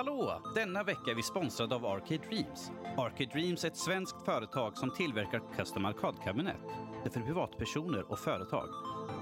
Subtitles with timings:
[0.00, 0.42] Hallå!
[0.54, 2.70] Denna vecka är vi sponsrade av Arcade Dreams.
[2.96, 6.56] Arcade Dreams är ett svenskt företag som tillverkar custom arkadkabinett.
[7.02, 8.68] Det är för privatpersoner och företag.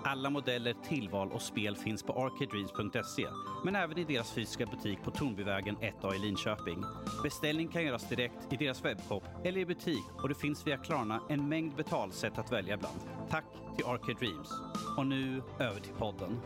[0.04, 3.27] Alla modeller, tillval och spel finns på arcadedreams.se,
[3.64, 6.84] men även i deras fysiska butik på Tornbyvägen 1A i Linköping.
[7.22, 11.20] Beställning kan göras direkt i deras webbshop eller i butik och det finns via Klarna
[11.29, 13.00] en mängd betalsätt att välja bland.
[13.30, 14.50] Tack till Arcade Dreams.
[14.96, 16.40] Och nu över till podden.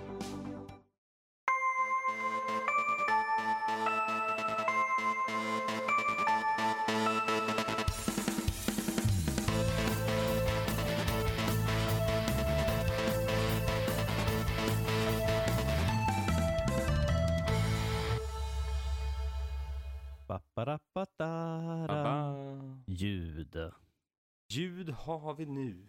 [25.02, 25.88] Har vi nu.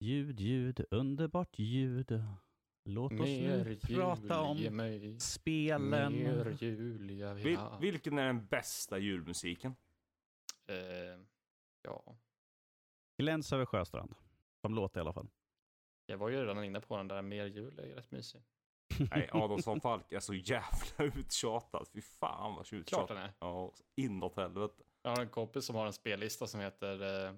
[0.00, 2.22] Ljud, ljud, underbart ljud.
[2.84, 6.12] Låt oss Mer nu jul, prata om mig spelen.
[6.12, 7.78] mer jul, jag vill Vil, ha.
[7.78, 9.74] vilken är den bästa julmusiken?
[10.66, 10.76] Eh,
[11.82, 12.16] ja,
[13.18, 14.14] Gläns över Sjöstrand.
[14.60, 15.28] Som låt i alla fall.
[16.06, 18.42] jag var ju redan inne på den där mer jul, är ju rätt mysig.
[19.10, 21.88] Nej, Adolfsson Falk är så jävla uttjatad.
[21.92, 23.16] Fy fan vad Klart uttjatad.
[23.16, 23.32] den är.
[23.38, 24.82] Ja, inåt helvete.
[25.02, 27.34] Jag har en kompis som har en spellista som heter eh,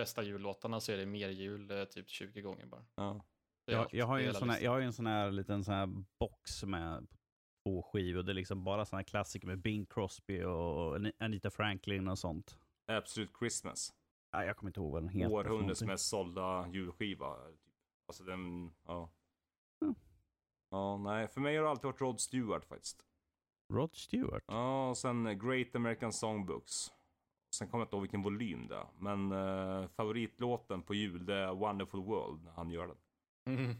[0.00, 2.84] bästa jullåtarna så är det mer jul eh, typ 20 gånger bara.
[2.94, 3.24] Ja.
[3.64, 5.74] Jag, jag, har ju en sån här, jag har ju en sån här liten sån
[5.74, 7.06] här box med
[7.64, 8.22] två skivor.
[8.22, 12.58] Det är liksom bara såna här klassiker med Bing Crosby och Anita Franklin och sånt.
[12.86, 13.94] Absolute Christmas.
[14.32, 15.32] Nej, jag kommer inte ihåg vad den heter.
[15.32, 17.36] Århundradets mest sålda julskiva.
[17.36, 17.60] Typ.
[18.06, 19.10] Alltså den, ja.
[19.84, 19.94] Mm.
[20.70, 21.28] Ja, nej.
[21.28, 23.06] För mig har det alltid varit Rod Stewart faktiskt.
[23.72, 24.44] Rod Stewart.
[24.46, 26.92] Ja, och sen Great American Songbooks.
[27.54, 28.86] Sen kommer jag inte ihåg vilken volym det är.
[28.98, 32.96] Men eh, favoritlåten på jul det är Wonderful World när han gör den.
[33.58, 33.76] Mm.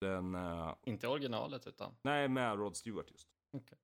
[0.00, 1.94] Den, eh, Inte originalet utan.
[2.02, 3.28] nej med Rod Stewart just.
[3.52, 3.78] Okej.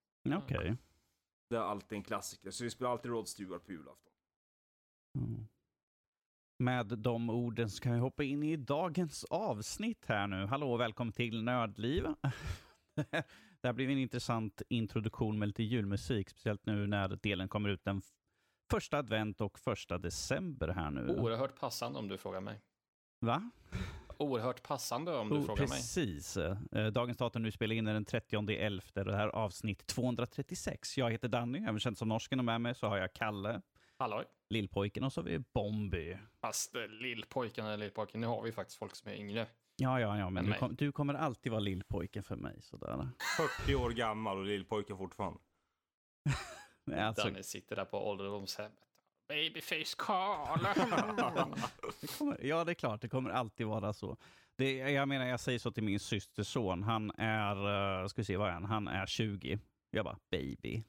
[1.50, 2.50] Det är alltid en klassiker.
[2.50, 4.12] Så vi spelar alltid Rod Stewart på julafton.
[5.18, 5.46] Mm.
[6.58, 10.47] Med de orden så kan vi hoppa in i dagens avsnitt här nu.
[10.47, 12.04] Hallå och välkommen till Nördliv.
[13.60, 17.84] Det här blir en intressant introduktion med lite julmusik, speciellt nu när delen kommer ut
[17.84, 18.03] den
[18.70, 21.08] första advent och första december här nu.
[21.16, 22.60] Oerhört passande om du frågar mig.
[23.20, 23.50] Va?
[24.18, 25.68] Oerhört passande om du Oh, frågar mig.
[25.68, 26.36] precis.
[26.36, 29.86] Eh, Dagens datum nu spelar in är den 30 11 och det här är avsnitt
[29.86, 30.98] 236.
[30.98, 33.60] Jag heter Danny, även känd som Norsken och med mig så har jag Kalle,
[33.98, 34.24] Halloj.
[34.50, 36.18] Lillpojken och så har vi Bombi.
[36.40, 39.46] Fast eh, lillpojken eller lillpojken, nu har vi faktiskt folk som är yngre.
[39.76, 42.62] Ja, ja, ja, men du, kom, du kommer alltid vara lillpojken för mig.
[42.62, 43.08] Sådär.
[43.64, 45.38] 40 år gammal och lillpojke fortfarande.
[46.88, 48.78] Nej, Alltså, Danny sitter där på ålderdomshemmet.
[49.28, 50.59] Babyface Carl.
[52.00, 54.16] det kommer, ja, det är klart, det kommer alltid vara så.
[54.56, 56.82] Det, jag menar, jag säger så till min systers son.
[56.82, 57.56] Han är,
[58.03, 58.65] uh, ska vi se, vad är han?
[58.65, 59.59] Han är 20.
[59.91, 60.84] Jag bara, baby.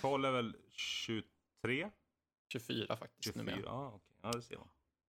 [0.00, 1.90] Karl är väl 23?
[2.52, 3.42] 24 faktiskt 24?
[3.42, 3.60] numera.
[3.66, 4.16] Ja, okej.
[4.22, 4.68] Ja, det ser man.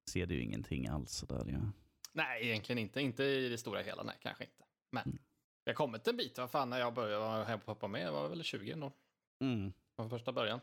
[0.09, 1.43] Ser du ju ingenting alls sådär.
[1.47, 1.59] Ja.
[2.13, 3.01] Nej, egentligen inte.
[3.01, 4.63] Inte i det stora hela, nej, kanske inte.
[4.91, 5.17] Men Mm.
[5.63, 6.37] jag har kommit en bit.
[6.37, 8.91] Vad fan, när jag började vara hem på pappa med, jag var väl 20 ändå.
[9.41, 10.59] Mm, Från första början.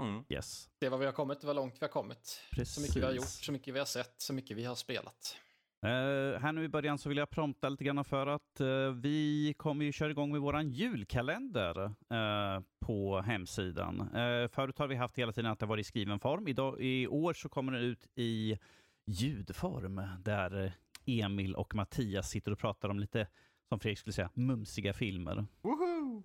[0.00, 0.24] Mm.
[0.28, 2.40] yes, Se vad vi har kommit, vad långt vi har kommit.
[2.50, 2.74] precis.
[2.74, 5.36] Så mycket vi har gjort, så mycket vi har sett, så mycket vi har spelat.
[5.84, 9.54] Eh, här nu i början så vill jag prompta lite grann för att eh, vi
[9.56, 14.00] kommer ju köra igång med våran julkalender eh, på hemsidan.
[14.00, 16.48] Uh, förut har vi haft hela tiden att det varit i skriven form.
[16.48, 18.58] Idag, I år så kommer den ut i
[19.06, 20.72] ljudform där
[21.06, 23.28] Emil och Mattias sitter och pratar om lite,
[23.68, 25.46] som Fredrik skulle säga, mumsiga filmer.
[25.62, 26.22] Woho!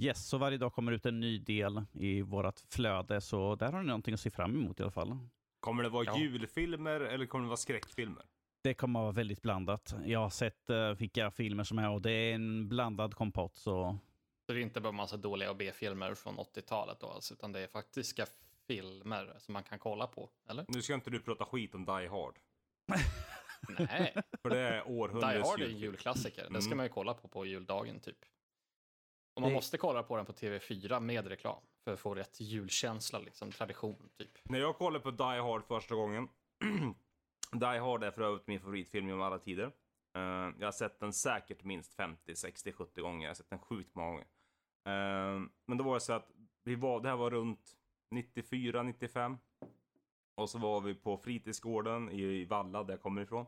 [0.00, 3.80] Yes, så varje dag kommer ut en ny del i vårt flöde, så där har
[3.80, 5.18] ni någonting att se fram emot i alla fall.
[5.60, 6.18] Kommer det vara Ja.
[6.18, 8.24] julfilmer eller kommer det vara skräckfilmer?
[8.62, 9.94] Det kommer att vara väldigt blandat.
[10.04, 13.56] Jag har sett uh, vilka filmer som är och det är en blandad kompott.
[13.56, 13.98] Så
[14.46, 17.66] Så det är inte bara massa dåliga B-filmer från 80-talet då, alltså, utan det är
[17.66, 18.26] faktiska
[18.66, 20.64] filmer som man kan kolla på, eller?
[20.68, 22.38] Nu ska inte du prata skit om Die Hard.
[23.78, 26.42] Nej, För det är Die århundradets Hard är en julklassiker.
[26.42, 26.62] Den Mm.
[26.62, 28.16] ska man ju kolla på på juldagen typ.
[29.38, 32.40] Och man Det- måste kolla på den på TV4 med reklam för att få rätt
[32.40, 34.30] julkänsla, liksom tradition typ.
[34.44, 36.28] När jag kollade på Die Hard första gången.
[37.52, 39.64] Die Hard är för övrigt min favoritfilm genom alla tider.
[40.16, 40.22] Eh,
[40.58, 43.22] jag har sett den säkert minst 50, 60, 70 gånger.
[43.26, 44.26] Jag har sett den sjukt många gånger.
[44.86, 46.30] Eh, men då var det så att
[46.64, 47.72] vi var, det här var runt
[48.10, 49.38] 94, 95.
[50.34, 53.46] Och så var vi på fritidsgården i Valla där jag kommer ifrån.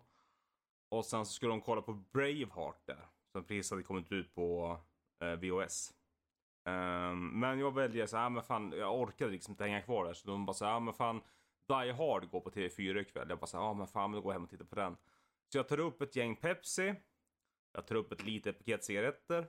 [0.89, 3.07] Och sen så skulle de kolla på Braveheart där.
[3.33, 4.79] Som precis hade kommit ut på
[5.21, 5.95] eh, VHS.
[6.65, 9.83] Um, ehm, men jag väljer så här, ah, men fan, jag orkade liksom inte hänga
[9.83, 10.13] kvar där.
[10.13, 11.21] Så de bara så här, ah, men fan,
[11.67, 13.27] Die Hard går på TV4 ikväll.
[13.29, 14.97] Jag bara så här, ja men fan, då går jag hem och tittar på den.
[15.53, 16.95] Så jag tar upp ett gäng Pepsi.
[17.73, 19.47] Jag tar upp ett litet paket cigaretter.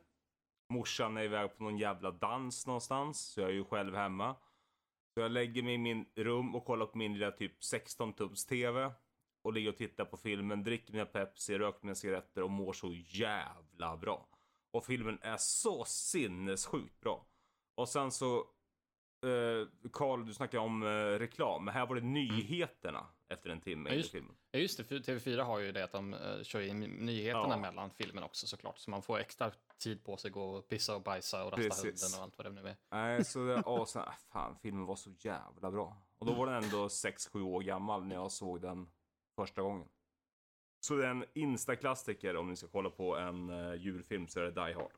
[0.69, 3.19] Morsan är iväg på någon jävla dans någonstans.
[3.19, 4.35] Så jag är ju själv hemma.
[5.13, 8.45] Så jag lägger mig i min rum och kollar på min lilla typ 16 tums
[8.45, 8.91] TV.
[9.43, 12.93] Och ligger och tittar på filmen, dricker mina Pepsi, röker mina cigaretter och mår så
[12.93, 14.27] jävla bra.
[14.71, 17.25] Och filmen är så sinnessjukt bra.
[17.75, 18.45] Och sen så
[19.91, 20.87] Karl, eh, du snackade om eh,
[21.19, 24.35] reklam, men här var det nyheterna efter en timme ja, just, i filmen.
[24.51, 24.83] Ja, just det.
[24.83, 27.57] För TV4 har ju det att de uh, kör in nyheterna ja.
[27.57, 28.77] mellan filmen också såklart.
[28.77, 31.63] Så man får extra tid på sig att gå och pissa och bajsa och rasta
[31.63, 32.03] Precis.
[32.03, 32.75] hunden och allt vad det nu är.
[32.89, 35.97] Nej, så det, så, äh, fan, filmen var så jävla bra.
[36.17, 38.89] Och då var den ändå 6-7 år gammal när jag såg den
[39.35, 39.87] första gången.
[40.83, 44.43] Så det är en instaklassiker om ni ska kolla på en uh, julfilm så är
[44.43, 44.91] det Die Hard.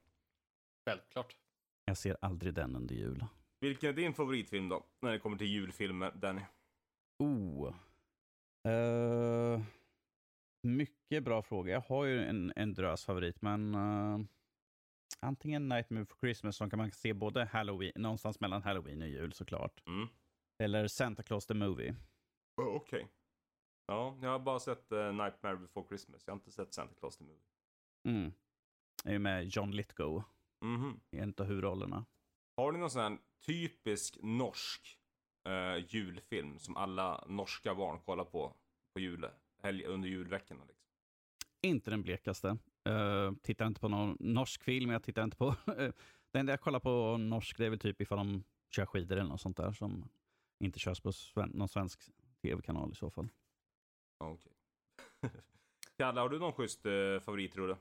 [0.89, 1.37] Självklart.
[1.85, 3.25] Jag ser aldrig den under jul.
[3.59, 4.85] Vilken är din favoritfilm då?
[5.01, 6.41] När det kommer till julfilmer, Danny?
[7.19, 7.73] Oh.
[8.67, 9.61] Uh,
[10.63, 11.73] mycket bra fråga.
[11.73, 14.19] Jag har ju en, en drös favorit, men uh,
[15.19, 19.33] antingen Nightmare for Christmas som kan man se både Halloween, någonstans mellan Halloween och jul
[19.33, 19.83] såklart.
[19.87, 20.07] Mm.
[20.63, 21.95] Eller Santa Claus the Movie.
[22.57, 22.99] Oh, Okej.
[22.99, 23.09] Okay.
[23.85, 26.23] Ja, jag har bara sett uh, Nightmare before Christmas.
[26.25, 27.39] Jag har inte sett Santa Claus the Movie.
[28.07, 28.31] Mm.
[29.03, 30.23] Det är med John Lithgow
[30.61, 30.99] mm -hmm.
[31.11, 32.05] i en av huvudrollerna.
[32.57, 34.99] Har ni någon sån här typisk norsk
[35.49, 38.55] uh, julfilm som alla norska barn kollar på
[38.93, 39.29] på jul,
[39.63, 40.65] helg, under julveckorna?
[40.65, 40.87] Liksom?
[41.61, 42.57] Inte den blekaste.
[42.89, 44.89] Uh, tittar inte på någon norsk film.
[44.89, 45.55] Jag tittar inte på...
[46.31, 48.43] Det enda jag kollar på norsk det är väl typ ifall de
[48.75, 50.09] kör skidor eller något sånt där som
[50.59, 52.01] inte körs på sven någon svensk
[52.41, 53.29] tv-kanal i så fall.
[54.31, 54.51] Okej.
[55.21, 55.41] Okay.
[55.97, 56.81] Kalle, har du någon schysst
[57.25, 57.75] favorit tror du?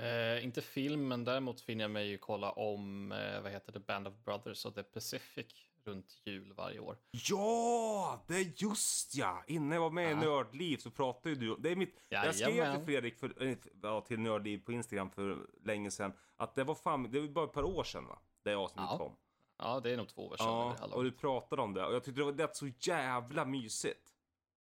[0.00, 3.80] Eh, inte film, men däremot finner jag mig ju kolla om, eh, vad heter det,
[3.80, 5.46] Band of Brothers och The Pacific
[5.84, 6.96] runt jul varje år.
[7.10, 9.44] Ja, det är just ja!
[9.46, 10.10] Innan jag var med ja.
[10.10, 11.94] i Nördliv så pratade ju du det är mitt.
[12.08, 16.54] Jag skrev till Fredrik, för, eh, ja, till Nördliv på Instagram för länge sedan, att
[16.54, 18.18] det var fan, det var bara ett par år sedan va?
[18.42, 18.98] Det avsnittet ja.
[18.98, 19.16] kom.
[19.58, 20.46] Ja, det är nog två år sedan.
[20.46, 24.14] Ja, och du pratade om det och jag tyckte det var det så jävla mysigt.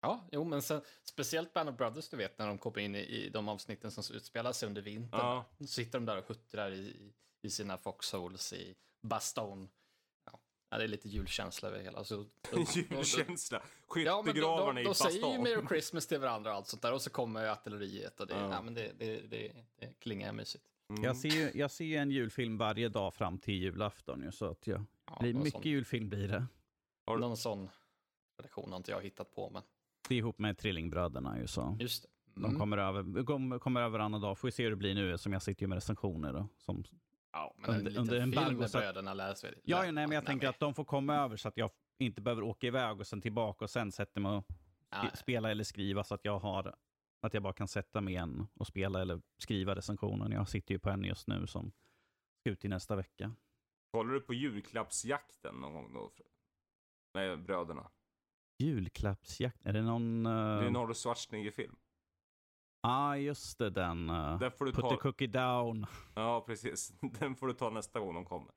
[0.05, 2.99] Ja, jo, men sen, speciellt Band of Brothers, du vet, när de kommer in i,
[2.99, 5.19] i de avsnitten som utspelar sig under vintern.
[5.19, 5.45] Ja.
[5.57, 7.11] Då sitter de där och huttrar i,
[7.41, 9.69] i sina foxholes i Baston.
[10.69, 12.03] Ja, det är lite julkänsla över hela.
[12.03, 12.25] Så,
[12.75, 13.63] julkänsla?
[13.87, 15.07] Skyttegravarna ja, i Baston?
[15.07, 18.19] De säger ju Merry Christmas till varandra och allt sånt där och så kommer artilleriet
[18.19, 18.49] och det, ja.
[18.51, 20.65] ja men det, det, det, det klingar mysigt.
[20.89, 21.03] Mm.
[21.03, 24.67] Jag, ser ju, jag ser ju en julfilm varje dag fram till julafton så att
[24.67, 25.61] jag, ja, blir mycket sån.
[25.61, 26.45] julfilm blir det.
[27.05, 27.69] Har Någon sån
[28.37, 29.61] tradition har inte jag hittat på men
[30.09, 31.77] det är ihop med Trillingbröderna ju så.
[31.79, 32.09] Just det.
[32.37, 32.51] Mm.
[32.51, 34.37] De kommer över, kommer, kommer över varannan dag.
[34.37, 36.47] Får vi se hur det blir nu som jag sitter ju med recensioner då.
[36.57, 36.83] Som,
[37.31, 39.53] ja, men under, en under en film med bröderna lär sig.
[39.63, 42.21] Ja, ja, nej, men jag tänker att de får komma över så att jag inte
[42.21, 44.45] behöver åka iväg och sen tillbaka och sen sätter mig och
[44.89, 45.09] ja.
[45.13, 46.75] spela eller skriva så att jag har
[47.21, 50.31] att jag bara kan sätta mig igen och spela eller skriva recensionen.
[50.31, 51.71] Jag sitter ju på en just nu som
[52.39, 53.31] ska ut i nästa vecka.
[53.93, 56.11] Håller du på julklappsjakten någon gång då?
[57.13, 57.91] Med bröderna?
[58.57, 60.25] Julklappsjakt, är det någon...
[60.25, 60.59] Uh...
[60.59, 61.75] Det är en Arnold Schwarzenegger-film.
[62.81, 64.09] Ja, ah, just det, den.
[64.09, 64.89] Uh, den får du Put ta...
[64.89, 65.85] the cookie down.
[66.15, 66.93] Ja, precis.
[67.19, 68.51] Den får du ta nästa gång de kommer.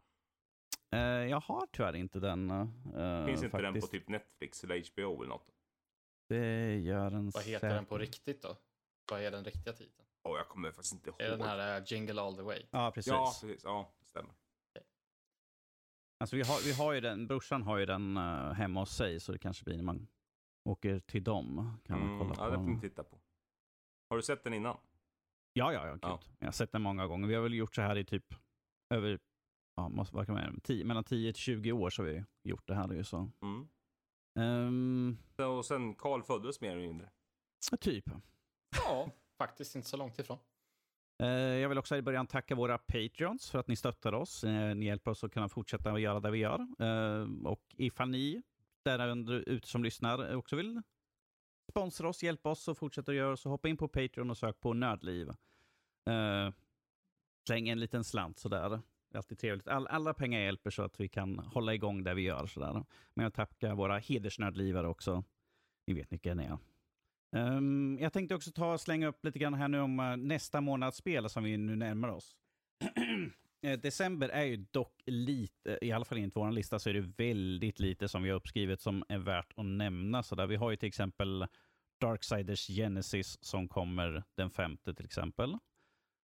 [0.95, 2.51] Uh, jag har tyvärr inte den.
[2.51, 3.73] Uh, Finns inte faktiskt.
[3.73, 5.55] den på typ Netflix eller HBO eller något?
[6.29, 8.57] Det gör den Vad heter den på riktigt då?
[9.11, 10.09] Vad är den riktiga titeln?
[10.23, 11.21] Oh, jag kommer faktiskt inte ihåg.
[11.21, 12.63] Är den här uh, Jingle All The Way?
[12.71, 13.11] Ja, precis.
[13.13, 13.65] Ja, precis.
[13.65, 14.35] Ja, det stämmer.
[16.21, 19.21] Alltså vi har, vi har ju den, brorsan har ju den uh, hemma hos sig
[19.21, 20.09] så det kanske blir när man
[20.65, 21.79] åker till dem.
[21.85, 22.43] Kan mm, man kolla på.
[22.43, 23.19] Ja, det får ni titta på.
[24.11, 24.77] Har du sett den innan?
[25.53, 26.21] Ja, ja, ja, ja.
[26.39, 27.29] Jag har sett den många gånger.
[27.29, 28.35] Vi har väl gjort så här i typ
[28.95, 29.19] över,
[29.77, 32.69] ja, måste, vad kan man, tio, mellan 10 till 20 år så har vi gjort
[32.69, 33.03] det här.
[33.03, 33.31] Så.
[33.43, 33.69] Mm.
[34.39, 35.19] Um,
[35.57, 37.11] och sen Karl föddes mer eller mindre?
[37.81, 38.05] Typ.
[38.77, 40.39] Ja, faktiskt inte så långt ifrån.
[41.23, 44.45] Eh, jag vill också i början tacka våra Patreons för att ni stöttar oss.
[44.45, 46.67] Eh, ni hjälper oss att kunna fortsätta göra det vi gör.
[46.79, 48.43] Eh, och ifall ni
[48.85, 50.83] där ute som lyssnar också vill
[51.71, 54.75] sponsra oss, hjälpa oss och fortsätta göra så hoppa in på Patreon och sök på
[54.75, 55.29] Nördliv.
[57.47, 58.69] Släng en liten slant sådär.
[58.69, 59.69] Det är alltid trevligt.
[59.69, 62.47] All, alla pengar hjälper så att vi kan hålla igång det vi gör.
[62.47, 62.85] Sådär.
[63.15, 65.25] Men jag tackar våra hedersnördlivare också.
[65.87, 66.59] Ni vet vilka ni är.
[67.37, 70.97] Um, jag tänkte också ta slänga upp lite grann här nu om uh, nästa månads
[70.97, 72.37] spel som vi nu närmar oss.
[73.63, 77.13] Eh, december är ju dock lite, i alla fall enligt vår lista, så är det
[77.17, 80.23] väldigt lite som vi har uppskrivet som är värt att nämna.
[80.23, 81.47] Så där vi har ju till exempel
[82.01, 85.51] Darksiders Genesis som kommer den femte till exempel.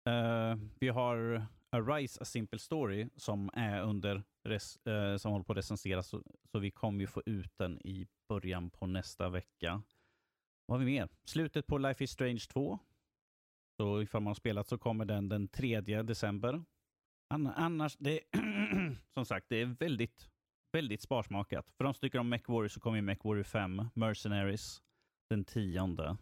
[0.09, 5.53] Uh, vi har Arise A Simple Story som är under res, uh, som håller på
[5.53, 9.83] att recenseras, så, så vi kommer ju få ut den i början på nästa vecka.
[10.71, 11.09] Vad har vi mer?
[11.25, 12.79] Slutet på Life is Strange 2.
[13.77, 16.65] Så ifall man har spelat så kommer den den 3 december.
[17.29, 18.21] Annars, det
[19.15, 20.29] som sagt, det är väldigt,
[20.73, 21.71] väldigt sparsmakat.
[21.77, 24.83] För de som tycker om MechWarrior så kommer ju MechWarrior 5, Mercenaries,
[25.31, 26.17] den tionde.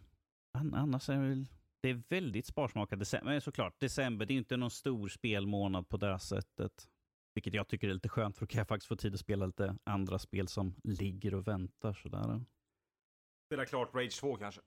[0.53, 1.45] Annars är det väl
[1.81, 2.99] det är väldigt sparsmakat.
[2.99, 6.89] December, men såklart, december, det är inte någon stor spelmånad på det sättet.
[7.33, 9.45] Vilket jag tycker är lite skönt, för då kan jag faktiskt få tid att spela
[9.45, 11.93] lite andra spel som ligger och väntar.
[11.93, 12.41] Sådär.
[13.49, 14.61] Spela klart Rage 2 kanske?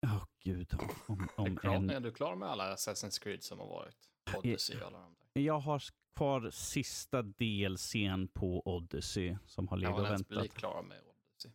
[0.00, 0.74] Ja, oh, gud.
[1.06, 1.90] Om, om är, klar, en...
[1.90, 3.96] är du klar med alla Assassin's Creed som har varit?
[4.36, 5.42] Odyssey och alla de där?
[5.42, 5.82] Jag har
[6.16, 10.26] kvar sista delscen på Odyssey som har legat och väntat.
[10.30, 11.50] Jag bli klar med Odyssey.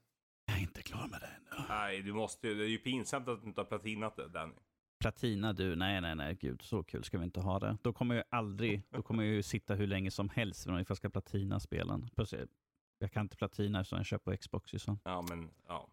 [0.45, 1.65] Jag är inte klar med det ännu.
[1.69, 4.53] Nej, du måste Det är ju pinsamt att du inte har platinat det, Danny.
[4.99, 5.75] Platina du?
[5.75, 7.77] Nej, nej, nej, gud, så kul ska vi inte ha det.
[7.81, 10.97] Då kommer jag aldrig, då kommer jag ju sitta hur länge som helst om jag
[10.97, 12.09] ska platina spelen.
[12.15, 12.49] Plötsligt,
[12.97, 14.71] jag kan inte platina eftersom jag köper på Xbox.
[14.77, 14.97] Så.
[15.03, 15.89] Ja, men ja.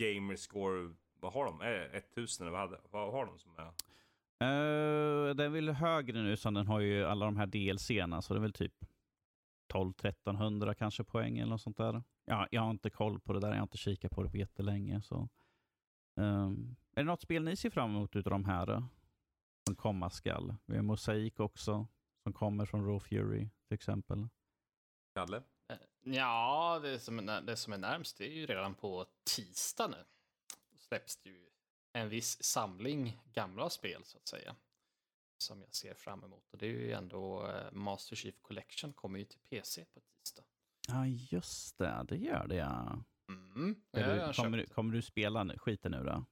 [0.00, 1.60] Gamerscore, vad har de?
[1.60, 3.72] Är 1000 eller vad, vad har de som är?
[4.42, 8.34] Uh, den är väl högre nu som den har ju alla de här DLCerna, så
[8.34, 8.74] det är väl typ
[9.72, 12.02] 12-1300 kanske poäng eller något sånt där.
[12.24, 14.36] Ja, jag har inte koll på det där, jag har inte kikat på det på
[14.36, 15.02] jättelänge.
[15.02, 15.28] Så.
[16.16, 18.84] Um, är det något spel ni ser fram emot utav de här
[19.66, 20.54] som komma skall?
[20.66, 21.86] Vi har Mosaik också,
[22.22, 24.28] som kommer från Raw Fury till exempel.
[25.14, 25.42] Kalle?
[26.06, 30.04] Eh, ja, det som, är, det som är närmst är ju redan på tisdag nu.
[30.70, 31.50] Då släpps det ju
[31.92, 34.56] en viss samling gamla spel så att säga.
[35.38, 36.48] Som jag ser fram emot.
[36.50, 40.42] Och det är ju ändå uh, Master Chief Collection kommer ju till PC på tisdag.
[40.88, 42.04] Ja, just det.
[42.08, 43.04] Det gör det ja.
[43.28, 46.26] Mm, du, kommer, du, kommer du spela skiten nu då?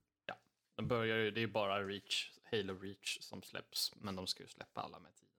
[0.79, 4.43] Den börjar ju, det är ju bara Reach, Halo Reach som släpps, men de ska
[4.43, 5.33] ju släppa alla med tiden.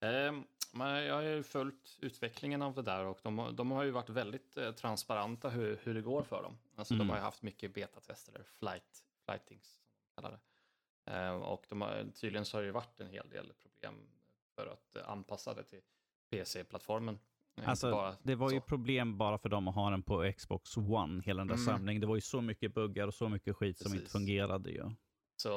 [0.00, 0.44] Eh,
[0.76, 4.10] men jag har ju följt utvecklingen av det där och de, de har ju varit
[4.10, 6.58] väldigt eh, transparenta hur, hur det går för dem.
[6.76, 7.06] Alltså mm.
[7.06, 10.40] de har ju haft mycket betatester, eller flight, flightings som de kallar det.
[11.10, 13.94] Eh, och de har, tydligen så har det ju varit en hel del problem
[14.54, 15.80] för att anpassa det till
[16.30, 17.18] PC-plattformen.
[17.64, 21.40] Alltså, det var ju problem bara för dem att ha den på Xbox One, hela
[21.40, 21.66] den där mm.
[21.66, 22.00] samlingen.
[22.00, 23.92] Det var ju så mycket buggar och så mycket skit Precis.
[23.92, 24.90] som inte fungerade ju.
[25.36, 25.50] Så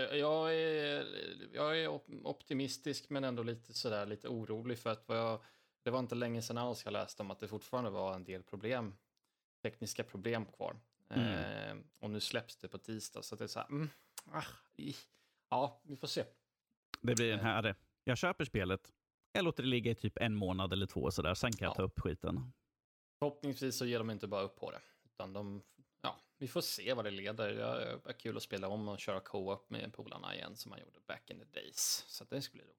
[0.00, 1.06] jag, är,
[1.52, 1.88] jag är
[2.26, 5.40] optimistisk men ändå lite sådär lite orolig för att jag,
[5.82, 8.42] det var inte länge sedan alls jag läste om att det fortfarande var en del
[8.42, 8.94] problem,
[9.62, 10.76] tekniska problem kvar.
[11.08, 11.26] Mm.
[11.26, 13.88] Eh, och nu släpps det på tisdag så det är så här, mm,
[14.32, 14.44] ah,
[15.50, 16.24] ja, vi får se.
[17.00, 18.92] Det blir den här, jag köper spelet,
[19.32, 21.82] jag låter det ligga i typ en månad eller två sådär, sen kan jag ta
[21.82, 22.52] upp skiten.
[23.18, 24.80] Förhoppningsvis så ger de inte bara upp på det.
[25.04, 25.79] Utan de, ja,
[26.40, 27.54] vi får se vad det leder.
[28.04, 31.00] Det är kul att spela om och köra co-op med polarna igen som man gjorde
[31.06, 32.04] back in the days.
[32.08, 32.76] Så det ska bli roligt.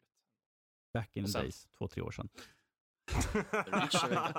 [0.94, 2.30] Back in the days, två, tre år sedan.
[3.52, 4.34] Reach är väl,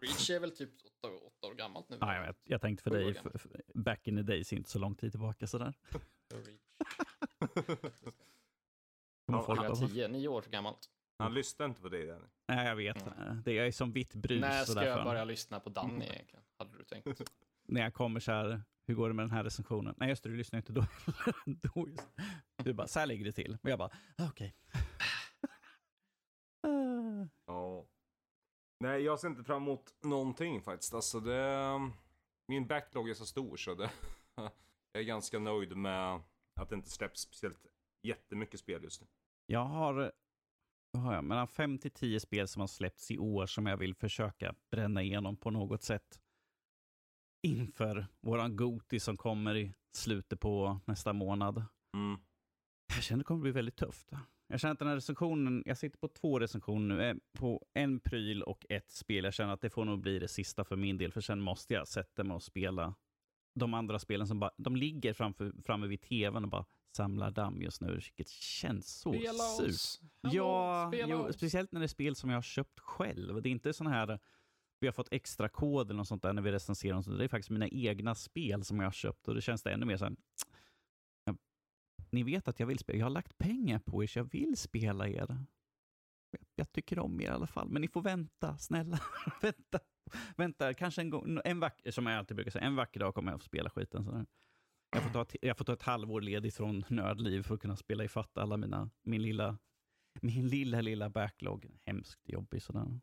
[0.00, 1.96] Reach är väl typ åtta, åtta år gammalt nu.
[2.00, 2.36] Ja, jag, vet.
[2.44, 3.14] jag tänkte för dig,
[3.74, 5.74] back in the days, inte så lång tid tillbaka sådär.
[9.26, 10.90] ja, tio, nio år gammalt.
[11.18, 12.26] Han lyssnar inte på dig Danny.
[12.48, 13.06] Nej, jag vet.
[13.06, 13.42] Mm.
[13.42, 14.40] Det är som vitt brus.
[14.40, 16.44] När ska jag börja lyssna på Danny egentligen?
[16.58, 17.32] Hade du tänkt?
[17.68, 19.94] När jag kommer så här, hur går det med den här recensionen?
[19.96, 20.86] Nej, just det, du lyssnar inte då.
[21.46, 22.08] då just.
[22.64, 23.58] Du bara, så här ligger det till.
[23.62, 24.54] Och jag bara, ah, okej.
[24.68, 24.82] Okay.
[27.46, 27.86] ja.
[28.80, 30.94] Nej, jag ser inte fram emot någonting faktiskt.
[30.94, 31.90] Alltså det...
[32.48, 33.90] Min backlog är så stor så det...
[34.92, 36.20] jag är ganska nöjd med
[36.60, 37.66] att det inte släpps speciellt
[38.02, 39.06] jättemycket spel just nu.
[39.46, 40.12] Jag har
[40.96, 41.24] har jag?
[41.24, 45.02] Mellan 5 till 10 spel som har släppts i år som jag vill försöka bränna
[45.02, 46.20] igenom på något sätt.
[47.46, 51.64] Inför våran Goti som kommer i slutet på nästa månad.
[51.94, 52.18] Mm.
[52.94, 54.10] Jag känner att det kommer bli väldigt tufft.
[54.48, 58.00] Jag känner att den här recensionen, jag sitter på två recensioner nu, eh, på en
[58.00, 59.24] pryl och ett spel.
[59.24, 61.74] Jag känner att det får nog bli det sista för min del, för sen måste
[61.74, 62.94] jag sätta mig och spela
[63.54, 66.64] de andra spelen som bara, de ligger framför, framme vid tvn och bara
[66.96, 69.68] samlar damm just nu, vilket känns så spela surt.
[69.68, 70.00] Oss.
[70.20, 73.42] Ja, jo, speciellt när det är spel som jag har köpt själv.
[73.42, 74.18] Det är inte sån här,
[74.80, 77.02] vi har fått extra kod eller något sånt där när vi recenserar.
[77.02, 77.18] Sånt.
[77.18, 79.86] Det är faktiskt mina egna spel som jag har köpt och det känns det ännu
[79.86, 80.16] mer så här,
[82.10, 84.56] ni vet att jag vill spela, jag har lagt pengar på er så jag vill
[84.56, 85.26] spela er.
[86.30, 89.00] Jag, jag tycker om er i alla fall, men ni får vänta, snälla,
[89.42, 89.80] vänta.
[90.36, 93.32] Vänta, kanske en gång, en vacker, som jag alltid brukar säga, en vacker dag kommer
[93.32, 94.04] jag att få spela skiten.
[94.04, 94.26] Så
[94.90, 98.04] jag, får ta, jag får ta ett halvår ledigt från nördliv för att kunna spela
[98.04, 99.58] i alla mina, min lilla,
[100.20, 101.66] min lilla, lilla backlog.
[101.86, 103.00] Hemskt jobbig sådär.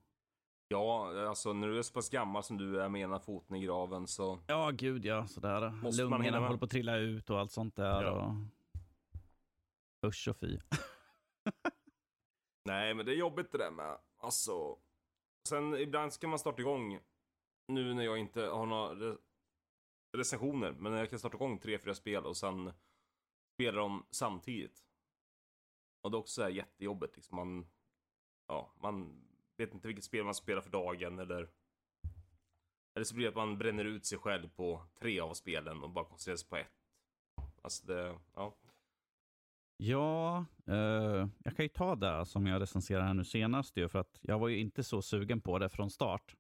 [0.74, 3.65] Ja, alltså när du är så pass gammal som du är med ena foten i
[3.65, 4.39] graven så...
[4.48, 5.70] Ja, gud ja, sådär.
[5.70, 8.03] Måste Lungorna håller på att trilla ut och allt sånt där.
[8.03, 8.36] Ja.
[10.01, 10.10] Och...
[10.10, 10.60] Usch och fy.
[12.65, 14.77] Nej, men det är jobbigt det där med, alltså,
[15.48, 17.00] Sen ibland ska man starta igång,
[17.68, 19.18] nu när jag inte har några
[20.18, 22.74] recensioner, men jag kan starta igång tre, fyra spel och sen
[23.53, 24.86] spela dem samtidigt.
[26.01, 27.15] Och det är också så här jättejobbigt.
[27.15, 27.68] Liksom man,
[28.48, 29.24] ja, man
[29.65, 31.50] vet inte vilket spel man spelar för dagen eller
[32.96, 35.89] eller så blir det att man bränner ut sig själv på tre av spelen och
[35.89, 37.48] bara koncentrerar sig på ett.
[37.62, 38.55] Alltså det, ja.
[39.77, 44.00] Ja, eh, jag kan ju ta det som jag recenserade här nu senast ju, för
[44.00, 46.36] att jag var ju inte så sugen på det från start.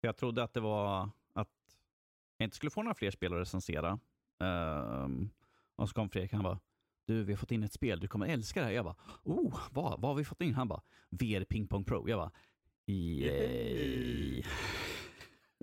[0.00, 1.78] Jag trodde att det var att
[2.36, 3.98] jag inte skulle få några fler spel att recensera.
[4.40, 5.08] Eh,
[5.76, 6.60] och så kom Fredrik, han bara,
[7.10, 8.72] du vi har fått in ett spel, du kommer älska det här.
[8.72, 10.54] Jag bara, oh, vad, vad har vi fått in?
[10.54, 12.08] Han bara, VR Ping Pong Pro.
[12.08, 12.30] Jag bara,
[12.86, 14.42] yay.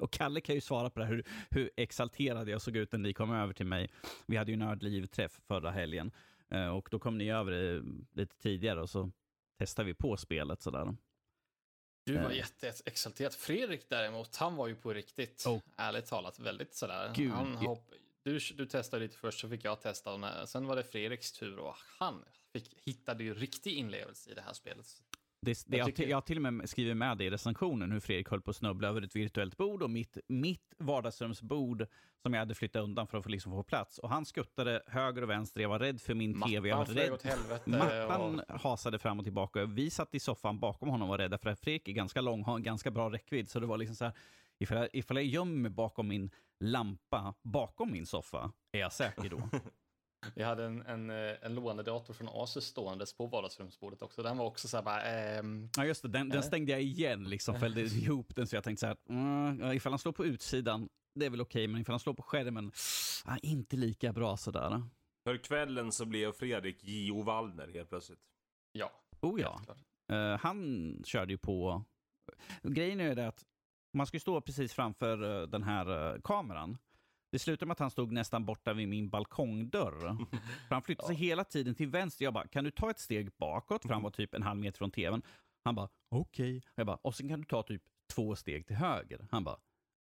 [0.01, 2.99] Och Kalle kan ju svara på det här, hur, hur exalterad jag såg ut när
[2.99, 3.89] ni kom över till mig.
[4.25, 6.11] Vi hade ju nördliv-träff förra helgen
[6.53, 9.11] uh, och då kom ni över lite tidigare och så
[9.59, 10.95] testade vi på spelet sådär.
[12.03, 12.37] Du var uh.
[12.37, 13.33] jätteexalterad.
[13.33, 15.59] Fredrik däremot, han var ju på riktigt, oh.
[15.77, 17.13] ärligt talat, väldigt sådär.
[17.15, 17.91] Gud, han hopp,
[18.31, 20.13] du, du testade lite först, så fick jag testa.
[20.13, 24.41] Och sen var det Fredriks tur och han fick, hittade ju riktig inlevelse i det
[24.41, 24.85] här spelet.
[25.41, 28.29] Det, det, jag, jag, har till och med skrivit med det i recensionen hur Fredrik
[28.29, 31.87] höll på att snubbla över ett virtuellt bord och mitt, mitt vardagsrumsbord
[32.21, 33.97] som jag hade flyttat undan för att få, liksom få plats.
[33.97, 35.61] Och han skuttade höger och vänster.
[35.61, 36.69] Jag var rädd för min Mattan tv.
[36.69, 37.11] Jag var rädd.
[37.11, 38.61] Åt helvete, Mattan och...
[38.61, 39.65] hasade fram och tillbaka.
[39.65, 42.43] Vi satt i soffan bakom honom och var rädda för att Fredrik är ganska lång,
[42.43, 43.49] har en ganska bra räckvidd.
[43.49, 44.13] Så det var liksom så här,
[44.59, 49.29] ifall jag, ifall jag gömmer mig bakom min lampa bakom min soffa, är jag säker
[49.29, 49.49] då?
[50.35, 54.23] Vi hade en, en, eh, en lånedator från Asus ståendes på vardagsrumsbordet också.
[54.23, 55.03] Den var också så här bara...
[55.03, 56.07] Ähm, ja, just det.
[56.07, 57.55] Den, den, stängde jag igen, liksom.
[57.59, 58.47] Fällde ihop den.
[58.47, 61.63] Så jag tänkte så här, mm, ifall han slår på utsidan, det är väl okej.
[61.63, 62.71] Okay, men ifall han slår på skärmen,
[63.25, 64.83] ah, inte lika bra sådär.
[65.23, 67.21] För kvällen så blev Fredrik J.O.
[67.21, 68.19] Wallner helt plötsligt.
[68.71, 68.91] Ja.
[69.21, 69.61] Oh ja.
[70.11, 71.83] Uh, han körde ju på...
[72.63, 73.45] Grejen är det att
[73.97, 76.77] man ska ju stå precis framför uh, den här uh, kameran.
[77.31, 79.99] Det slutade med att han stod nästan borta vid min balkongdörr.
[80.67, 82.25] För han flyttade sig hela tiden till vänster.
[82.25, 83.81] Jag bara, kan du ta ett steg bakåt?
[83.81, 85.21] För han var typ en halv meter från tvn.
[85.63, 86.57] Han bara, okej.
[86.57, 86.69] Okay.
[86.75, 87.81] Jag bara, och sen kan du ta typ
[88.13, 89.27] två steg till höger.
[89.31, 89.57] Han bara,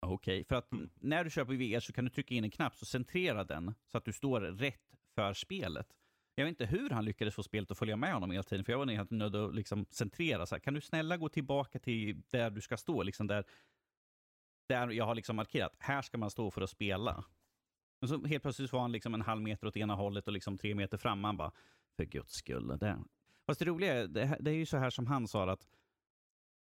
[0.00, 0.34] okej.
[0.34, 0.44] Okay.
[0.44, 0.90] För att mm.
[0.94, 3.74] när du kör på VR så kan du trycka in en knapp så centrera den
[3.92, 5.86] så att du står rätt för spelet.
[6.34, 8.72] Jag vet inte hur han lyckades få spelet att följa med honom hela tiden, för
[8.72, 10.46] jag var helt nöjd att liksom centrera.
[10.46, 13.44] Så här, kan du snälla gå tillbaka till där du ska stå, liksom där
[14.70, 17.24] där jag har liksom markerat, här ska man stå för att spela.
[18.00, 20.58] Men så helt plötsligt var han liksom en halv meter åt ena hållet och liksom
[20.58, 21.20] tre meter fram.
[21.20, 21.52] Man bara,
[21.96, 22.78] för guds skull.
[22.78, 22.98] Det.
[23.46, 25.68] Fast det roliga är, det, det är ju så här som han sa att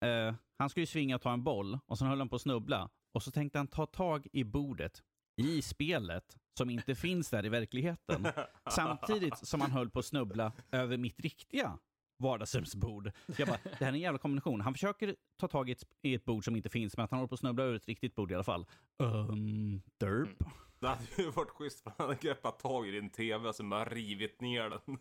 [0.06, 2.90] uh, han skulle svinga och ta en boll och sen höll han på att snubbla.
[3.12, 5.04] Och så tänkte han ta tag i bordet
[5.36, 8.28] i spelet som inte finns där i verkligheten.
[8.70, 11.80] Samtidigt som han höll på att snubbla över mitt riktiga
[12.18, 13.12] vardagsrumsbord.
[13.38, 14.62] Jag bara, det här är en jävla kombination.
[14.62, 17.18] Han försöker ta tag i ett, i ett bord som inte finns, men att han
[17.18, 18.66] håller på att snubbla över ett riktigt bord i alla fall.
[18.98, 20.42] Um, derp.
[20.42, 20.52] Mm.
[20.80, 23.70] Det hade ju varit schysst om han hade greppat tag i din tv och sen
[23.70, 24.98] bara rivit ner den.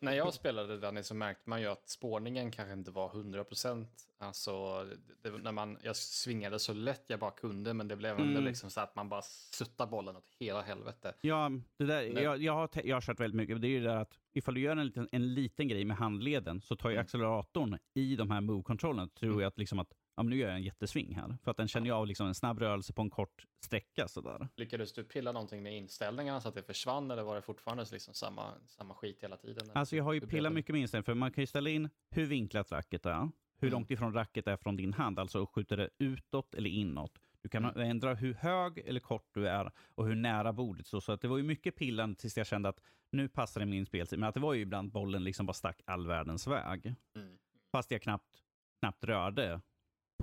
[0.00, 3.86] När jag spelade Danny så märkte man ju att spårningen kanske inte var 100%.
[4.18, 4.84] Alltså,
[5.22, 8.44] det, när man, jag svingade så lätt jag bara kunde, men det blev ändå mm.
[8.44, 11.14] liksom så att man bara suttade bollen åt hela helvete.
[11.20, 13.60] Ja, det där, jag, jag, har, jag har kört väldigt mycket.
[13.60, 15.96] Det är ju det där att ifall du gör en liten, en liten grej med
[15.96, 17.02] handleden så tar ju mm.
[17.02, 19.40] acceleratorn i de här move-kontrollerna, tror mm.
[19.40, 21.36] jag att, liksom att ja, men nu gör jag en jättesving här.
[21.42, 24.08] För att den känner ju av liksom en snabb rörelse på en kort sträcka.
[24.08, 24.48] Sådär.
[24.56, 28.14] Lyckades du pilla någonting med inställningarna så att det försvann eller var det fortfarande liksom
[28.14, 29.70] samma, samma skit hela tiden?
[29.74, 32.26] Alltså jag har ju pillat mycket med inställningar, för man kan ju ställa in hur
[32.26, 33.72] vinklat racket är, hur mm.
[33.72, 37.18] långt ifrån racket är från din hand, alltså skjuter det utåt eller inåt.
[37.42, 37.90] Du kan mm.
[37.90, 41.00] ändra hur hög eller kort du är och hur nära bordet står.
[41.00, 43.86] Så att det var ju mycket pillande tills jag kände att nu passar det min
[43.86, 44.18] speltid.
[44.18, 46.94] Men att det var ju ibland bollen liksom bara stack all världens väg.
[47.16, 47.38] Mm.
[47.72, 48.42] Fast jag knappt,
[48.80, 49.60] knappt rörde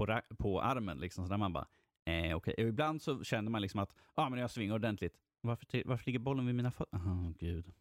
[0.05, 0.97] på, på armen.
[0.97, 1.67] Liksom, så där man bara,
[2.05, 2.53] eh, okay.
[2.53, 5.17] Och ibland så känner man liksom att ah, men jag svingar ordentligt.
[5.41, 6.97] Varför, varför ligger bollen vid mina fötter?
[6.97, 7.73] Oh, gud.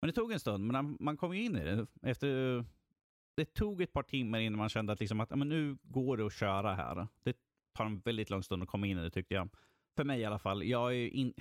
[0.00, 1.86] Men det tog en stund, men man kom ju in i det.
[2.02, 2.64] Efter,
[3.36, 6.16] det tog ett par timmar innan man kände att, liksom att ah, men nu går
[6.16, 7.06] det att köra här.
[7.22, 7.36] Det
[7.72, 9.48] tar en väldigt lång stund att komma in i det tyckte jag.
[9.96, 10.64] För mig i alla fall.
[10.64, 11.34] Jag är in,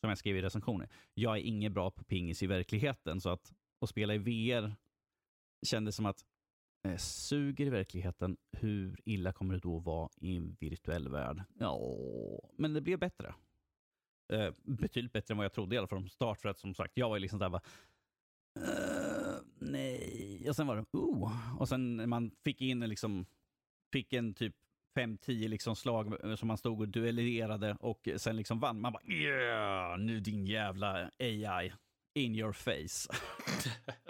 [0.00, 3.20] som jag skrev i recensionen, jag är inget bra på pingis i verkligheten.
[3.20, 4.74] Så att, att spela i VR
[5.66, 6.24] kändes som att
[6.84, 11.42] Eh, suger i verkligheten, hur illa kommer det då vara i en virtuell värld?
[11.58, 11.80] Ja,
[12.56, 13.34] men det blev bättre.
[14.32, 16.40] Eh, betydligt bättre än vad jag trodde i alla fall från start.
[16.40, 17.62] För att som sagt, jag var liksom där bara,
[18.58, 20.44] uh, nej.
[20.48, 21.60] Och sen var det, oh.
[21.60, 23.26] Och sen när man fick in en liksom,
[23.92, 24.54] fick en typ
[24.96, 28.80] 5-10 liksom slag eh, som man stod och duellerade och sen liksom vann.
[28.80, 31.72] Man bara yeah, nu din jävla AI
[32.14, 33.08] in your face.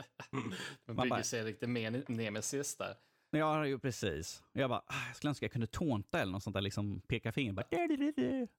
[0.35, 1.69] Man bygger bara, sig en riktig
[2.09, 2.97] nemesis där.
[3.31, 4.43] Ja, ju precis.
[4.53, 7.33] Jag bara, ah, jag skulle önska jag kunde tånta eller något sånt där, liksom peka
[7.33, 7.53] finger.
[7.53, 7.67] Bara,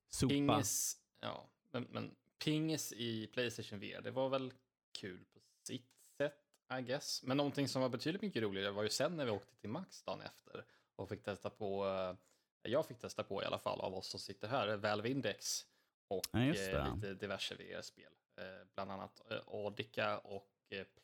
[0.09, 0.33] sopa.
[0.33, 2.11] Pingis, ja, men, men
[2.43, 4.53] pingis i Playstation VR, det var väl
[4.99, 5.85] kul på sitt
[6.17, 6.33] sätt.
[6.79, 7.23] I guess.
[7.23, 10.03] Men någonting som var betydligt mycket roligare var ju sen när vi åkte till Max
[10.03, 13.93] dagen efter och fick testa på, eh, jag fick testa på i alla fall av
[13.95, 15.65] oss som sitter här, Valve Index
[16.07, 18.11] och Ja, eh, lite diverse VR-spel.
[18.37, 20.54] Eh, bland annat Audica och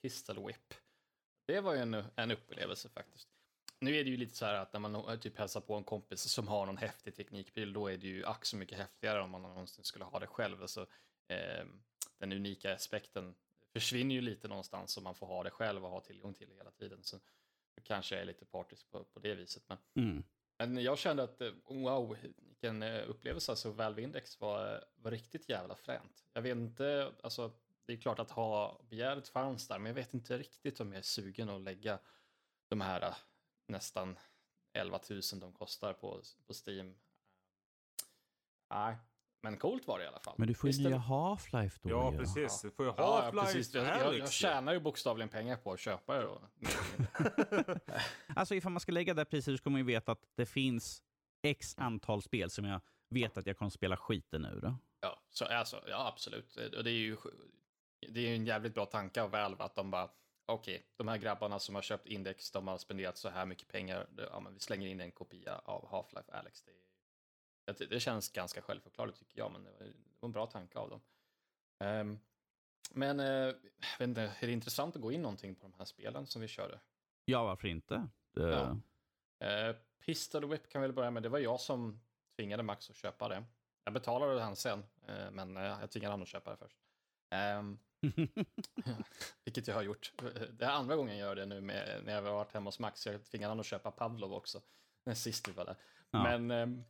[0.02, 0.74] Pistol Whip.
[1.46, 3.28] Det var ju en, en upplevelse faktiskt.
[3.80, 5.84] Nu är det ju lite så här att när man eh, typ hälsar på en
[5.84, 9.30] kompis som har någon häftig teknikbil, då är det ju ack så mycket häftigare om
[9.30, 10.62] man någonsin skulle ha det själv.
[10.62, 10.82] Alltså,
[11.28, 11.66] eh,
[12.18, 13.36] den unika aspekten
[13.74, 16.56] försvinner ju lite någonstans om man får ha det själv och ha tillgång till det
[16.56, 17.04] hela tiden.
[17.04, 17.20] Så
[17.76, 19.64] det kanske är lite partisk på, på det viset.
[19.68, 20.24] Men, Mm.
[20.58, 23.52] men jag kände att eh, wow, vilken eh, upplevelse.
[23.52, 26.24] Alltså Valve Index var, var riktigt jävla fränt.
[26.34, 27.52] Jag vet inte, alltså
[27.86, 31.00] det är klart att ha begäret fanns där, men jag vet inte riktigt om jag
[31.00, 32.00] är sugen att lägga
[32.68, 33.16] de här eh,
[33.68, 34.20] nästan
[34.74, 36.96] 11 000 de kostar på, på Steam.
[38.70, 38.96] Nej,
[39.42, 40.36] men coolt var det i alla fall.
[40.38, 42.18] Men du får ju nya Half-Life då Ja, ju.
[42.18, 42.62] precis.
[42.62, 43.74] Du får ju Ja, ja, Half-Life precis.
[43.74, 44.30] Jag, jag, jag Alyx.
[44.32, 46.42] tjänar ju bokstavligen pengar på att köpa det då.
[48.36, 51.04] Alltså ifall man ska lägga det priset så ska man ju veta att det finns
[51.42, 54.74] x antal spel som jag vet att jag kommer spela skiten ur.
[55.00, 56.56] Ja, så, alltså, ja absolut.
[56.56, 57.18] Och det är ju
[58.10, 60.10] det är ju en jävligt bra tanke av Valve att de bara
[60.46, 64.08] okej, de här grabbarna som har köpt Index, de har spenderat så här mycket pengar.
[64.18, 66.62] Ja, men vi slänger in en kopia av Half-Life Alex.
[66.62, 70.46] Det, är- det, känns ganska självförklarligt tycker jag, men det var, det var en bra
[70.46, 71.02] tanke av dem.
[71.80, 72.20] Ehm,
[72.92, 73.54] men jag
[74.00, 76.48] vet inte, är det intressant att gå in någonting på de här spelen som vi
[76.48, 76.80] körde?
[77.26, 78.08] Ja, varför inte?
[78.34, 78.78] Det, Ja.
[79.48, 81.24] Eh, Pistol Whip kan vi väl börja med.
[81.24, 82.02] Det var jag som
[82.36, 83.44] tvingade Max att köpa det.
[83.84, 86.78] Jag betalade han sen, eh, men jag tvingade honom att köpa det först.
[87.30, 87.80] Ehm,
[89.46, 90.14] vilket jag har gjort.
[90.52, 92.80] Det är andra gången jag gör det nu med, när jag har varit hemma hos
[92.80, 93.06] Max.
[93.06, 94.62] Jag tvingade honom att köpa Pavlov också.
[95.04, 95.76] När sist vi var där.
[96.12, 96.24] Ja.
[96.24, 96.84] Men ehm,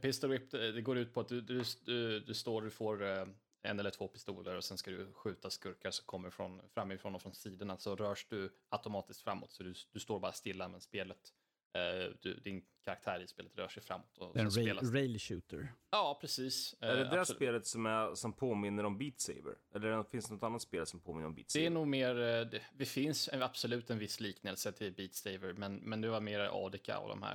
[0.00, 3.02] Pistol Whip, det, det går ut på att du, du, du, du står, du får
[3.02, 3.26] eh,
[3.62, 7.22] en eller två pistoler och sen ska du skjuta skurkar som kommer från, framifrån och
[7.22, 7.78] från sidorna.
[7.78, 9.52] Så rörs du automatiskt framåt.
[9.52, 11.32] Så du, du står bara stilla men spelet,
[11.72, 14.18] eh, du, din karaktär i spelet rör sig framåt.
[14.18, 15.72] Och det en rail, spelas- rail shooter.
[15.90, 16.74] Ja, precis.
[16.80, 17.36] Är det Eh, det absolut.
[17.38, 19.54] spelet som, är, som påminner om Beat Saber?
[19.74, 21.66] Eller finns det något annat spel som påminner om Beat Det Saber?
[21.66, 25.52] är nog mer, eh, det, det finns en- absolut en viss liknelse till Beat Saber,
[25.52, 27.34] men, men det var mer Audica och de här.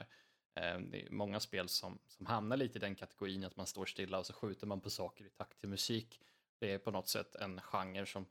[0.56, 3.86] Eh, Det är många spel som, som hamnar lite i den kategorin att man står
[3.86, 6.22] stilla och så skjuter man på saker i takt till musik.
[6.60, 8.26] Det är på något sätt en genre som,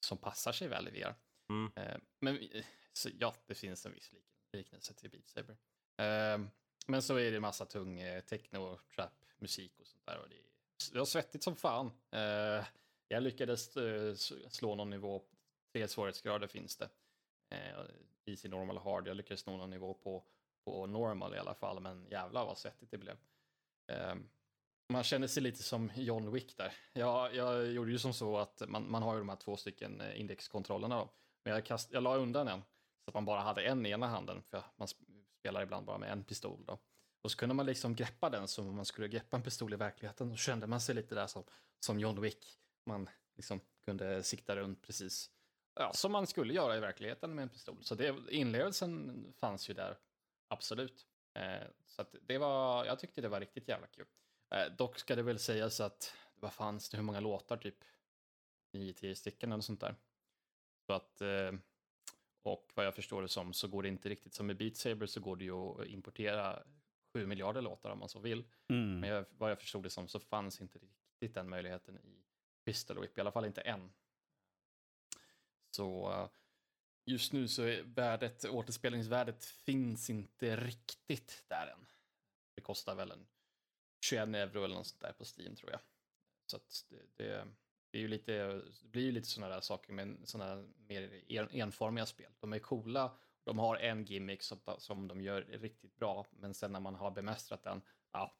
[0.00, 1.14] som passar sig väl i VR.
[1.48, 2.00] Mm.
[2.20, 2.38] Men
[2.92, 5.56] så, ja, det finns en viss lik, liknelse till Beat Saber.
[5.96, 6.46] Eh,
[6.86, 10.18] Men så är det massa tung eh, techno, trap, musik och sånt där.
[10.18, 11.90] Och det, är, det var svettigt som fan.
[12.10, 12.64] Eh,
[13.08, 14.14] Jag lyckades eh,
[14.48, 15.22] slå någon nivå,
[15.72, 16.88] tre svårighetsgrader finns det.
[17.50, 17.86] Ehm,
[18.24, 19.08] easy, normal och hard.
[19.08, 20.24] Jag lyckades nå någon nivå på,
[20.64, 23.16] på normal i alla fall, men jävlar vad svettigt det blev.
[23.86, 24.28] Ehm,
[24.88, 26.72] man känner sig lite som John Wick där.
[26.92, 30.00] Jag, jag gjorde ju som så att man, man har ju de här två stycken
[30.00, 31.08] eh, indexkontrollerna då.
[31.44, 32.62] Men jag, kast, jag la undan en
[33.04, 34.88] så att man bara hade en i ena handen, för man
[35.38, 36.78] spelar ibland bara med en pistol då.
[37.22, 39.76] Och så kunde man liksom greppa den som om man skulle greppa en pistol i
[39.76, 40.28] verkligheten.
[40.30, 41.44] Då kände man sig lite där som,
[41.80, 42.58] som John Wick.
[42.86, 45.30] Man liksom kunde sikta runt precis
[45.74, 47.78] ja, som man skulle göra i verkligheten med en pistol.
[47.80, 49.98] Så det, inlevelsen fanns ju där,
[50.48, 51.06] absolut.
[51.34, 54.06] Eh, så att det var, jag tyckte det var riktigt jävla kul.
[54.54, 57.84] Eh, dock ska det väl sägas att, vad fanns det, hur många låtar, typ
[58.72, 59.94] 9-10 stycken eller sånt där.
[60.86, 61.52] Så att, eh,
[62.44, 65.06] och vad jag förstår det som så går det inte riktigt som med Beat Saber
[65.06, 66.62] så går det ju att importera
[67.12, 68.44] 7 miljarder låtar om man så vill.
[68.68, 69.00] Mm.
[69.00, 72.24] Men jag, vad jag förstod det som så fanns inte riktigt den möjligheten i
[72.64, 73.92] Pistol Whip, i alla fall inte än.
[75.70, 76.28] Så eh,
[77.04, 81.86] just nu så är värdet, återspelningsvärdet finns inte riktigt där än.
[82.54, 83.26] Det kostar väl en
[84.04, 85.80] 21 euro eller något sånt där på Steam tror jag.
[86.46, 87.48] Så att det, det,
[87.94, 92.06] det är ju lite, blir ju lite sådana där saker med sådana mer en, enformiga
[92.06, 92.32] spel.
[92.40, 93.12] De är coola,
[93.44, 97.10] de har en gimmick som, som de gör riktigt bra, men sen när man har
[97.10, 98.34] bemästrat den, ja,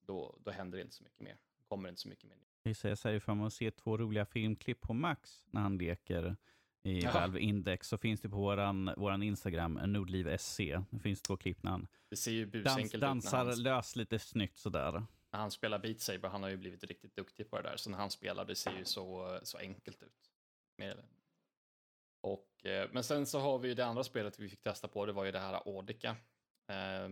[0.00, 1.36] då, då händer det inte så mycket mer.
[1.68, 2.38] kommer inte så mycket mer.
[2.62, 6.36] Vi säger så här, ifall man ser två roliga filmklipp på Max när han leker
[6.82, 7.20] i Jaha.
[7.20, 10.78] Valve Index så finns det på våran, våran Instagram, Nordliv.sc.
[10.90, 15.40] Det finns två klipp när han ser dans, dansar han, lös lite snyggt sådär när
[15.40, 16.28] han spelar Beat Saber.
[16.28, 18.78] Han har ju blivit riktigt duktig på det där, så när han spelar, det ser
[18.78, 20.30] ju så, så enkelt ut.
[22.20, 25.06] Och, eh, men sen så har vi ju det andra spelet vi fick testa på,
[25.06, 26.16] det var ju det här Audica.
[26.68, 27.08] Eh,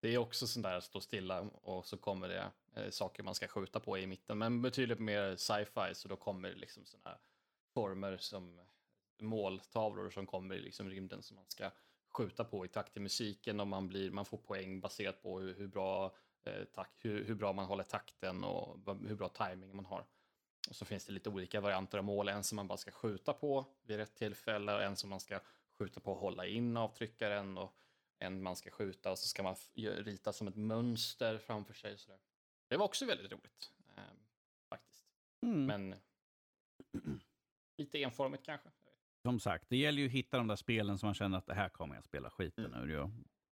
[0.00, 3.48] det är också sånt där stå stilla och så kommer det eh, saker man ska
[3.48, 7.18] skjuta på i mitten, men betydligt mer sci-fi, så då kommer det liksom såna här
[7.74, 8.60] former som
[9.20, 11.70] måltavlor som kommer i liksom rymden som man ska
[12.08, 15.54] skjuta på i takt till musiken och man, blir, man får poäng baserat på hur,
[15.54, 16.14] hur, bra,
[16.46, 20.06] eh, tak, hur, hur bra man håller takten och hur bra timing man har.
[20.68, 22.28] Och så finns det lite olika varianter av mål.
[22.28, 25.40] En som man bara ska skjuta på vid rätt tillfälle och en som man ska
[25.78, 27.74] skjuta på och hålla in avtryckaren och
[28.18, 31.98] en man ska skjuta och så ska man rita som ett mönster framför sig.
[31.98, 32.20] Så där.
[32.68, 33.72] Det var också väldigt roligt.
[33.96, 34.02] Eh,
[34.68, 35.06] faktiskt.
[35.42, 35.66] Mm.
[35.66, 35.94] Men
[37.76, 38.68] lite enformigt kanske.
[39.22, 41.54] Som sagt, det gäller ju att hitta de där spelen som man känner att det
[41.54, 42.90] här kommer jag spela skiten Mm.
[42.90, 43.10] ur.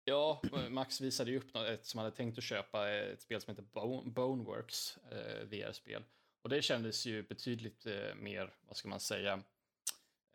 [0.06, 0.42] Ja.
[0.70, 3.52] Max visade ju upp något, ett som hade tänkt att köpa eh, ett spel som
[3.52, 6.04] heter Boneworks eh, VR-spel.
[6.42, 9.34] Och det kändes ju betydligt eh, mer, vad ska man säga,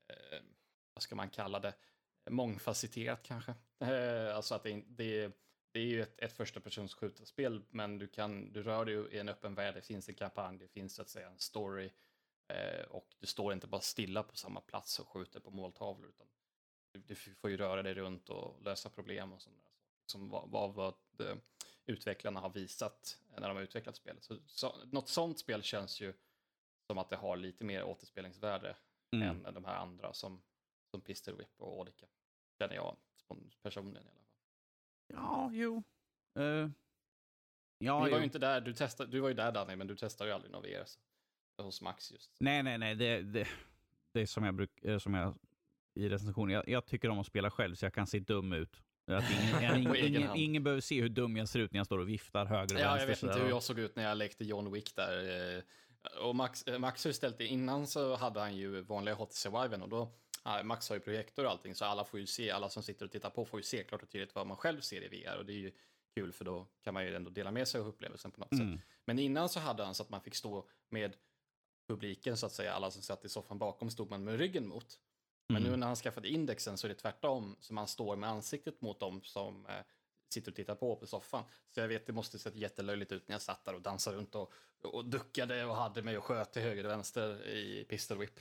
[0.08, 0.42] eh,
[0.94, 1.74] vad ska man kalla det,
[2.30, 3.54] mångfacetterat kanske.
[3.78, 5.32] Eh, alltså att det, det,
[5.72, 9.18] det är ju ett, ett första persons skjutarspel, men du, kan, du rör dig i
[9.18, 11.90] en öppen värld, det finns en kampanj, det finns så att säga en story
[12.48, 16.26] eh, och du står inte bara stilla på samma plats och skjuter på måltavlor, utan
[16.92, 19.76] du, får ju röra dig runt och lösa problem och sådana saker.
[20.06, 20.94] Som vad, vad,
[21.86, 24.24] utvecklarna har visat när de har utvecklat spelet.
[24.24, 26.12] Så, så, något sånt spel känns ju
[26.86, 28.76] som att det har lite mer återspelningsvärde
[29.12, 29.46] Mm.
[29.46, 30.42] än de här andra som,
[30.90, 32.06] som Pistol Whip och Audica.
[32.58, 32.96] Känner jag
[33.62, 34.26] personligen i alla fall.
[35.06, 35.82] Ja, jo.
[36.34, 36.70] Eh,
[37.78, 39.96] ja, Vi var ju inte där, du, testade, du var ju där Danny, men du
[39.96, 40.76] testade ju aldrig.
[41.56, 42.36] Så, hos Max just.
[42.40, 42.94] Nej, nej, nej.
[42.94, 43.48] Det, det,
[44.12, 45.34] det är som jag, bruk, eh, som jag
[46.00, 46.54] i recensionen.
[46.54, 48.76] Jag, jag tycker om att spela själv så jag kan se dum ut.
[49.06, 51.98] Att ingen, ingen, ingen, ingen behöver se hur dum jag ser ut när jag står
[51.98, 53.00] och viftar höger och Ja, vänster.
[53.00, 55.56] jag vet inte hur jag såg ut när jag lekte John Wick där.
[55.56, 55.62] eh,
[56.22, 59.82] Och Max, eh, Max har ställt det innan så hade han ju vanliga HTC Viven
[59.82, 60.12] och då
[60.64, 63.10] Max har ju projektor och allting så alla får ju se, alla som sitter och
[63.12, 65.46] tittar på får ju se klart och tydligt vad man själv ser i VR och
[65.46, 65.72] det är ju
[66.14, 68.76] kul för då kan man ju ändå dela med sig av upplevelsen på något Mm.
[68.78, 68.86] sätt.
[69.04, 71.16] Men innan så hade han så att man fick stå med
[71.88, 74.86] publiken så att säga, alla som satt i soffan bakom stod man med ryggen mot.
[75.52, 75.70] Men Mm.
[75.70, 79.00] nu när han skaffade indexen så är det tvärtom, så man står med ansiktet mot
[79.00, 79.72] dem som eh,
[80.32, 81.44] sitter och tittar på på soffan.
[81.68, 84.34] Så jag vet, det måste sett jättelöjligt ut när jag satt där och dansade runt
[84.34, 88.40] och, och duckade och hade mig och sköt till höger och vänster i pistol whip.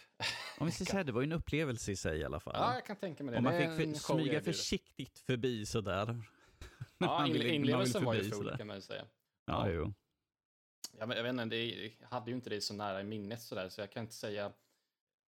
[0.59, 2.53] Om vi säger så här, det var ju en upplevelse i sig i alla fall.
[2.57, 3.37] Ja, jag kan tänka mig det.
[3.37, 6.21] och man fick för, jag smyga försiktigt förbi sådär.
[6.97, 9.05] Ja, inlevelsen var ju full kan man ju säga.
[9.45, 9.73] Ja, Ja.
[9.73, 9.93] jo.
[10.99, 11.65] Ja, men jag vet inte, det
[11.99, 14.41] jag hade ju inte det så nära i minnet sådär, så jag kan inte säga,
[14.43, 14.51] jag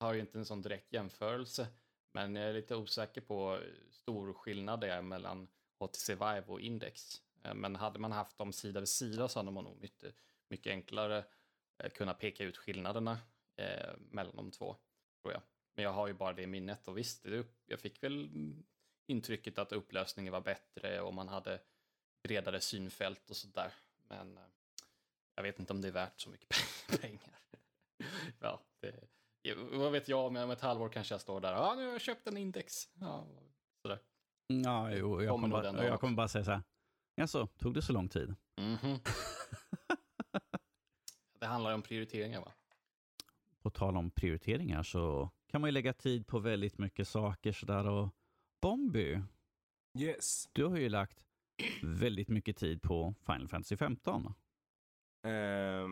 [0.01, 1.67] har ju inte en sån direkt jämförelse,
[2.11, 5.47] men jag är lite osäker på hur stor skillnad det är mellan
[5.79, 7.21] HTC Vive och Index.
[7.43, 10.15] Eh, men hade man haft dem sida vid sida så hade man nog mycket,
[10.47, 11.25] mycket enklare
[11.77, 13.17] eh, kunnat peka ut skillnaderna
[13.55, 14.75] eh, mellan de två,
[15.21, 15.41] tror jag.
[15.73, 18.29] Men jag har ju bara det i minnet och visst, det, jag fick väl
[19.05, 21.59] intrycket att upplösningen var bättre och man hade
[22.23, 23.73] bredare synfält och sådär.
[24.07, 24.43] Men eh,
[25.35, 26.55] jag vet inte om det är värt så mycket
[27.01, 27.39] pengar.
[28.39, 29.07] ja, det,
[29.71, 31.53] vad vet jag, om ett halvår kanske jag står där.
[31.53, 32.89] Ja, nu har jag köpt en index.
[32.93, 33.27] Ja,
[33.81, 33.99] sådär.
[34.47, 35.21] Ja, jo.
[35.21, 36.61] Jag Kommer bara, jag kommer bara säga så här.
[37.15, 38.35] Jaså, tog det så lång tid?
[38.61, 38.99] Mhm.
[41.39, 42.51] det handlar ju om prioriteringar, va?
[43.61, 47.87] På tal om prioriteringar så kan man ju lägga tid på väldigt mycket saker sådär
[47.87, 48.09] och
[48.61, 49.19] Bomby,
[49.99, 50.49] Yes.
[50.53, 51.25] du har ju lagt
[51.83, 54.33] väldigt mycket tid på Final Fantasy 15.
[55.27, 55.87] Uh,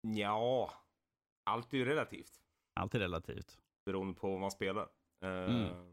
[0.00, 0.72] ja,
[1.44, 2.40] allt är ju relativt.
[2.76, 3.58] Allt är relativt.
[3.86, 4.88] Beroende på vad man spelar.
[5.24, 5.92] Eh, Mm.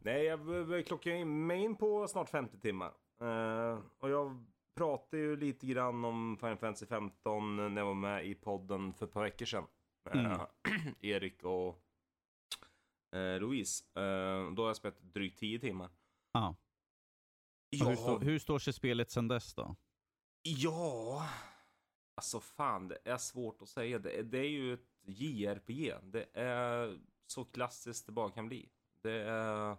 [0.00, 2.92] Nej, jag börjar klocka in mig in på snart 50 timmar.
[3.20, 4.44] Eh, och jag
[4.76, 9.06] pratade ju lite grann om Final Fantasy 15 när jag var med i podden för
[9.06, 9.64] ett par veckor sedan.
[10.10, 10.26] Mm.
[10.32, 10.46] Eh,
[11.00, 11.84] Erik och
[13.16, 13.84] eh, Louise.
[14.00, 15.86] Eh, då har jag spelat drygt 10 timmar.
[15.86, 15.90] Och
[16.32, 16.54] Ja,
[17.88, 19.76] Hur, står, hur står sig spelet sedan dess då?
[20.42, 21.28] Ja,
[22.16, 23.98] alltså fan det är svårt att säga.
[23.98, 25.94] Det, det är ju ett JRPG.
[26.02, 28.68] Det är så klassiskt det bara kan bli.
[29.02, 29.76] Det är...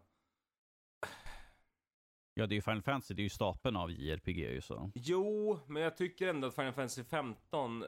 [2.34, 4.92] Ja, det är ju Final Fantasy, det är ju stapeln av JRPG ju så.
[4.96, 7.86] Jo, men jag tycker ändå att Final Fantasy 15,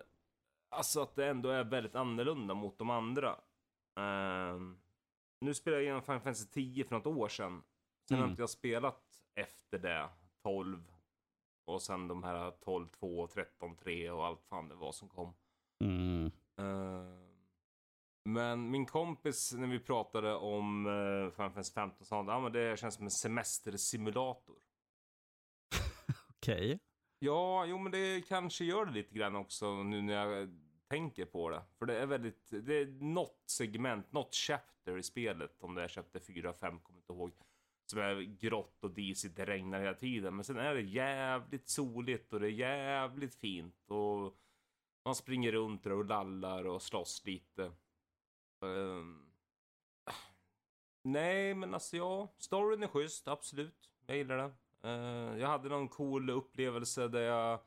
[0.69, 3.39] alltså att det ändå är väldigt annorlunda mot de andra.
[3.99, 4.79] Ehm,
[5.41, 7.63] nu spelade jag igenom Final Fantasy 10 för något år sedan.
[8.07, 8.29] Sen har Mm.
[8.31, 9.03] inte jag spelat
[9.35, 10.09] efter det,
[10.43, 10.93] 12.
[11.65, 15.33] Och sen de här 12, 2, 13, 3 och allt fan det var som kom.
[15.83, 16.31] Mm.
[16.57, 17.26] Ehm,
[18.27, 22.51] men min kompis, när vi pratade om uh, Final Fantasy 15, sa att ah, men
[22.51, 24.55] det känns som en semestersimulator.
[26.29, 26.79] Okej.
[27.19, 30.49] Ja, jo men det kanske gör det lite grann också nu när jag
[30.89, 31.61] tänker på det.
[31.79, 35.87] För det är väldigt, det är något segment, något chapter i spelet, om det är
[35.87, 37.31] chapter 4, 5, kommer inte ihåg.
[37.85, 40.35] Som är grått och disigt, det regnar hela tiden.
[40.35, 43.91] Men sen är det jävligt soligt och det är jävligt fint.
[43.91, 44.37] Och
[45.05, 47.71] man springer runt där och lallar och slåss lite.
[48.61, 49.27] Ehm,
[51.07, 53.89] Nej, men alltså ja, storyn är schysst, absolut.
[54.05, 54.53] Jag gillar det.
[54.83, 57.59] Eh, jag hade någon cool upplevelse där jag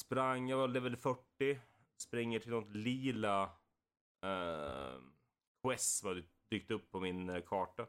[0.00, 1.60] sprang, jag var level 40.
[1.96, 3.44] Springer till något lila
[4.24, 5.00] uh,
[5.62, 7.86] quest har dykt upp på min uh, karta.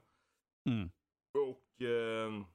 [0.70, 0.92] Mm.
[1.34, 2.46] Och uh,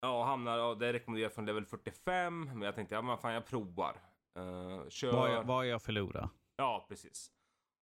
[0.00, 2.44] ja, hamnar, ja, det är rekommenderat från level 45.
[2.44, 4.00] Men jag tänkte, ja men fan jag provar.
[4.38, 5.12] Uh, kör...
[5.12, 6.30] Vad är, vad jag förlora?
[6.56, 7.32] Ja, precis.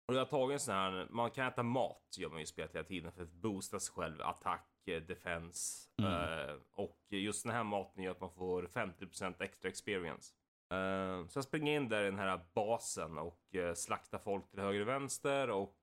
[0.08, 2.76] Och jag har tagit en sån här, man kan äta mat gör man ju spelet
[2.76, 5.90] hela tiden för att boosta sig själv, attack, defense.
[5.98, 6.12] Mm.
[6.12, 10.34] Uh, och just den här maten gör att man får 50% extra experience.
[10.74, 14.60] Uh, så jag springer in där i den här basen och uh, slaktar folk till
[14.60, 15.78] höger och vänster och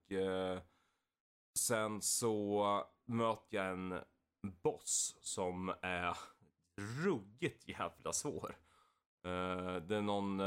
[1.58, 4.00] sen så möter jag en
[4.42, 6.16] boss som är
[7.04, 8.56] ruggigt jävla svår.
[9.80, 10.40] det är någon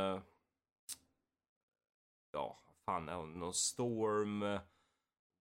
[2.31, 4.59] ja, fan, eh, någon storm,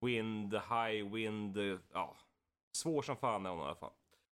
[0.01, 2.17] wind, high wind, eh, ja.
[2.73, 3.93] Svår som fan är hon i alla fall.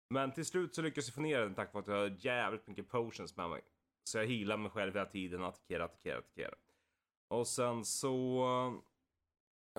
[0.10, 2.68] Men till slut så lyckas jag få ner den tack vare att jag har jävligt
[2.68, 3.62] mycket potions med mig.
[4.04, 6.56] Så jag healar mig själv hela tiden, attackerar, attackerar, attackerar.
[7.28, 8.44] Och sen så...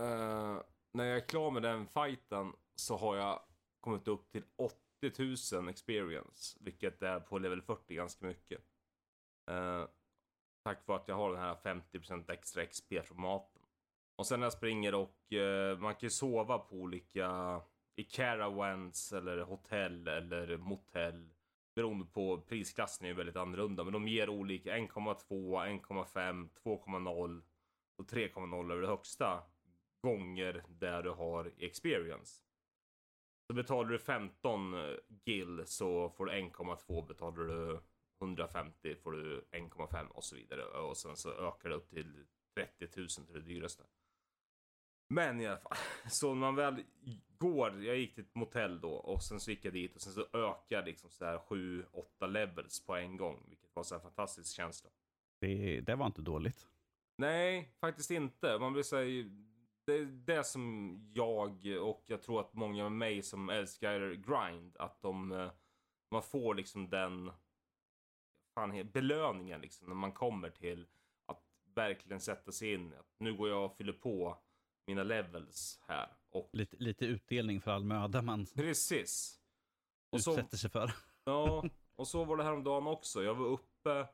[0.00, 0.62] Uh,
[0.92, 3.42] när jag är klar med den fighten så har jag
[3.80, 6.58] kommit upp till 80 000 experience.
[6.60, 8.60] Vilket är på level 40 ganska mycket.
[9.50, 9.86] Uh,
[10.62, 13.62] Tack vare att jag har den här 50% extra XP från maten.
[14.16, 17.60] Och sen när jag springer och eh, man kan ju sova på olika
[17.96, 21.30] i caravans eller hotell eller motell.
[21.74, 23.84] Beroende på prisklassen är ju väldigt annorlunda.
[23.84, 27.42] Men de ger olika 1,2, 1,5, 2,0
[27.98, 29.42] och 3,0 över det högsta.
[30.02, 32.42] Gånger där du har experience.
[33.46, 37.80] Så betalar du 15 eh, gill så får du 1,2 betalar du
[38.20, 40.64] 150 får du 1,5 och så vidare.
[40.64, 43.84] Och sen så ökar det upp till 30 000 till det dyraste.
[45.08, 45.76] Men i alla fall,
[46.10, 46.84] så när man väl
[47.38, 50.12] går, jag gick till ett motell då och sen så gick jag dit och sen
[50.12, 53.44] så ökar liksom så här 7-8 levels på en gång.
[53.48, 54.90] Vilket var så här fantastisk känsla.
[55.40, 56.68] Det, det var inte dåligt.
[57.18, 58.58] Nej, faktiskt inte.
[58.58, 59.30] Man blir säga
[59.84, 64.76] det är det som jag och jag tror att många med mig som älskar grind,
[64.78, 65.50] att de, eh,
[66.10, 67.30] man får liksom den
[68.60, 70.86] fan, belöningen liksom när man kommer till
[71.26, 71.42] att
[71.74, 72.94] verkligen sätta sig in.
[72.98, 74.38] Att nu går jag och fyller på
[74.86, 76.08] mina levels här.
[76.30, 76.50] Och...
[76.52, 79.40] Lite, lite utdelning för all möda man Precis.
[80.10, 80.92] Och utsätter sig för.
[81.24, 81.64] Ja,
[81.96, 83.22] och så var det häromdagen också.
[83.22, 84.06] Jag var uppe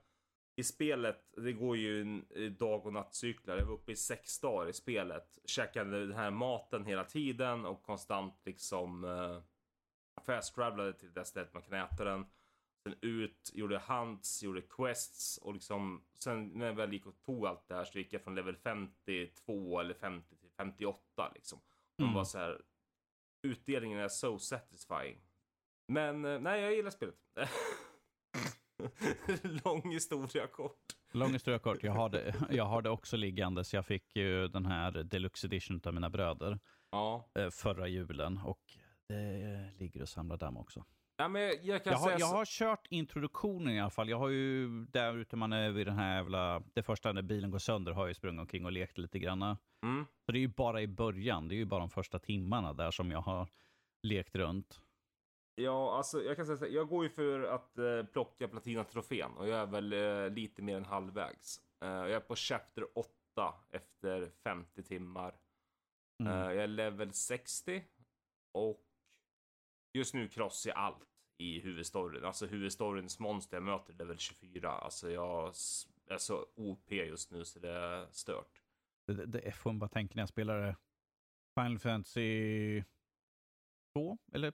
[0.56, 2.20] i spelet, det går ju
[2.58, 3.56] dag och nattcyklar.
[3.56, 5.38] Jag var uppe i sex dagar i spelet.
[5.44, 9.42] Käkade den här maten hela tiden och konstant liksom uh,
[10.26, 12.26] fast travelade till det stället man kan äta den.
[12.86, 17.46] Sen ut, gjorde hunts, gjorde quests och liksom sen när jag väl gick och tog
[17.46, 21.60] allt det här så gick jag från level 52 eller 50 till 58 liksom.
[21.98, 22.14] Mm.
[22.14, 22.62] var så här,
[23.42, 25.20] utdelningen är so satisfying.
[25.88, 27.14] Men eh, nej, jag gillar spelet.
[29.64, 30.96] Lång historia kort.
[31.12, 31.82] Lång historia kort.
[31.82, 33.74] Jag har, det, jag har det också liggandes.
[33.74, 36.58] Jag fick ju den här deluxe edition av mina bröder
[36.90, 37.28] ja.
[37.34, 38.62] Eh, förra julen och
[39.08, 40.84] det ligger och samlar damm också.
[41.18, 44.08] Ja, men jag, kan jag, har, säga jag har kört introduktionen i alla fall.
[44.08, 46.62] Jag har ju där ute man är vid den här jävla...
[46.74, 49.42] Det första när bilen går sönder har jag ju sprungit omkring och lekt lite grann.
[49.42, 50.06] Mm.
[50.26, 51.48] Så det är ju bara i början.
[51.48, 53.48] Det är ju bara de första timmarna där som jag har
[54.02, 54.80] lekt runt.
[55.54, 59.30] Ja, alltså jag kan säga så här, Jag går ju för att eh, plocka platinatrofén
[59.36, 61.60] och jag är väl eh, lite mer än halvvägs.
[61.82, 63.10] Eh, jag är på chapter 8
[63.70, 65.34] efter 50 timmar.
[66.20, 66.32] Mm.
[66.32, 67.84] Eh, jag är level 60
[68.52, 68.85] och
[69.96, 71.06] Just nu krossar jag allt
[71.38, 72.24] i huvudstoryn.
[72.24, 74.70] Alltså huvudstoryns monster jag möter level 24.
[74.70, 75.46] Alltså jag
[76.06, 78.62] är så OP just nu så det är stört.
[79.06, 80.76] Det, det, det får man bara tänka när jag spelade
[81.54, 82.82] Final Fantasy
[83.92, 84.52] 2 eller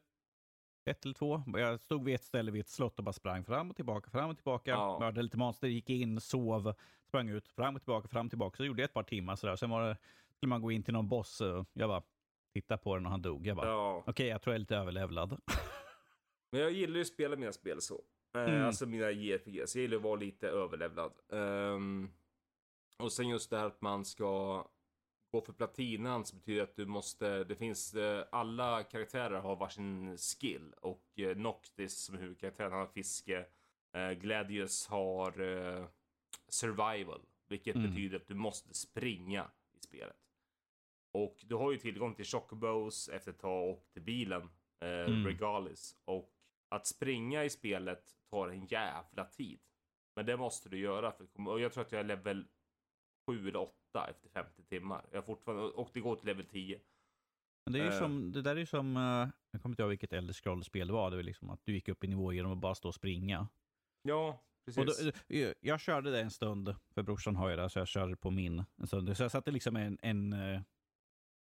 [0.84, 1.42] 1 eller 2.
[1.46, 4.30] Jag stod vid ett ställe vid ett slott och bara sprang fram och tillbaka, fram
[4.30, 4.70] och tillbaka.
[4.70, 4.98] Ja.
[5.00, 6.74] Mördade lite monster, gick in, sov,
[7.08, 8.56] sprang ut, fram och tillbaka, fram och tillbaka.
[8.56, 9.56] Så gjorde jag ett par timmar sådär.
[9.56, 9.96] Sen var det,
[10.36, 11.42] skulle man gå in till någon boss.
[11.72, 12.02] Jag bara,
[12.52, 13.46] titta på den och han dog.
[13.46, 13.96] Jag bara, ja.
[13.98, 15.40] okej, okay, jag tror jag är lite överlevlad.
[16.52, 18.04] Men jag gillar ju att spela mina spel så.
[18.34, 18.66] Eh, mm.
[18.66, 19.76] Alltså mina JRPGs.
[19.76, 21.12] Jag gillar att vara lite överlevlad.
[21.28, 22.12] Um,
[22.98, 24.64] och sen just det här att man ska
[25.32, 30.18] gå för platinan så betyder att du måste, det finns, eh, alla karaktärer har varsin
[30.18, 33.46] skill och eh, Noctis som huvudkaraktär har fiske,
[34.20, 35.32] Gladius har
[36.48, 37.90] survival, vilket mm.
[37.90, 40.21] betyder att du måste springa i spelet.
[41.12, 44.42] Och du har ju tillgång till chocobos efter ett tag och till bilen,
[44.80, 45.26] eh, mm.
[45.26, 45.96] Regalis.
[46.04, 46.32] Och
[46.68, 49.60] att springa i spelet tar en jävla tid.
[50.16, 51.12] Men det måste du göra.
[51.12, 52.44] För, och jag tror att jag är level
[53.26, 55.06] 7 eller 8 efter 50 timmar.
[55.12, 56.80] Jag fortfarande, och det går till level 10.
[57.66, 59.82] Men det, är ju uh, som, det där är ju som, uh, jag kommer inte
[59.82, 61.10] ihåg vilket äldre scrollspel det var.
[61.10, 63.48] Det var liksom att du gick upp i nivå genom att bara stå och springa.
[64.02, 64.42] Ja.
[64.64, 65.12] precis.
[65.28, 68.16] Då, eh, jag körde det en stund, för brorsan har ju det, så jag körde
[68.16, 69.16] på min en stund.
[69.16, 70.60] Så jag satte liksom en, en, eh,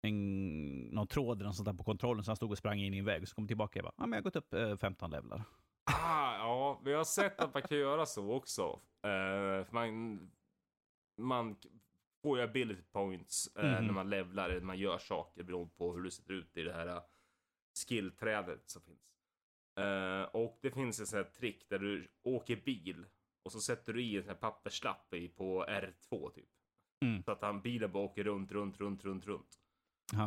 [0.07, 2.93] en någon tråd eller något sånt där på kontrollen, så han stod och sprang in
[2.93, 3.27] i en vägg.
[3.27, 5.43] Så kom tillbaka och bara, ja men jag har gått upp eh, 15 levlar.
[5.83, 8.79] Ah, ja, vi har sett att man kan göra så också.
[9.07, 10.19] Uh, man,
[11.17, 11.55] man
[12.21, 13.85] får ju ability points uh, Mhm.
[13.85, 16.73] när man levlar, eller man gör saker beroende på hur det ser ut i det
[16.73, 17.01] här uh,
[17.87, 18.99] skillträdet som finns.
[20.31, 23.05] Och det finns en sån här trick där du åker bil
[23.43, 26.49] och så sätter du i en sån här papperslapp i på R2 typ.
[27.05, 27.23] Mm.
[27.23, 29.59] Så att han, bilen bara åker runt, runt, runt, runt, runt.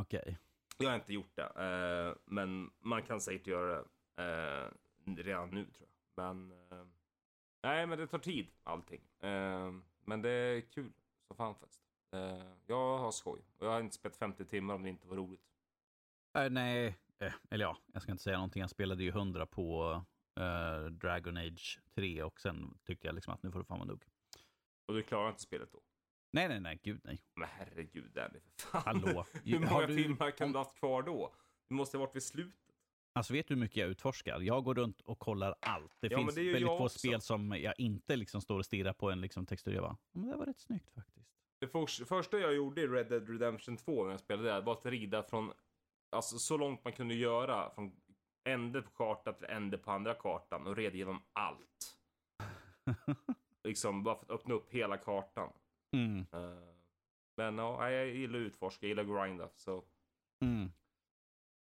[0.01, 0.39] Okej.
[0.79, 3.85] Jag har inte gjort det, eh, men man kan säkert göra
[4.17, 4.71] det eh,
[5.17, 6.25] redan nu tror jag.
[6.37, 6.87] Men eh,
[7.63, 9.01] nej, men det tar tid allting.
[10.05, 10.93] Men det är kul
[11.29, 11.83] så fan faktiskt.
[12.67, 15.47] Jag har skoj och jag har inte spelat 50 timmar om det inte var roligt.
[16.39, 16.99] Eh, nej,
[17.51, 18.61] eller ja, jag ska inte säga någonting.
[18.61, 20.03] Jag spelade ju 100 på
[20.91, 24.05] Dragon Age 3 och sen tyckte jag liksom att nu får det fan vara nog.
[24.87, 25.81] Och du klarar inte spelet då?
[26.33, 27.23] Nej, nej, nej, gud nej.
[27.35, 28.83] Men herregud Danny, för fan.
[28.85, 29.27] Hallå.
[29.45, 31.35] hur Har många du- timmar kan du ha haft kvar då?
[31.69, 32.61] Du måste ha varit vid slutet.
[33.15, 34.41] Alltså vet du hur mycket jag utforskar?
[34.41, 35.97] Jag går runt och kollar allt.
[36.01, 36.99] Det Ja, finns det väldigt få också.
[36.99, 39.73] spel som jag inte liksom står och stirrar på en liksom textur.
[39.73, 41.27] Jag bara, "Ja, men det var rätt snyggt faktiskt.
[41.61, 44.73] Det för, första jag gjorde i Red Dead Redemption 2 när jag spelade där var
[44.73, 45.53] att rida från,
[46.11, 47.93] alltså så långt man kunde göra, från
[48.49, 51.97] ände på kartan till ände på andra kartan och red genom allt.
[53.65, 55.53] liksom bara för att öppna upp hela kartan.
[55.93, 56.27] Mm.
[56.33, 56.75] Eh,
[57.37, 59.49] men ja, jag gillar att utforska, jag gillar att grinda.
[59.55, 59.85] Så
[60.41, 60.73] Mm.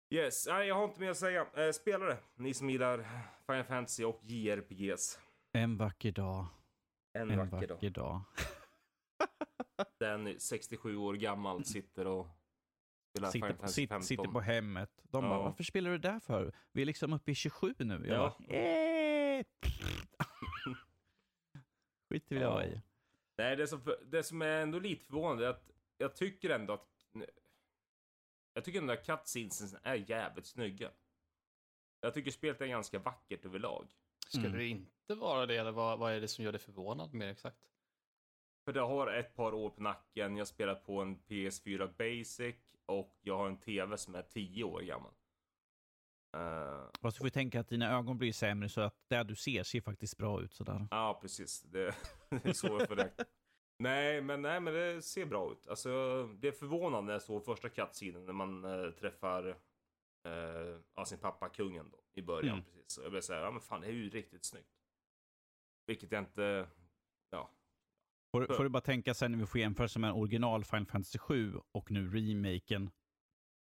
[0.10, 1.48] yes, nej, jag har inte mer att säga.
[1.54, 2.98] Eh, spelare, ni som gillar
[3.46, 5.20] Final Fantasy och JRPGs.
[5.52, 6.46] En vacker dag.
[7.14, 7.76] En, En vacker dag.
[7.76, 8.22] vacker dag.
[10.00, 12.28] Den 67 år gammal sitter och
[13.10, 14.04] spelar Sitter Final på, Fantasy sit, 15.
[14.08, 14.92] sitter på hemmet.
[15.04, 15.30] De Ja.
[15.30, 16.54] bara, varför spelar du där för?
[16.72, 18.06] Vi är liksom uppe i 27 nu.
[18.08, 18.36] Jag Ja.
[18.40, 19.44] bara, eh.
[22.10, 22.66] Skit vill jag Ja.
[22.66, 22.82] i.
[23.42, 27.06] Nej, det som, det som är ändå lite förvånande är att jag tycker ändå att...
[28.54, 30.92] Jag tycker ändå att cutscenesen är jävligt snygga.
[32.02, 33.96] Jag tycker spelet är ganska vackert överlag.
[34.28, 34.58] Skulle Mm.
[34.60, 37.70] det inte vara det, eller vad, vad är det som gör dig förvånad mer exakt?
[38.66, 43.18] För det har ett par år på nacken, jag spelar på en PS4 Basic och
[43.22, 45.14] jag har en TV som är 10 år gammal.
[46.34, 49.36] Eh, Fast du får ju tänka att dina ögon blir sämre så att det du
[49.36, 50.88] ser ser faktiskt bra ut sådär.
[50.92, 51.62] Ja, precis.
[51.62, 51.96] Det,
[52.30, 53.26] det är så jag får räkna.
[53.80, 55.68] Nej, men, nej, men det ser bra ut.
[55.68, 55.90] Alltså,
[56.28, 59.48] det är förvånande såg första cutscenen när man eh, träffar
[60.26, 62.54] eh, ja, sin pappa, kungen då, i början.
[62.54, 62.66] Mm.
[62.66, 62.98] Precis.
[62.98, 64.68] Och jag blev säga, ja men fan, det är ju riktigt snyggt.
[65.88, 66.68] Vilket jag inte,
[67.30, 67.52] ja.
[68.32, 71.54] Får, får du bara tänka sen när vi får jämförelse med original Final Fantasy 7
[71.72, 72.92] och nu remaken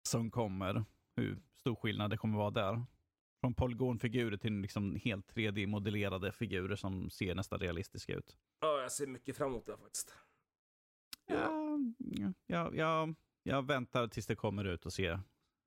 [0.09, 0.85] som kommer.
[1.17, 2.85] Hur stor skillnad det kommer vara där.
[3.41, 8.37] Från polygonfigurer till liksom helt 3D-modellerade figurer som ser nästan realistiska ut.
[8.61, 10.13] ja, jag ser mycket fram emot det faktiskt.
[11.25, 11.79] Ja,
[12.47, 13.07] ja, ja,
[13.43, 15.19] jag väntar tills det kommer ut och ser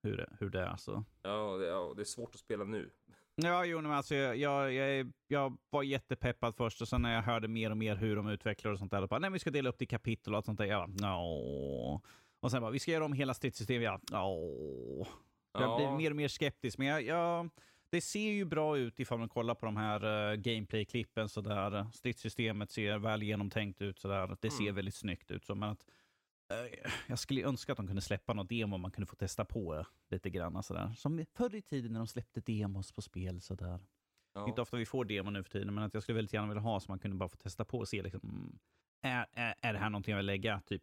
[0.03, 0.77] hur det, hur det är.
[0.77, 1.05] Så.
[1.23, 2.91] Ja, det, ja, det är svårt att spela nu.
[3.35, 7.23] Ja, jo, men alltså, jag, jag, jag, jag var jättepeppad först och sen när jag
[7.23, 9.51] hörde mer och mer hur de utvecklar och sånt där, då bara, nej, vi ska
[9.51, 10.65] dela upp det i kapitel och allt sånt där.
[10.65, 12.03] Jag bara, no.
[12.41, 13.83] Och sen bara, vi ska göra om hela stridssystemet.
[13.83, 15.07] Jag bara,
[15.55, 15.61] no.
[15.61, 15.77] Jag Ja.
[15.77, 17.51] blir mer och mer skeptisk, men jag, jag,
[17.91, 21.29] det ser ju bra ut ifall man kollar på de här uh, gameplay-klippen.
[21.29, 21.87] Sådär.
[21.93, 23.99] Stridssystemet ser väl genomtänkt ut.
[23.99, 24.37] Sådär.
[24.41, 24.75] Det ser Mm.
[24.75, 25.45] väldigt snyggt ut.
[25.45, 25.87] Så, men att,
[26.53, 29.85] eh, jag skulle önska att de kunde släppa något demo man kunde få testa på
[30.11, 30.63] lite grann.
[30.63, 30.95] Sådär.
[30.97, 33.41] Som förr i tiden när de släppte demos på spel.
[33.41, 33.81] Sådär.
[34.35, 34.49] Ja.
[34.49, 36.61] Inte ofta vi får demo nu för tiden, men att jag skulle väldigt gärna vilja
[36.63, 38.59] ha så man kunde bara få testa på och se liksom, mm,
[39.03, 40.83] är, är, är det här någonting jag vill lägga typ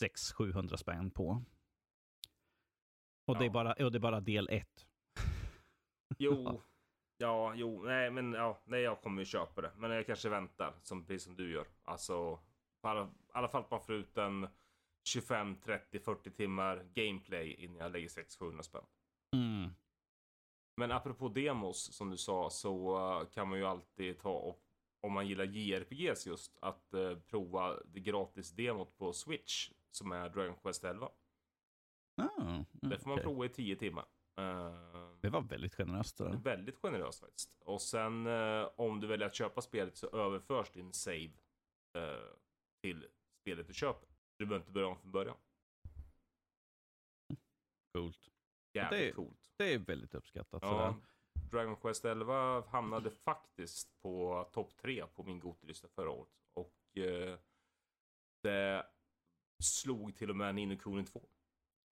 [0.00, 1.42] 600-700 spänn på?
[3.26, 3.52] Och, det är Ja.
[3.52, 4.86] bara, och det är bara del ett.
[6.18, 6.62] Jo,
[7.16, 9.72] ja, jo, nej, men ja, nej, jag kommer ju köpa det.
[9.76, 11.66] Men jag kanske väntar, som, precis som du gör.
[11.82, 12.38] Alltså,
[12.82, 14.48] på alla, i alla fall på få ut en
[15.08, 18.84] 25, 30, 40 timmar gameplay innan jag lägger 600-700 spänn.
[19.36, 19.70] Mm.
[20.76, 24.60] Men apropå demos, som du sa, så eh, kan man ju alltid ta och
[25.02, 30.28] om man gillar JRPGs just, att eh, prova det gratis demot på Switch, som är
[30.28, 31.08] Dragon Quest 11.
[32.16, 34.06] Ah, Det får man prova i 10 timmar.
[34.36, 36.18] Eh, Det var väldigt generöst.
[36.18, 36.36] Där.
[36.36, 37.54] väldigt generöst faktiskt.
[37.60, 41.30] Och sen eh, om du väljer att köpa spelet så överförs din save
[41.98, 42.32] eh,
[42.82, 43.06] till
[43.40, 44.08] spelet du köper.
[44.38, 45.36] Du behöver inte börja om från början.
[47.92, 48.28] Coolt.
[48.72, 49.52] Jävligt Det är- coolt.
[49.56, 50.62] Det är väldigt uppskattat.
[50.62, 50.94] Ja, Sådär.
[51.50, 56.32] Dragon Quest 11 hamnade faktiskt på topp 3 på min Gotilista förra året.
[56.54, 57.38] Och eh,
[58.42, 58.86] det
[59.62, 61.28] slog till och med Nino Kuni 2.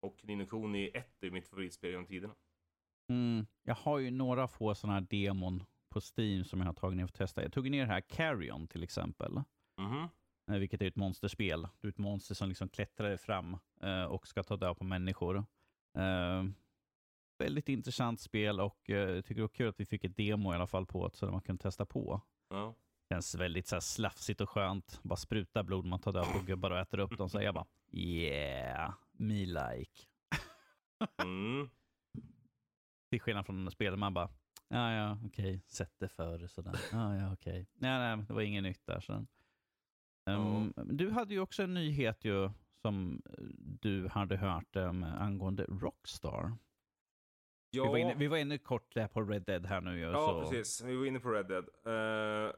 [0.03, 2.35] Och Nino Kuni 1 är mitt favoritspel genom tiderna.
[3.09, 3.47] Mm.
[3.63, 7.07] Jag har ju några få sådana här demon på Steam som jag har tagit ner
[7.07, 7.43] för att testa.
[7.43, 9.33] Jag tog ner det här Carrion till exempel.
[9.79, 10.09] Mhm.
[10.51, 11.69] Eh, vilket är ett monsterspel.
[11.81, 15.37] Du är ett monster som liksom klättrar fram eh, och ska ta död på människor.
[15.99, 16.45] Eh,
[17.39, 20.57] väldigt intressant spel och jag tycker det var kul att vi fick ett demo i
[20.57, 22.21] alla fall på det så att man kunde testa på.
[22.49, 22.75] Ja.
[23.09, 25.01] Känns väldigt så här slafsigt och skönt.
[25.03, 27.29] Bara spruta blod, man tar död på gubbar och äter upp dem.
[27.29, 30.03] Så jag bara yeah, me like.
[31.23, 31.71] Mm.
[33.11, 34.29] Till skillnad från spelet man bara
[34.69, 36.81] ja ja okej, sätt det för sådär.
[36.93, 37.67] Ja ja okej.
[37.75, 39.01] Nej, nej, det var inget nytt där.
[39.01, 39.27] Så.
[40.31, 42.51] Um, Du hade ju också en nyhet ju
[42.83, 43.23] som
[43.81, 46.57] du hade hört um, angående Rockstar.
[47.71, 50.05] Ja, Vi, var inne, vi var inne kort där på Red Dead här nu ju.
[50.05, 50.41] ja så.
[50.41, 50.83] precis.
[50.83, 51.65] Vi var inne på Red Dead.
[51.87, 52.53] Eh,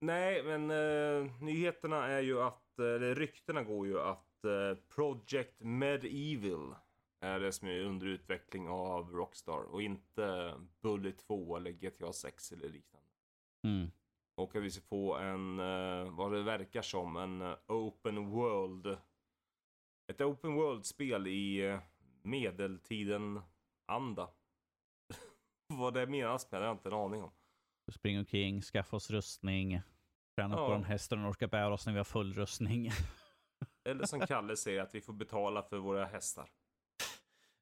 [0.00, 4.33] nej, men eh, nyheterna är ju att, eh, eller ryktena går ju att eh,
[4.94, 6.74] Project Medieval
[7.20, 12.52] är det som är under utveckling av Rockstar och inte Bullet 2 eller GTA 6
[12.52, 13.08] eller liknande.
[13.64, 13.90] Mm.
[14.36, 18.98] Och att vi ska få en, eh, vad det verkar som, en eh, open world.
[20.06, 21.78] Ett open world-spel i eh,
[22.22, 24.28] medeltiden-anda.
[25.68, 27.30] vad det menas med det har jag inte en aning om.
[27.92, 29.80] Springa omkring, skaffa oss rustning,
[30.36, 30.66] träna Ja.
[30.66, 32.90] på den hästen och orka bära oss när vi har full rustning.
[33.84, 36.50] Eller som Kalle säger, att vi får betala för våra hästar.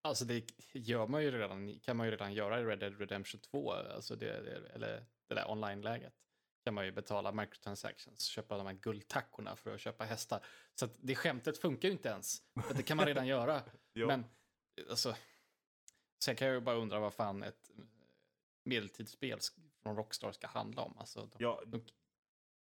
[0.03, 3.41] Alltså det gör man ju redan, kan man ju redan göra i Red Dead Redemption
[3.41, 4.31] 2, alltså det,
[4.75, 6.15] eller det där online-läget.
[6.65, 10.45] Kan man ju betala microtransactions, köpa de här guldtackorna för att köpa hästar.
[10.75, 12.43] Så att det skämtet funkar ju inte ens.
[12.69, 13.63] För det kan man redan göra.
[13.95, 14.25] Men
[14.91, 15.15] alltså,
[16.25, 17.71] sen kan jag ju bara undra vad fan ett
[18.65, 19.39] medeltidsspel
[19.83, 20.99] från Rockstar ska handla om.
[20.99, 21.85] Alltså, de, Ja, de,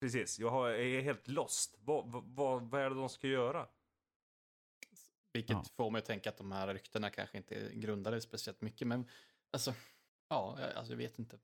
[0.01, 0.39] precis.
[0.39, 1.77] Jag, har, jag är helt lost.
[1.81, 2.25] Vad, vad,
[2.71, 3.69] vad, är det de ska göra?
[5.33, 5.65] vilket Ja.
[5.77, 8.89] får mig att tänka att de här ryktena kanske inte är grundade speciellt mycket.
[8.89, 9.09] Men
[9.51, 9.75] alltså,
[10.29, 11.39] ja, jag- alltså, jag vet inte.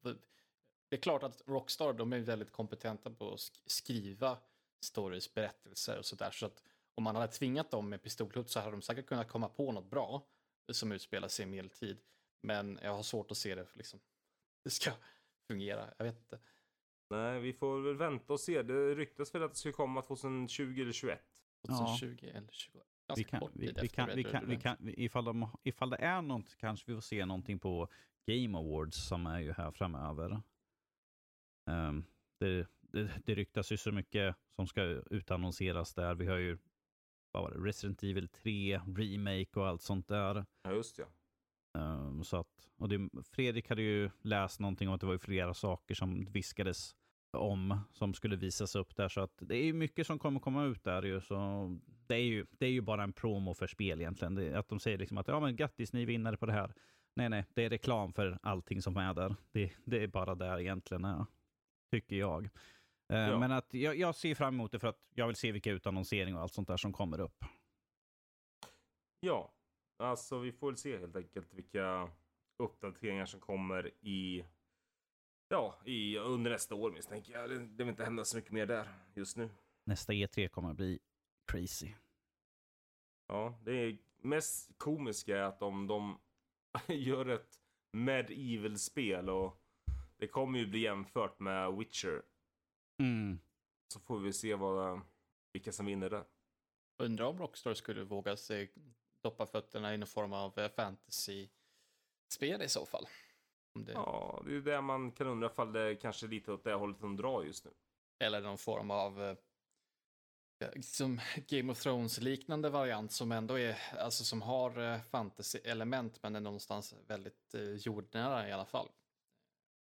[0.89, 4.39] Det är klart att Rockstar, de är väldigt kompetenta på att sk- skriva
[4.81, 6.31] stories, berättelser och sådär.
[6.31, 6.63] Så att
[6.95, 9.91] om man hade tvingat dem med pistolhut så hade de säkert kunnat komma på något
[9.91, 10.27] bra
[10.73, 11.99] som utspelar sig i medeltid.
[12.41, 14.01] Men jag har svårt att se det, liksom,
[14.65, 14.93] det ska
[15.47, 15.95] fungera.
[15.99, 16.39] Jag vet inte.
[17.11, 18.63] Nej, vi får väl vänta och se.
[18.63, 21.21] Det ryktas väl att det ska komma 2020 eller 2021.
[21.69, 21.79] Ja.
[21.79, 22.79] 2020 eller 20.
[23.09, 26.23] Ganska Vi kan, vi, vi kan, vi kan, vi kan, ifall, de, ifall det är
[26.23, 27.89] något kanske vi får se någonting på
[28.27, 30.43] Game Awards som är ju här framöver.
[31.71, 32.05] Ehm,
[32.41, 36.15] det, det, det ryktas ju så mycket som ska utannonseras där.
[36.15, 36.59] Vi har ju
[37.33, 40.47] vad var det, Resident Evil 3, Remake och allt sånt där.
[40.63, 41.05] Ja, just ja.
[41.77, 45.19] Ehm, så att, och det, Fredrik hade ju läst någonting om att det var ju
[45.19, 46.97] flera saker som viskades
[47.33, 49.09] om som skulle visas upp där.
[49.09, 51.21] Så att det är ju mycket som kommer komma ut där ju.
[51.21, 51.69] Så
[52.07, 54.35] det är ju, det är ju bara en promo för spel egentligen.
[54.35, 56.75] Det, att de säger liksom att ja men grattis ni är vinnare på det här.
[57.15, 59.37] Nej nej, det är reklam för allting som är där.
[59.53, 61.27] Det, det är bara där egentligen är.
[61.91, 62.45] Tycker jag.
[63.09, 63.39] Eh, Ja.
[63.39, 66.37] Men att jag, jag ser fram emot det för att jag vill se vilka utannonseringar
[66.37, 67.45] och allt sånt där som kommer upp.
[69.21, 69.53] Ja,
[69.97, 72.11] alltså vi får väl se helt enkelt vilka
[72.59, 74.45] uppdateringar som kommer i
[75.49, 77.51] Ja, i, under nästa år misstänker jag.
[77.51, 79.51] Det, det vill inte hända så mycket mer där just nu.
[79.85, 80.99] Nästa E3 kommer att bli
[81.47, 81.95] crazy.
[83.27, 86.19] Ja, det är mest komiska är att om de
[86.87, 87.61] gör ett
[87.93, 89.63] Medieval-spel och
[90.17, 92.23] det kommer ju bli jämfört med Witcher.
[92.99, 93.39] Mm.
[93.93, 95.01] Så får vi se vad,
[95.53, 96.25] vilka som vinner det.
[96.99, 98.73] Undrar om Rockstar skulle våga sig
[99.27, 103.07] doppa fötterna i någon form av eh, fantasy-spel i så fall.
[103.75, 106.53] Om det, Ja, det är ju det man kan undra ifall det kanske är lite
[106.53, 107.71] åt det hållet de drar just nu.
[108.19, 109.37] Eller någon form av eh,
[110.59, 116.37] ja, som Game of Thrones-liknande variant som ändå är, alltså som har eh, fantasy-element men
[116.37, 118.89] är någonstans väldigt eh, jordnära i alla fall.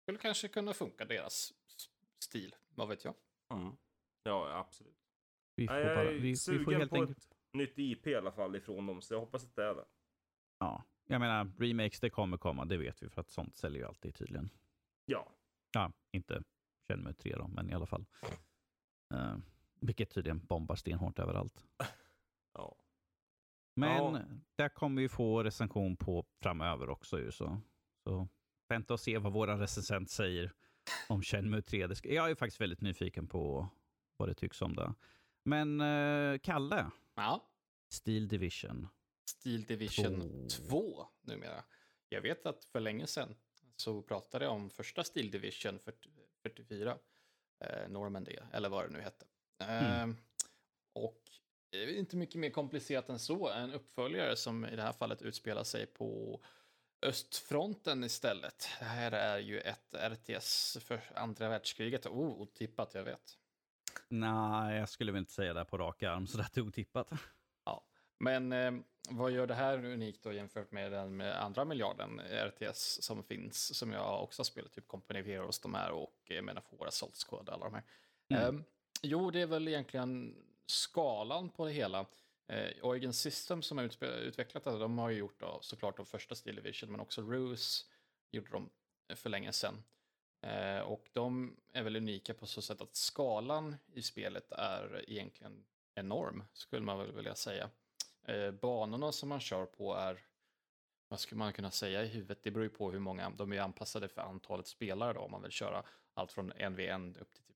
[0.01, 1.53] Skulle kanske kunna funka deras
[2.19, 3.13] stil, vad vet jag.
[3.53, 3.77] Mm.
[4.23, 4.95] Ja, absolut.
[5.55, 7.17] Vi får, bara, vi, vi får helt enkelt...
[7.17, 9.85] ett nytt IP i alla fall ifrån dem, så jag hoppas att det är det.
[10.59, 13.87] Ja, jag menar, remakes det kommer komma, det vet vi för att sånt säljer ju
[13.87, 14.49] alltid tydligen.
[15.05, 15.31] Ja.
[15.73, 16.43] Ja, inte
[16.87, 18.05] Shenmue 3 då, men i alla fall.
[19.13, 19.37] Uh,
[19.81, 21.65] vilket tydligen bombar stenhårt överallt.
[22.53, 22.75] ja.
[23.75, 24.21] Men Ja.
[24.55, 27.61] där kommer vi få recension på framöver också ju så.
[28.03, 28.27] Så
[28.69, 30.51] vänta och se vad våran recensent säger
[31.09, 31.87] om Shenmue 3.
[31.87, 33.69] Det ska, jag är faktiskt väldigt nyfiken på
[34.17, 34.93] vad det tycks om det.
[35.45, 37.49] Men eh, Kalle, Ja,
[37.89, 38.87] Steel Division.
[39.29, 40.67] Steel Division Två.
[40.69, 41.63] 2 numera.
[42.09, 43.35] Jag vet att för länge sedan
[43.75, 46.09] så pratade jag om första Steel Division 40,
[46.43, 46.97] 44,
[47.59, 49.25] eh, Normandy, eller vad det nu hette.
[49.57, 50.09] Mm.
[50.09, 50.15] Eh,
[50.93, 51.23] och
[51.71, 53.49] det är inte mycket mer komplicerat än så.
[53.49, 56.41] En uppföljare som i det här fallet utspelar sig på
[57.01, 58.67] östfronten istället.
[58.79, 62.05] Det här är ju ett RTS för andra världskriget.
[62.05, 63.38] Oh, otippat, jag vet.
[64.09, 67.11] Nej, jag skulle väl inte säga det på rak arm, så det är otippat.
[67.65, 67.85] Ja,
[68.19, 68.71] men eh,
[69.09, 73.77] vad gör det här unikt då jämfört med den med andra miljarden RTS som finns,
[73.77, 77.15] som jag också har spelat, typ Company of Heroes, de här och eh, Metaphor, Assault
[77.27, 77.83] Squad, alla de här.
[78.29, 78.55] Mm.
[78.55, 78.61] Eh,
[79.01, 80.35] jo, det är väl egentligen
[80.65, 82.05] skalan på det hela.
[82.47, 86.35] Eh, Origin System som har utvecklat det, de har ju gjort då, såklart de första
[86.35, 87.85] Steel Division, men också Ruse
[88.31, 88.69] gjorde de
[89.15, 89.83] för länge sedan.
[90.41, 95.65] Eh, och de är väl unika på så sätt att skalan i spelet är egentligen
[95.95, 97.69] enorm, skulle man väl vilja säga.
[98.23, 100.19] Eh, banorna som man kör på är,
[101.07, 103.61] vad skulle man kunna säga i huvudet, det beror ju på hur många, de är
[103.61, 105.83] anpassade för antalet spelare då, om man vill köra
[106.13, 107.55] allt från en v en upp till typ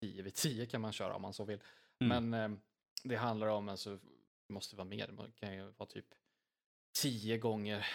[0.00, 1.62] 10 v 10 kan man köra om man så vill.
[2.00, 2.30] Mm.
[2.30, 2.58] Men eh,
[3.02, 3.98] det handlar om, alltså,
[4.46, 6.14] det måste vara mer, det kan ju vara typ
[6.92, 7.86] 10 gånger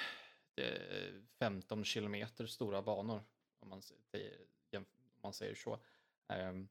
[1.39, 3.23] 15 eh, kilometer stora banor,
[3.63, 4.37] om man säger,
[4.75, 4.85] om
[5.21, 5.79] man säger så.
[6.27, 6.67] Um,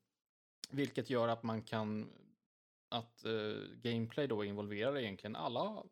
[0.70, 2.12] vilket gör att man kan,
[2.88, 5.82] att uh, gameplay då involverar egentligen alla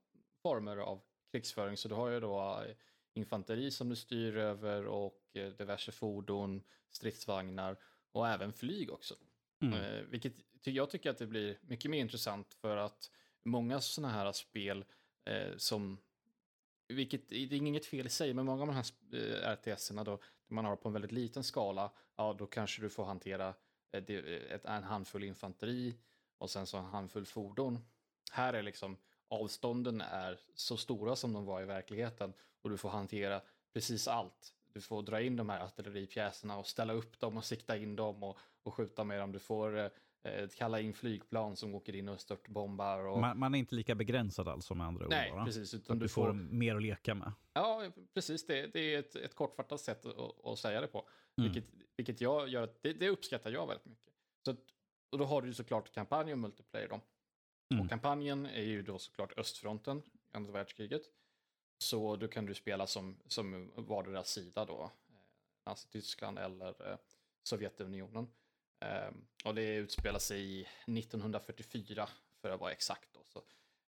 [0.42, 1.00] former av
[1.32, 1.76] krigsföring.
[1.76, 2.74] Så du har ju då uh,
[3.14, 7.76] infanteri som du styr över och uh, diverse fordon, stridsvagnar
[8.12, 9.14] och även flyg också.
[9.62, 10.10] Mm.
[10.10, 13.10] vilket jag tycker att det blir mycket mer intressant för att
[13.42, 14.84] många sådana här spel
[15.24, 15.98] eh, som,
[16.88, 20.20] vilket det är inget fel i sig, men många av de här eh, RTS-erna då,
[20.50, 23.48] man har på en väldigt liten skala, ja då kanske du får hantera
[23.92, 25.94] eh, ett, eh, ett, en handfull infanteri
[26.38, 27.78] och sen så en handfull fordon.
[28.32, 28.96] Här är liksom
[29.28, 32.32] avstånden är så stora som de var i verkligheten
[32.62, 33.40] och du får hantera
[33.72, 34.54] precis allt.
[34.72, 38.22] Du får dra in de här artilleripjäserna och ställa upp dem och sikta in dem
[38.22, 39.32] och, och skjuta med dem.
[39.32, 39.88] Du får eh,
[40.54, 43.06] kalla in flygplan som åker in och störtbombar.
[43.06, 43.20] Och...
[43.20, 45.10] Man, man är inte lika begränsad alltså med andra ord?
[45.10, 45.74] Nej, precis.
[45.74, 47.32] Utan du, du får, får mer att leka med?
[47.52, 47.82] Ja,
[48.14, 48.46] precis.
[48.46, 51.08] Det, det är ett, ett kortfattat sätt att, att säga det på.
[51.38, 51.52] Mm.
[51.52, 54.12] Vilket, vilket jag gör, det, det uppskattar jag väldigt mycket.
[54.44, 54.56] Så,
[55.12, 56.88] och då har du såklart kampanj och multiplayer.
[56.88, 57.00] Då.
[57.74, 57.84] Mm.
[57.84, 60.02] Och kampanjen är ju då såklart östfronten,
[60.32, 61.02] andra världskriget.
[61.78, 64.90] Så då kan du spela som, som vardera sida då, eh,
[65.66, 66.98] Nazityskland eller eh,
[67.42, 68.26] Sovjetunionen.
[68.80, 72.08] Um, och det utspelar sig 1944
[72.40, 73.08] för att vara exakt.
[73.12, 73.24] Då.
[73.28, 73.42] Så,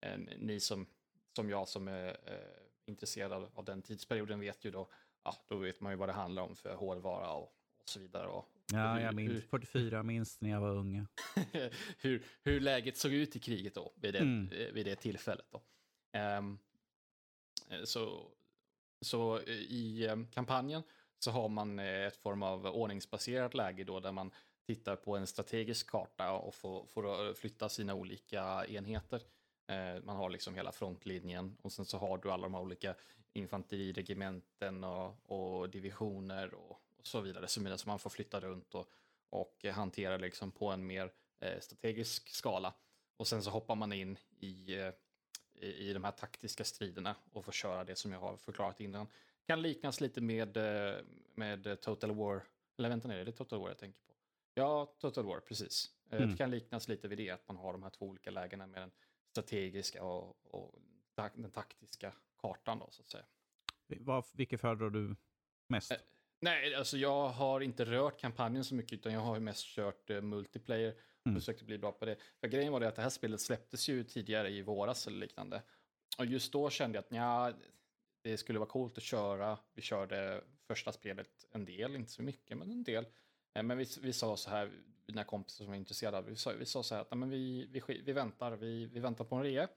[0.02, 0.88] eh, ni som,
[1.36, 4.90] som jag som är eh, intresserad av den tidsperioden vet ju då,
[5.24, 8.28] ja, då vet man ju vad det handlar om för hårdvara och, och så vidare.
[8.28, 11.08] Och, ja, jag minns hur, 44, minst när jag var ung.
[11.98, 14.52] hur, hur läget såg ut i kriget då, vid det, mm.
[14.52, 15.46] Eh, vid det tillfället.
[15.52, 15.62] Då.
[16.20, 16.60] Um,
[17.84, 18.32] så,
[19.02, 20.84] så i kampanjen
[21.20, 24.32] så har man ett form av ordningsbaserat läge då där man
[24.76, 29.22] tittar på en strategisk karta och får, får flytta sina olika enheter.
[29.68, 32.96] Eh, man har liksom hela frontlinjen och sen så har du alla de här olika
[33.34, 37.48] infanteriregementen och, och divisioner och, och, så vidare.
[37.48, 38.92] som så man får flytta runt och,
[39.30, 42.74] och hantera liksom på en mer eh, strategisk skala.
[43.18, 44.92] Och sen så hoppar man in i, eh,
[45.54, 49.08] i, i de här taktiska striderna och får köra det som jag har förklarat innan.
[49.48, 50.58] Kan liknas lite med,
[51.36, 52.44] med Total War,
[52.78, 54.09] eller vänta nu, är det Total War jag tänker på?
[54.60, 55.92] Ja, Total War, precis.
[56.12, 56.30] Eh, mm.
[56.30, 58.82] Det kan liknas lite vid det, att man har de här två olika lägena med
[58.82, 58.92] den
[59.32, 60.82] strategiska och, och
[61.16, 63.26] den taktiska kartan då, så att säga.
[63.88, 65.16] Vad, vilket föredrar du
[65.68, 65.92] mest?
[65.92, 65.98] Eh,
[66.42, 70.22] nej, alltså jag har inte rört kampanjen så mycket, utan jag har mest kört eh,
[70.22, 71.40] multiplayer och mm.
[71.40, 72.18] försökt bli bra på det.
[72.40, 75.62] För grejen var det att det här spelet släpptes ju tidigare i våras eller liknande.
[76.18, 77.54] Och just då kände jag att ja,
[78.22, 79.60] det skulle vara coolt att köra.
[79.74, 83.06] Vi körde första spelet en del, inte så mycket, men en del.
[83.60, 84.72] Eh, men vi, vi sa så här,
[85.06, 88.02] mina kompisar som var intresserade, vi sa, vi sa så här att men vi, vi,
[88.06, 89.68] vi väntar, vi, vi väntar på en rea.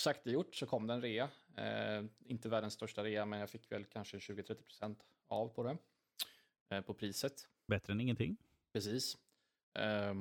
[0.00, 1.28] Sagt och gjort så kom det en rea.
[1.56, 4.96] Eh, inte världens största rea, men jag fick väl kanske 20-30%
[5.28, 5.76] av på det.
[6.70, 7.48] Eh, på priset.
[7.66, 8.36] Bättre än ingenting.
[8.72, 9.16] Precis.
[9.74, 10.14] Eh,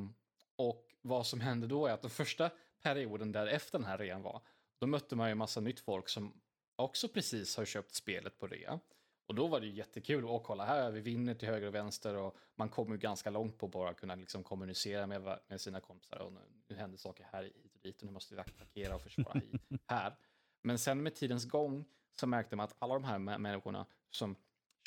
[0.55, 4.21] och vad som hände då är att den första perioden där efter den här rean
[4.21, 4.41] var,
[4.79, 6.41] då mötte man ju massa nytt folk som
[6.75, 8.79] också precis har köpt spelet på rea.
[9.28, 12.38] Och då var det jättekul att kolla här, vi vinner till höger och vänster och
[12.55, 16.19] man kommer ju ganska långt på att bara kunna liksom kommunicera med, med sina kompisar
[16.19, 19.01] och nu, nu händer saker här hit och dit och nu måste vi attackera och
[19.01, 19.41] försvara
[19.88, 20.15] här.
[20.61, 21.86] Men sen med tidens gång
[22.19, 24.36] så märkte man att alla de här människorna som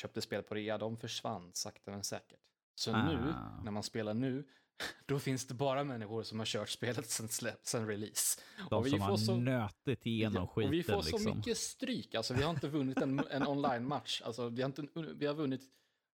[0.01, 2.39] köpte spel på rea, de försvann sakta men säkert.
[2.75, 3.03] Så ah.
[3.03, 3.33] nu,
[3.63, 4.47] när man spelar nu,
[5.05, 8.41] då finns det bara människor som har kört spelet sen, släpp, sen release.
[8.69, 10.67] De och vi som får har så, nötit igenom ja, skiten.
[10.67, 11.19] Och vi får liksom.
[11.19, 12.15] så mycket stryk.
[12.15, 14.21] Alltså, vi har inte vunnit en, en online-match.
[14.25, 15.61] Alltså, vi, har inte, vi har vunnit,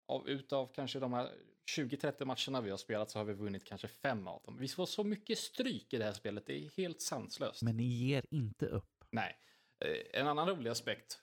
[0.08, 1.30] av, utav kanske de här
[1.76, 4.56] 20-30 matcherna vi har spelat så har vi vunnit kanske fem av dem.
[4.58, 6.46] Vi får så mycket stryk i det här spelet.
[6.46, 7.62] Det är helt sanslöst.
[7.62, 9.04] Men ni ger inte upp.
[9.10, 9.36] Nej.
[9.84, 11.22] Eh, en annan rolig aspekt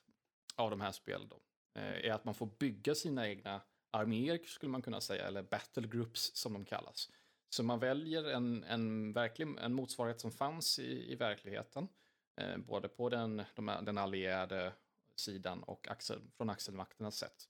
[0.56, 1.42] av de här spelen då,
[1.82, 3.62] eh, är att man får bygga sina egna
[3.92, 7.10] arméer skulle man kunna säga, eller battle groups som de kallas.
[7.50, 11.88] Så man väljer en, en, verklig, en motsvarighet som fanns i, i verkligheten,
[12.36, 14.74] eh, både på den, de, den allierade
[15.16, 17.50] sidan och axel, från axelmakternas sätt.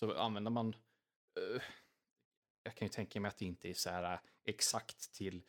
[0.00, 0.68] Så använder man,
[1.36, 1.62] eh,
[2.62, 5.42] jag kan ju tänka mig att det inte är så här eh, exakt till,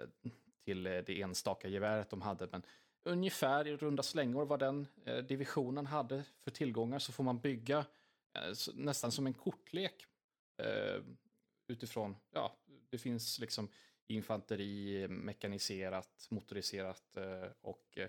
[0.00, 0.30] eh,
[0.64, 2.62] till det enstaka geväret de hade, men
[3.04, 7.78] ungefär i runda slängor vad den eh, divisionen hade för tillgångar så får man bygga
[8.34, 10.06] eh, nästan som en kortlek
[10.56, 11.02] eh,
[11.66, 12.56] utifrån, ja,
[12.94, 13.68] det finns liksom
[14.06, 18.08] infanteri, mekaniserat, motoriserat eh, och eh,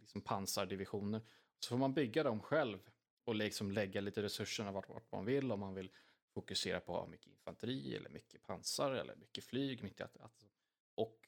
[0.00, 1.20] liksom pansardivisioner.
[1.58, 2.78] Så får man bygga dem själv
[3.24, 5.90] och liksom lägga lite resurserna vart, vart man vill om man vill
[6.34, 9.82] fokusera på mycket infanteri eller mycket pansar eller mycket flyg.
[9.82, 10.44] Mycket att,
[10.94, 11.18] och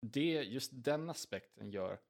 [0.00, 2.00] det, just den aspekten gör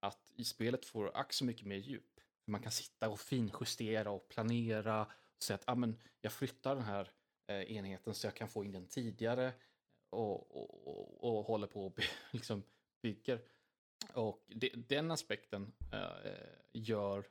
[0.00, 2.20] att i spelet får ack så mycket mer djup.
[2.46, 6.84] Man kan sitta och finjustera och planera och säga att ah, men jag flyttar den
[6.84, 7.12] här
[7.46, 9.52] eh, enheten så jag kan få in den tidigare
[10.12, 12.00] och, och, och, och håller på och
[12.30, 12.62] liksom
[13.02, 13.40] bygger.
[14.14, 16.08] Och det, den aspekten eh,
[16.72, 17.28] gör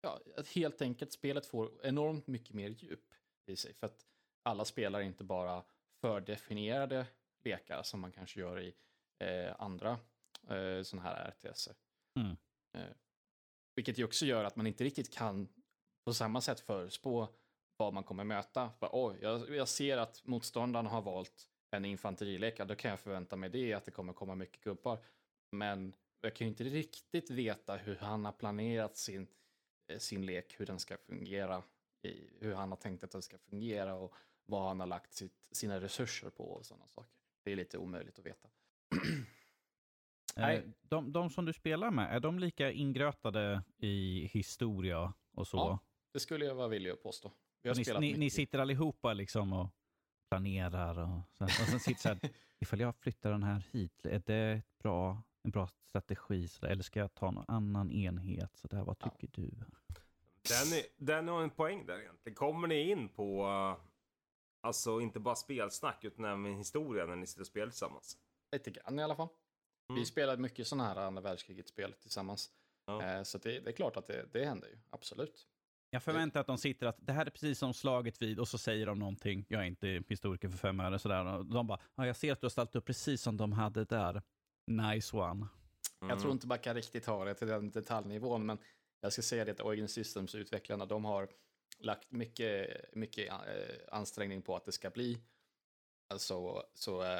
[0.00, 3.14] ja, att helt enkelt spelet får enormt mycket mer djup
[3.46, 3.74] i sig.
[3.74, 4.06] För att
[4.42, 5.64] alla spelar inte bara
[6.00, 7.06] fördefinierade
[7.44, 8.74] lekar som man kanske gör i
[9.18, 9.90] eh, andra
[10.48, 11.68] eh, sådana här RTS.
[12.18, 12.36] Mm.
[12.72, 12.96] Eh,
[13.74, 15.48] vilket ju också gör att man inte riktigt kan
[16.04, 17.28] på samma sätt förespå
[17.76, 18.72] vad man kommer möta.
[18.80, 23.36] Bara, oh, jag, jag ser att motståndaren har valt en infanterilek, då kan jag förvänta
[23.36, 24.98] mig det, att det kommer komma mycket gubbar.
[25.50, 29.26] Men jag kan ju inte riktigt veta hur han har planerat sin,
[29.88, 31.62] eh, sin lek, hur den ska fungera,
[32.40, 34.14] hur han har tänkt att den ska fungera och
[34.46, 37.12] vad han har lagt sitt, sina resurser på och sådana saker.
[37.44, 38.48] Det är lite omöjligt att veta.
[40.36, 40.56] Nej.
[40.56, 45.56] Eh, de, de som du spelar med, är de lika ingrötade i historia och så?
[45.56, 45.78] Ja,
[46.12, 47.32] det skulle jag vara villig att påstå.
[47.64, 49.70] ni, ni, ni, sitter allihopa liksom och
[50.28, 52.18] planerar och, så, och sen sitter så här,
[52.58, 56.48] ifall jag flyttar den här hit, är det bra, en bra strategi?
[56.48, 58.56] Så där, eller ska jag ta någon annan enhet?
[58.56, 59.42] Så där, vad tycker ja.
[59.42, 59.50] du?
[60.48, 62.36] Den, är, den har en poäng där egentligen.
[62.36, 63.46] Kommer ni in på,
[64.60, 68.18] alltså inte bara spelsnack utan även historia när ni sitter och spelar tillsammans?
[68.52, 69.28] Lite grann i alla fall.
[69.88, 70.00] Mm.
[70.00, 72.50] Vi spelade mycket sådana här andra världskriget-spel tillsammans.
[72.86, 73.02] Ja.
[73.02, 75.46] Eh, så det, det, är klart att det, det händer ju, absolut.
[75.90, 78.58] Jag förväntar att de sitter att det här är precis som slaget vid och så
[78.58, 79.46] säger de någonting.
[79.48, 81.24] Jag är inte historiker för fem öre sådär.
[81.24, 83.84] Och de bara, ja, jag ser att du har ställt upp precis som de hade
[83.84, 84.22] där.
[84.66, 85.30] Nice one.
[86.00, 86.10] Mm.
[86.10, 88.58] Jag tror inte man kan riktigt ha det till den detaljnivån, men
[89.00, 91.28] jag ska säga det att Origin Systems utvecklarna, de har
[91.78, 93.36] lagt mycket, mycket eh,
[93.92, 95.18] ansträngning på att det ska bli
[96.08, 97.18] alltså, så äh,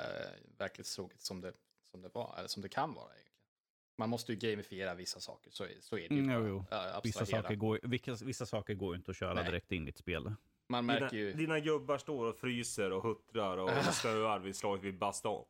[0.58, 1.52] verklighetstroget som det
[1.96, 3.10] som det, var, eller som det kan vara.
[3.12, 3.35] Egentligen.
[3.98, 6.20] Man måste ju gamifiera vissa saker, så, så är det ju.
[6.20, 6.64] Mm, jo, jo.
[7.02, 9.44] Vissa, saker går, vissa, vissa saker går inte att köra Nej.
[9.44, 10.32] direkt in i ett spel.
[10.68, 11.32] Man märker dina, ju...
[11.32, 15.44] dina gubbar står och fryser och huttrar och spöar vid slaget vid Baston.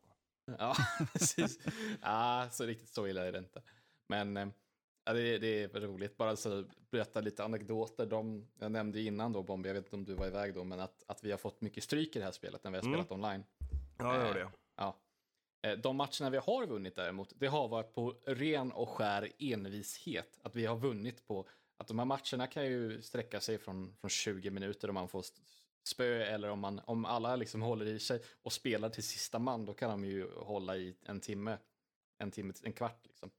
[0.59, 0.77] Ja,
[1.13, 1.59] precis.
[2.03, 3.63] ja, så riktigt så illa är det inte.
[4.09, 4.49] Men eh,
[5.05, 6.17] ja, det, det är roligt.
[6.17, 8.07] Bara så berätta lite anekdoter.
[8.07, 10.81] De, jag nämnde innan då, Bombi, jag vet inte om du var iväg då, men
[10.81, 12.95] att, att vi har fått mycket stryk i det här spelet när vi har mm.
[12.95, 13.45] spelat online.
[13.99, 14.51] Ja, jag hörde det.
[15.67, 20.39] Eh, de matcherna vi har vunnit däremot, det har varit på ren och skär envishet.
[20.43, 24.11] Att vi har vunnit på att de här matcherna kan ju sträcka sig från, från
[24.11, 25.25] 20 minuter om man får
[25.89, 29.64] spö eller om, man, om alla liksom håller i sig och spelar till sista man,
[29.64, 31.59] då kan de ju hålla i en timme,
[32.19, 33.31] en timme, en kvart liksom.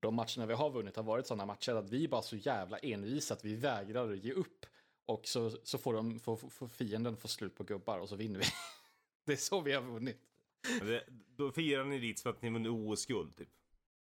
[0.00, 2.78] De matcherna vi har vunnit har varit sådana matcher att vi är bara så jävla
[2.78, 4.66] envisa att vi vägrar att ge upp.
[5.06, 8.38] Och så, så får, de, får, får fienden få slut på gubbar och så vinner
[8.40, 8.46] vi.
[9.26, 10.31] det är så vi har vunnit.
[10.80, 11.04] Det,
[11.36, 13.48] då firar ni lite som att ni vunnit OS-guld, typ.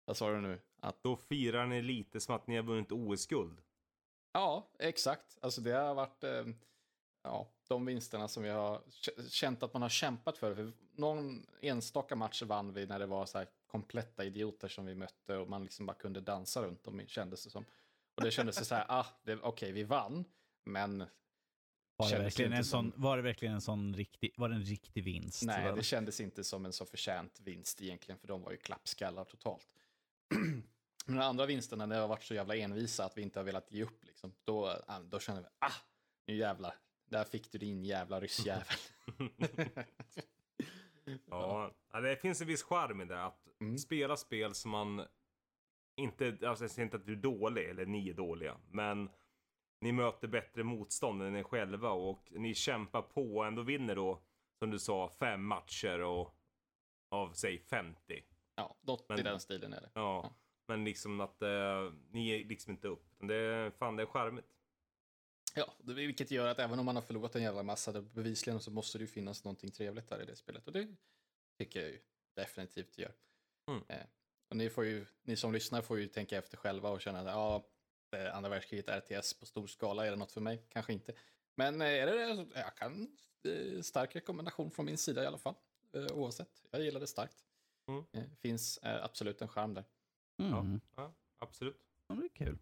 [0.06, 0.60] Vad sa du nu?
[0.80, 1.04] Att...
[1.04, 3.62] Då firar ni lite som att ni har vunnit OS-guld.
[4.32, 5.38] Ja, exakt.
[5.42, 6.46] Alltså det har varit eh,
[7.24, 8.82] ja, de vinsterna som vi har
[9.30, 10.56] känt att man har kämpat för.
[10.56, 10.72] för.
[10.92, 15.38] Någon enstaka match vann vi när det var så här kompletta idioter som vi mötte
[15.38, 17.66] och man liksom bara kunde dansa runt dem, kändes det som.
[18.16, 20.26] Och det kändes så här, ah, okej, okay, vi vann,
[20.64, 21.04] men
[22.02, 25.04] var det, verkligen en sån, var det verkligen en sån riktig, var det en riktig
[25.04, 25.44] vinst?
[25.46, 29.24] Nej, det kändes inte som en så förtjänt vinst egentligen, för de var ju klappskallar
[29.24, 29.68] totalt.
[31.06, 33.44] Men de andra vinsterna, när det har varit så jävla envisa att vi inte har
[33.44, 35.72] velat ge upp, liksom, då, då känner vi, ah,
[36.28, 36.76] nu jävlar,
[37.10, 38.66] där fick du din jävla ryssjävel.
[41.30, 43.78] ja, det finns en viss charm i det, att mm.
[43.78, 45.06] spela spel som man
[45.96, 49.10] inte, alltså jag säger inte att du är dålig, eller ni är dåliga, men
[49.82, 54.22] ni möter bättre motstånd än er själva och ni kämpar på och ändå vinner då,
[54.60, 56.36] som du sa, fem matcher och
[57.10, 58.24] av säg 50.
[58.56, 59.90] Ja, något men, i den stilen är det.
[59.94, 60.34] Ja, ja.
[60.68, 63.06] men liksom att uh, ni är liksom inte upp.
[63.20, 64.46] Det, fan, det är charmigt.
[65.56, 68.60] Ja, det- vilket gör att även om man har förlorat en jävla massa, det bevisligen
[68.60, 70.68] så måste det ju finnas någonting trevligt där i det spelet.
[70.68, 70.88] Och det
[71.58, 72.00] tycker jag ju
[72.36, 73.14] definitivt gör.
[73.68, 73.84] Mm.
[73.88, 74.06] Eh,
[74.50, 77.26] och ni, får ju, ni som lyssnar får ju tänka efter själva och känna att
[77.26, 77.62] ja, eh,
[78.34, 80.64] andra världskriget RTS på stor skala, är det något för mig?
[80.70, 81.14] Kanske inte.
[81.56, 85.26] Men eh, är det det, så jag kan, eh, stark rekommendation från min sida i
[85.26, 85.56] alla fall.
[85.94, 87.46] Eh, oavsett, jag gillar det starkt.
[87.88, 88.04] Mm.
[88.12, 89.84] Eh, finns eh, absolut en charm där.
[90.40, 90.82] Mm.
[90.96, 91.88] Ja, absolut.
[92.08, 92.58] Ja, det är kul.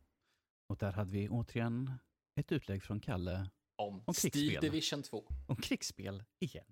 [0.68, 1.92] Och där hade vi återigen
[2.36, 4.62] ett utlägg från Kalle Om Steel krigsspel.
[4.62, 5.26] Division 2.
[5.48, 6.66] om krigsspel igen.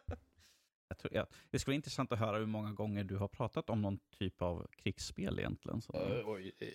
[0.88, 3.70] jag tror, ja, det skulle vara intressant att höra hur många gånger du har pratat
[3.70, 5.82] om någon typ av krigsspel egentligen.
[5.82, 5.92] Så.
[5.92, 6.68] Uh, oj, eh,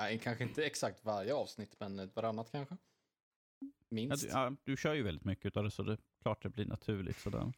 [0.00, 2.76] nej, kanske inte exakt varje avsnitt, men ett varannat kanske.
[3.60, 4.22] ja, Minst.
[4.22, 6.66] du, ja, du kör ju väldigt mycket av det så det är klart det blir
[6.66, 7.18] naturligt.
[7.20, 7.52] Sådär.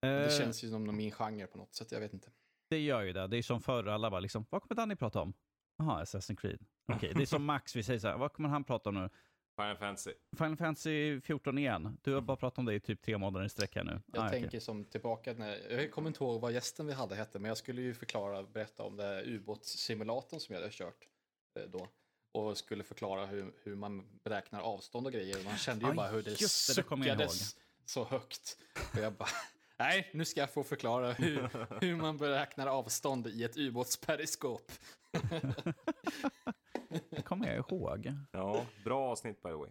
[0.00, 2.30] Det Eh, känns ju som min genre på något sätt, jag vet inte.
[2.70, 3.26] Det gör ju det.
[3.26, 5.32] Det är som förr, alla bara liksom, vad kommer Danny prata om?
[5.78, 6.64] Jaha, Assassin's Creed.
[6.92, 9.08] Okej, det är som Max, vi säger så här, vad kommer han prata om nu?
[9.56, 10.12] Final Fantasy.
[10.36, 11.98] Final Fantasy 14 igen.
[12.02, 14.00] Du har bara pratat om det i typ tre månader i sträck här nu.
[14.12, 17.38] Jag Ah, tänker som tillbaka när, jag kommer inte ihåg vad gästen vi hade hette,
[17.38, 21.08] men jag skulle ju förklara, berätta om det ubåtssimulatorn som jag hade kört
[21.54, 21.88] då.
[22.32, 25.44] Och skulle förklara hur, hur man beräknar avstånd och grejer.
[25.44, 28.56] Man kände ju Aj, bara hur det suckades så högt.
[28.92, 29.28] Och jag bara,
[29.78, 34.72] nej, nu ska jag få förklara hur, hur man beräknar avstånd i ett ubåtsperiskop.
[37.10, 38.12] Det kommer jag ihåg.
[38.32, 39.70] Ja, bra avsnitt by the way.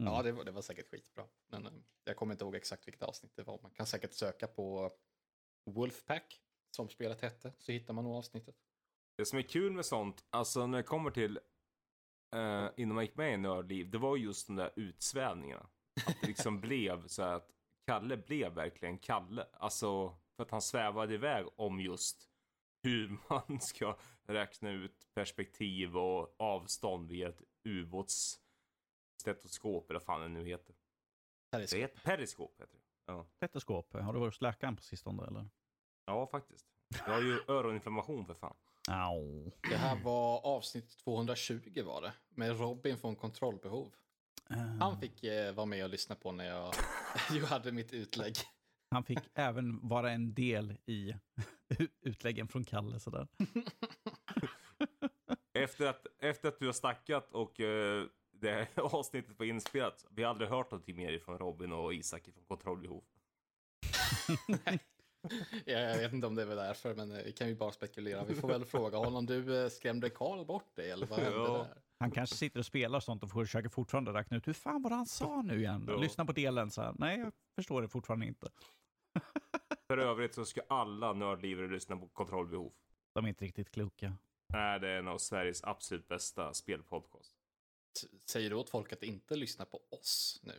[0.00, 0.12] Mm.
[0.12, 1.24] Ja, det var, det var säkert skitbra.
[1.48, 1.72] Men eh,
[2.04, 3.58] jag kommer inte ihåg exakt vilket avsnitt det var.
[3.62, 4.92] Man kan säkert söka på
[5.64, 6.40] Wolfpack,
[6.70, 8.56] som spelet hette, så hittar man nog avsnittet.
[9.16, 11.38] Det som är kul med sånt, alltså när det kommer till
[12.36, 15.68] uh, innan man gick med i Nördliv, det var just de där utsvävningarna.
[16.06, 17.50] Att det liksom blev så att
[17.86, 19.46] Kalle blev verkligen Kalle.
[19.52, 22.28] Alltså för att han svävade iväg om just
[22.82, 30.28] hur man ska räkna ut perspektiv och avstånd via ett ubåtsstetoskop eller vad fan det
[30.28, 30.74] nu heter.
[31.50, 31.76] Periskop.
[31.76, 32.82] Det heter periskop heter det.
[33.06, 33.26] Ja.
[33.36, 35.48] Stetoskop, har du varit hos läkaren på sistone eller?
[36.06, 36.66] ja, faktiskt.
[37.06, 38.56] Jag har ju öroninflammation för fan.
[38.90, 39.50] Au.
[39.70, 43.94] Det här var avsnitt 220 var det, med Robin från Kontrollbehov.
[44.50, 46.74] Eh, Han fick eh, vara med och lyssna på när jag,
[47.30, 48.34] jag hade mitt utlägg.
[48.90, 51.14] han fick även vara en del i
[52.00, 53.00] utläggen från Kalle.
[53.00, 53.28] Sådär.
[55.58, 60.04] Efter att, efter att du har snackat och eh, det här avsnittet var inspelat.
[60.10, 63.04] Vi har aldrig hört någonting mer från Robin och Isak från Kontrollbehov.
[65.64, 68.24] Jag, jag vet inte om det var därför, men eh, vi kan ju bara spekulera.
[68.24, 71.58] Vi får väl fråga honom, du eh, skrämde Karl bort dig, eller vad hände Ja.
[71.58, 71.82] där?
[71.98, 74.96] Han kanske sitter och spelar sånt och försöker fortfarande räkna ut hur fan var det
[74.96, 75.84] han sa nu igen?
[75.88, 75.96] Ja.
[75.96, 76.94] Lyssna på delen så här.
[76.98, 78.48] Nej, jag förstår det fortfarande inte.
[79.86, 82.72] För övrigt så ska alla nördlivare lyssna på Kontrollbehov.
[83.14, 84.16] De är inte riktigt kloka.
[84.52, 87.34] Nej, det är en av Sveriges absolut bästa spelpodcast.
[88.26, 90.52] Säger du åt folk att inte lyssna på oss nu?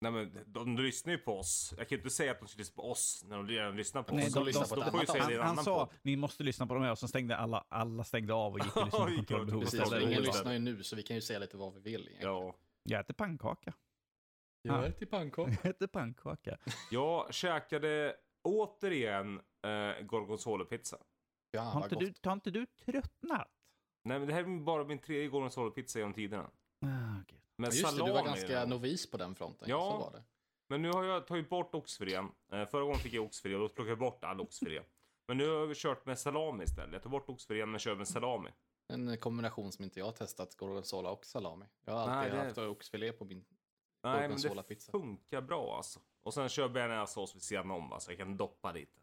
[0.00, 1.74] Nej men de, de lyssnar ju på oss.
[1.78, 4.02] Jag kan ju inte säga att de ska lyssna på oss när de redan lyssnar
[4.02, 4.34] på Nej, oss.
[4.34, 5.94] de lyssnar på ju annat säga det i en Han, han sa, podd.
[6.02, 8.76] ni måste lyssna på de här och så stängde alla, alla stängde av och gick
[8.76, 11.56] och lyssnade på kontrollbehov Precis, ingen lyssnar ju nu, så vi kan ju säga lite
[11.56, 12.00] vad vi vill.
[12.00, 12.32] egentligen.
[12.34, 12.54] Ja.
[12.82, 13.72] Jag äter pannkaka.
[14.62, 14.86] Jag Ah.
[14.86, 15.50] äter pannkaka.
[15.62, 16.58] Jag äter pannkaka.
[16.90, 20.96] Jag käkade återigen eh, gorgonzola-pizza.
[21.50, 23.48] Ja, Har inte, du, har inte du tröttnat?
[24.04, 26.50] Nej men det här är bara min tredje gorgonzola-pizza genom tiderna.
[26.86, 27.37] Ah, okej.
[27.58, 29.68] Med just det, salami du var ganska novis på den fronten.
[29.70, 29.90] Ja.
[29.90, 30.24] Så var det.
[30.68, 32.24] Men nu har jag tagit bort oxfilén.
[32.52, 34.82] Eh, förra gången fick jag oxfilé och då plockade jag bort all oxfilé.
[35.28, 36.92] Men nu har vi kört med salami istället.
[36.92, 38.50] Jag tar bort oxfilén men kör med salami.
[38.88, 41.64] En kombination som inte jag har testat, gorgonzola och salami.
[41.84, 43.48] Jag har alltid Nej, det- haft oxfilé på min Nej
[44.02, 44.92] men det gorgonzola-pizza.
[44.92, 46.00] funkar bra alltså.
[46.22, 49.00] Och sen kör bearnaisesås vid sidan om va, så jag kan doppa lite.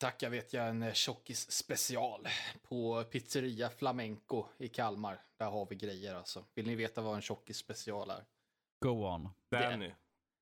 [0.00, 2.28] Tack, jag vet jag en tjockis special
[2.68, 5.20] på pizzeria Flamenco i Kalmar.
[5.38, 6.44] Där har vi grejer alltså.
[6.54, 8.24] Vill ni veta vad en tjockis special är?
[8.78, 9.28] Go on.
[9.50, 9.90] Danny.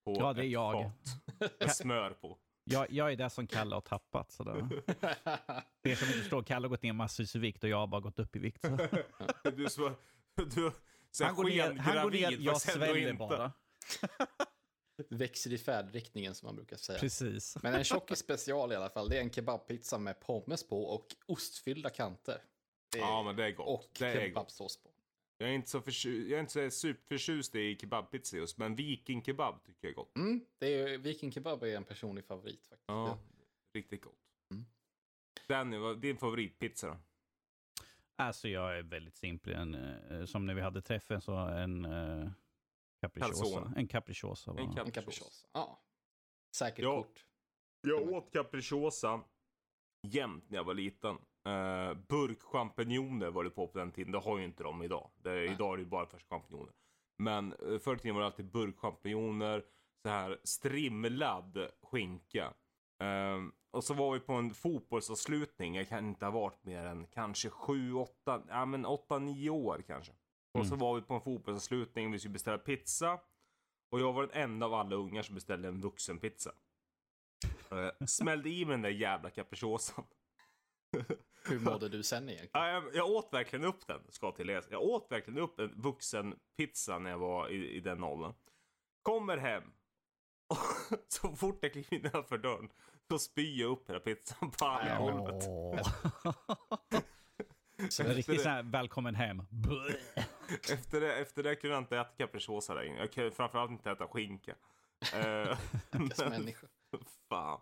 [0.04, 0.90] På Ja, det är jag.
[1.38, 2.38] fat Med smör på.
[2.64, 4.32] Jag, jag är det som Kalle har tappat.
[4.32, 4.54] Sådär.
[5.82, 8.00] Det som inte förstår, Kalle har gått ner massvis i vikt och jag har bara
[8.00, 8.60] gått upp i vikt.
[8.60, 8.78] Så.
[9.56, 9.92] Du så,
[10.36, 10.72] du
[11.10, 13.52] så Han går ner, han går ner jag sväller bara.
[15.08, 16.98] Växer i färdriktningen som man brukar säga.
[16.98, 17.56] Precis.
[17.62, 19.08] Men en tjockis special i alla fall.
[19.08, 22.42] Det är en kebabpizza med pommes på och ostfyllda kanter.
[22.92, 23.66] Det är, Ja men det är gott.
[23.68, 24.90] och det kebabsås på.
[25.40, 29.22] Jag är inte så, förtjust, jag är inte så superförtjust i kebabpizza just, men viking
[29.22, 30.16] kebab tycker jag är gott.
[30.16, 32.84] Mm, det är, Viking kebab är en personlig favorit faktiskt.
[32.86, 33.18] Ja,
[33.74, 34.18] riktigt gott.
[34.50, 34.66] Mm.
[35.48, 36.96] Danny, vad din favoritpizza då?
[38.16, 39.54] Alltså jag är väldigt simpel.
[39.54, 42.30] En, eh, som när vi hade träffen så en uh,
[43.00, 43.42] capricciosa.
[43.42, 43.76] Calzone.
[43.76, 44.52] En capricciosa.
[44.52, 45.46] var- En cap- En capricciosa.
[45.52, 45.82] Ja.
[46.56, 47.02] Säkert Ja.
[47.02, 47.24] kort.
[47.80, 49.20] Jag åt capricciosa
[50.06, 51.16] jämt när jag var liten.
[51.48, 54.12] Uh, burkchampinjoner var det på på den tiden.
[54.12, 55.10] Det har ju inte de idag.
[55.16, 56.72] Det, idag är det ju bara färska champinjoner.
[57.18, 59.64] Men eh, förr i tiden var det alltid burkchampinjoner,
[60.02, 62.54] så här strimlad skinka.
[63.02, 67.06] Um, och så var vi på en fotbollsavslutning, jag kan inte ha varit mer än
[67.06, 70.12] kanske 7, 8, ja men 8, 9 år kanske.
[70.52, 70.78] Och så Mm.
[70.78, 73.20] var vi på en fotbollsavslutning, vi skulle beställa pizza.
[73.90, 76.52] Och jag var den enda av alla ungar som beställde en vuxenpizza.
[77.72, 80.04] Uh, smällde i mig den där jävla capricciosan.
[81.48, 82.50] Hur mådde du sen egentligen?
[82.52, 84.66] Ja, jag, jag åt verkligen upp den, ska tilläggas.
[84.70, 88.34] Jag åt verkligen upp en vuxenpizza när jag var i, i den åldern.
[89.02, 89.62] Kommer hem.
[90.48, 90.58] Och
[91.08, 92.68] så fort jag kliver innanför dörren,
[93.10, 95.42] så spyr jag upp hela pizzan på alla golvet.
[97.90, 99.42] Så En riktigt sån här välkommen hem.
[100.72, 102.98] Efter det, efter det kunde jag inte äta capricciosa längre.
[102.98, 104.54] Jag kunde framförallt inte äta skinka.
[105.14, 106.66] Eh, Stackars men- människa.
[107.28, 107.60] fan.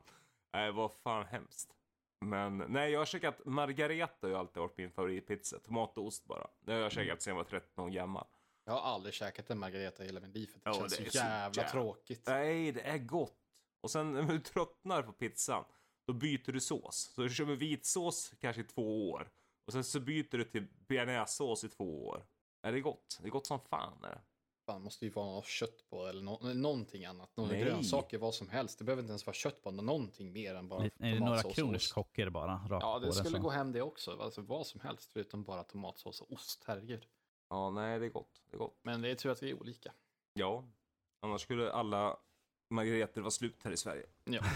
[0.52, 1.70] Nej, vad fan hemskt.
[2.20, 5.58] Men nej, jag har käkat margareta har ju alltid varit min favoritpizza.
[5.58, 6.46] Tomat och ost bara.
[6.60, 8.26] Det har jag käkat sedan jag var 13 år gammal.
[8.64, 11.04] Jag har aldrig käkat en margareta i hela mitt liv för det Ja, känns det
[11.04, 12.22] så så jävla jävla- tråkigt.
[12.26, 13.38] Nej, det är gott.
[13.80, 15.64] Och sen när du tröttnar på pizzan,
[16.06, 17.12] då byter du sås.
[17.14, 19.30] Så du kör med vitsås kanske i två år.
[19.66, 22.24] Och sen så byter du till bearnaisesås i två år.
[22.66, 23.18] Är det gott?
[23.20, 24.20] Det är gott som fan är det.
[24.66, 27.36] Fan, måste ju vara något kött på eller, eller någonting annat.
[27.36, 27.60] Några Nej.
[27.64, 28.78] grönsaker, vad som helst.
[28.78, 29.70] Det behöver inte ens vara kött på.
[29.70, 32.54] Någonting mer än bara Är det några tomatsås kronärtskockor bara?
[32.54, 33.42] Rakt Ja, på det skulle så.
[33.42, 34.18] gå hem det också.
[34.20, 36.64] Alltså vad som helst förutom bara tomatsås och ost.
[36.66, 37.06] Herregud.
[37.48, 38.42] Ja, nej, det är gott.
[38.50, 38.78] Det är gott.
[38.82, 39.92] Men det är tur att vi är olika.
[40.32, 40.64] Ja.
[41.22, 42.16] Annars skulle alla
[42.70, 44.06] margareter vara slut här i Sverige.
[44.24, 44.40] Ja.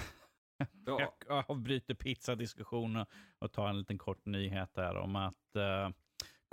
[0.86, 1.14] Ja.
[1.28, 3.06] Jag avbryter pizzadiskussionen
[3.38, 5.56] och tar en liten kort nyhet där om att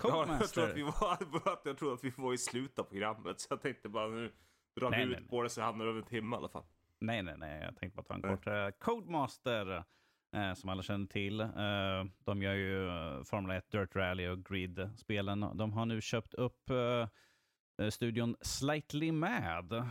[0.06, 0.62] uh, Ja, Codemaster...
[0.62, 3.39] jag, tror att vi var, jag tror att vi var i slutet av programmet.
[3.39, 4.32] Så jag tänkte bara nu
[4.76, 6.64] drar vi ut på det så hamnar det över en timme i alla fall.
[7.00, 7.62] Nej, nej, nej.
[7.64, 8.36] Jag tänkte bara ta en Nej.
[8.36, 8.48] kort.
[8.48, 9.84] Uh, Codemaster,
[10.36, 11.39] eh, som alla känner till.
[11.39, 11.48] eh,
[12.20, 15.39] de gör ju uh, Formel 1, Dirt Rally och Grid-spelen.
[15.54, 16.72] De har nu köpt upp
[17.89, 19.89] studion Slightly Mad.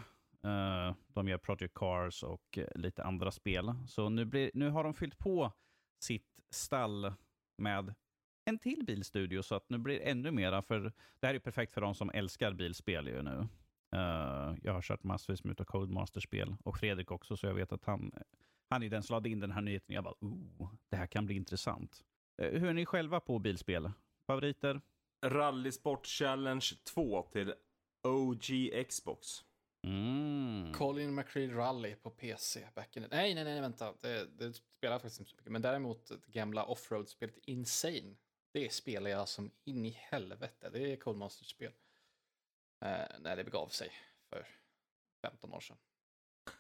[1.09, 3.75] De gör Project Cars och lite andra spel.
[3.87, 5.53] Så nu, blir, nu har de fyllt på
[5.99, 7.13] sitt stall
[7.59, 7.95] med
[8.47, 10.63] en till bilstudio så att nu blir det ännu mera.
[10.63, 13.49] För det här är perfekt för de som älskar bilspel ju nu.
[13.93, 17.85] Eh, jag har kört massvis med utav Codemaster-spel och Fredrik också, så jag vet att
[17.85, 18.13] han,
[18.71, 19.95] han är den som lade in den här nyheten.
[19.95, 22.05] Jag bara, oh, det här kan bli intressant.
[22.43, 23.91] Eh, hur är ni själva på bilspel?
[24.27, 24.81] Favoriter?
[25.27, 27.55] Rallysport Challenge 2 till
[28.03, 28.45] OG
[28.89, 29.45] Xbox.
[29.87, 30.73] Mm.
[30.73, 32.67] Colin McRae Rally på PC.
[32.75, 33.07] Back in.
[33.11, 33.95] Nej, nej, nej, vänta.
[34.01, 35.53] Det, det spelar faktiskt inte så mycket.
[35.53, 38.15] Men däremot det gamla offroad-spelet Insane.
[38.57, 40.71] Det spelar jag som in i helvete.
[40.73, 41.73] Det är Codemasters-spel.
[42.85, 42.89] Eh,
[43.21, 43.91] när det begav sig
[44.31, 44.47] för
[45.23, 45.77] 15 år sedan.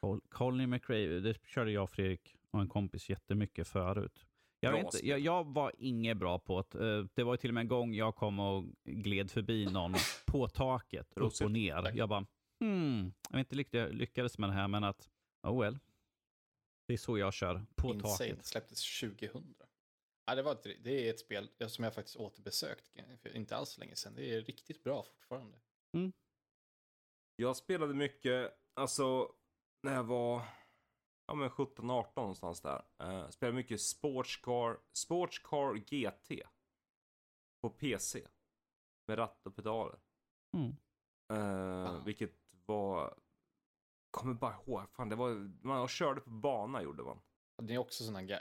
[0.00, 4.26] Col- Colin McRae, det körde jag Fredrik och en kompis jättemycket förut.
[4.60, 5.08] Jag, inte, spel.
[5.08, 6.96] jag, jag var inget bra på det.
[6.98, 9.94] Eh, Det var ju till och med en gång jag kom och gled förbi någon
[10.26, 11.82] på taket, upp och ner.
[11.82, 11.94] Tack.
[11.94, 12.26] Jag bara,
[12.60, 15.10] hmm, jag vet inte riktigt jag lyckades med det här, men att,
[15.42, 15.78] oh well.
[16.86, 18.46] Det är så jag kör, på Insane taket.
[18.46, 19.54] släpptes 2000.
[20.26, 22.88] Ja, det, var ett, det är ett spel som jag faktiskt återbesökt
[23.22, 24.14] för inte alls länge sedan.
[24.14, 25.60] Det är riktigt bra fortfarande.
[27.36, 29.32] Jag spelade mycket, alltså
[29.82, 30.42] när jag var
[31.26, 32.84] ja, men 17-18 någonstans där.
[33.02, 36.42] Uh, spelade mycket Sportscar, Sportscar GT.
[37.60, 38.28] På PC.
[39.08, 39.98] Med ratt och pedaler.
[40.56, 40.76] Mm.
[41.32, 41.98] Eh, Ah.
[42.04, 42.34] Vilket
[42.66, 43.18] var...
[44.10, 44.90] Kommer bara ihåg.
[44.90, 45.30] Fan, det var...
[45.66, 47.20] Man körde på bana gjorde man.
[47.62, 48.40] Det är också sådana ga-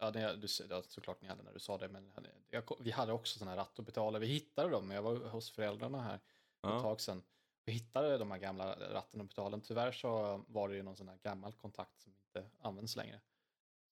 [0.00, 2.12] ratt, ja, du, ja, såklart ni hade när du sa det, men
[2.50, 4.20] jag, vi hade också sådana ratt och betalar.
[4.20, 6.22] Vi hittade dem, jag var hos föräldrarna här ett
[6.60, 6.80] Ja.
[6.80, 7.22] tag sedan.
[7.64, 9.60] Vi hittade de här gamla ratten och betalen.
[9.60, 13.20] Tyvärr så var det ju någon sån här gammal kontakt som inte används längre.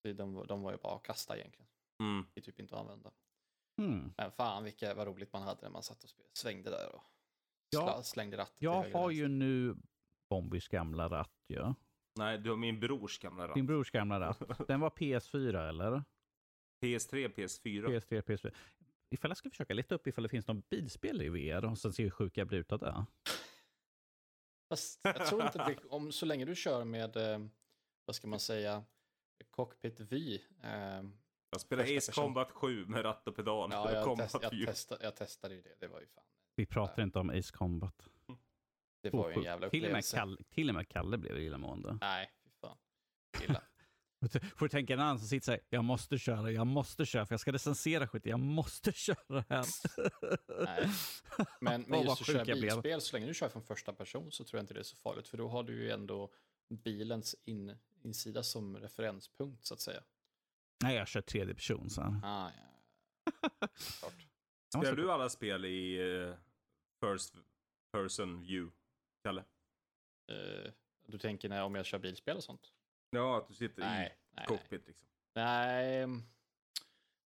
[0.03, 1.69] Så de, de var ju bara att kasta egentligen.
[2.01, 2.27] Mm.
[2.35, 3.11] Det är typ inte att använda.
[3.79, 4.13] Mm.
[4.17, 7.03] Men fan vilka, vad roligt man hade när man satt och svängde där och
[7.71, 8.57] Ja, slängde ratten.
[8.59, 9.77] Jag har ju nu
[10.31, 11.75] Bombys gamla ratt ju.
[12.17, 13.55] Nej, du har min brors gamla ratt.
[13.55, 14.69] Din brors gamla ratt.
[14.69, 16.03] Den var PS4 eller?
[16.83, 17.87] PS3, PS4.
[17.87, 18.55] PS3, PS4.
[19.11, 21.93] Ifall jag ska försöka leta upp ifall det finns någon bilspel i VR och sen
[21.93, 23.07] se hur sjuk jag blir utav det.
[24.69, 27.39] Fast jag tror inte att det, om, så länge du kör med, eh,
[28.05, 28.85] vad ska man säga,
[29.51, 30.39] cockpit V.
[30.63, 30.71] Eh,
[31.51, 32.21] Jag spelade Första Ace.
[32.21, 33.71] Combat 7 med ratt och pedal.
[33.73, 36.25] ja, jag, test, jag, testa, jag testade ju det, det var ju fan,
[36.57, 38.09] Vi pratar inte om Ace Combat.
[39.11, 40.17] det var ju en jävla till, och med upplevelse.
[40.17, 41.99] Kalle, till och med Kalle blev illamående.
[42.01, 42.77] Nej, fy fan.
[43.43, 43.63] Illa.
[44.57, 47.33] Får du tänka en annan som sitter såhär, jag måste köra, jag måste köra, för
[47.33, 49.67] jag ska recensera skit, jag måste köra här.
[50.65, 50.89] Nej.
[51.61, 54.59] Men, men just att köra bilspel, så länge du kör från första person så tror
[54.59, 55.29] jag inte det är så farligt.
[55.29, 56.33] För då har du ju ändå
[56.69, 60.03] bilens in, insida som referenspunkt så att säga.
[60.83, 62.21] Nej, jag kör tredje person sen.
[62.25, 63.69] Ah, ja.
[64.79, 66.35] Spelar du alla spel i eh,
[67.01, 67.35] First
[67.93, 68.77] Person View?
[69.25, 69.45] Kalle?
[70.33, 70.73] Uh,
[71.07, 72.73] du tänker när, om jag kör bilspel och sånt?
[73.11, 75.09] Ja, att du sitter nej, i nej, cockpit liksom.
[75.35, 76.03] Nej.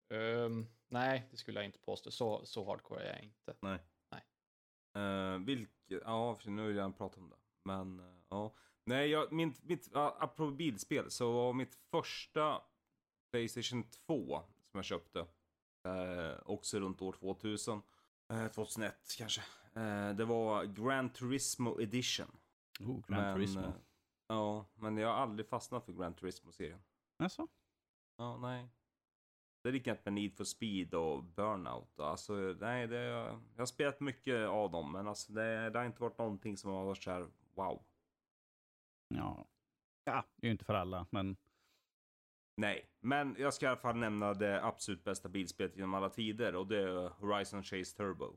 [0.09, 2.11] Um, nej, det skulle jag inte påstå.
[2.11, 3.55] Så, så hardcore är jag inte.
[3.61, 3.79] Nej.
[4.11, 4.23] nej.
[5.05, 5.71] Uh, vilket,
[6.05, 7.37] ja, för nu har jag redan pratat om det.
[7.65, 8.55] Men, uh, ja.
[8.85, 12.63] Nej, jag, min, mitt, uh, apropå bilspel, så var mitt första
[13.31, 17.83] Playstation 2 som jag köpte, uh, också runt år 2000,
[18.33, 19.43] uh, 2001 kanske.
[19.77, 22.39] Uh, det var Gran Turismo Edition.
[22.81, 23.73] Oh, Gran men, Turismo.
[24.27, 26.81] ja, men jag har aldrig fastnat för Gran Turismo-serien.
[27.19, 27.49] Jaså?
[28.17, 28.69] Ja, nej.
[29.63, 32.01] Det är likadant med Need for Speed och Burnout.
[32.01, 36.03] Alltså, nej, det, jag har spelat mycket av dem, men alltså, det, det har inte
[36.03, 37.83] varit någonting som har varit så här, wow.
[39.09, 39.47] Ja.
[40.05, 41.37] ja, det är ju inte för alla, men...
[42.57, 46.55] Nej, men jag ska i alla fall nämna det absolut bästa bilspelet genom alla tider
[46.55, 48.37] och det är Horizon Chase Turbo.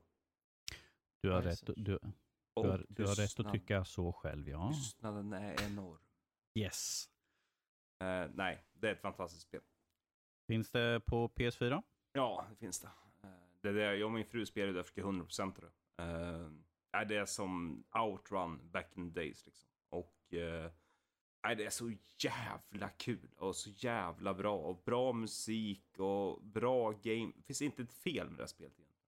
[1.21, 1.99] Du har, rätt, du, du,
[2.55, 4.71] har, du har rätt att tycka så själv, ja.
[4.73, 5.99] Tystnaden är enorm.
[6.55, 7.09] Yes.
[8.03, 9.61] Uh, nej, det är ett fantastiskt spel.
[10.47, 11.83] Finns det på PS4?
[12.13, 12.87] Ja, det finns det.
[13.23, 16.03] Uh, det är det jag och min fru spelade därför jag 100% det.
[16.03, 16.51] Uh,
[16.91, 19.69] är det som Outrun back in the days liksom.
[19.89, 20.15] Och
[21.41, 21.91] är det är så
[22.23, 24.55] jävla kul och så jävla bra.
[24.57, 27.31] Och bra musik och bra game.
[27.35, 28.98] Det finns inte ett fel med det här spelet egentligen.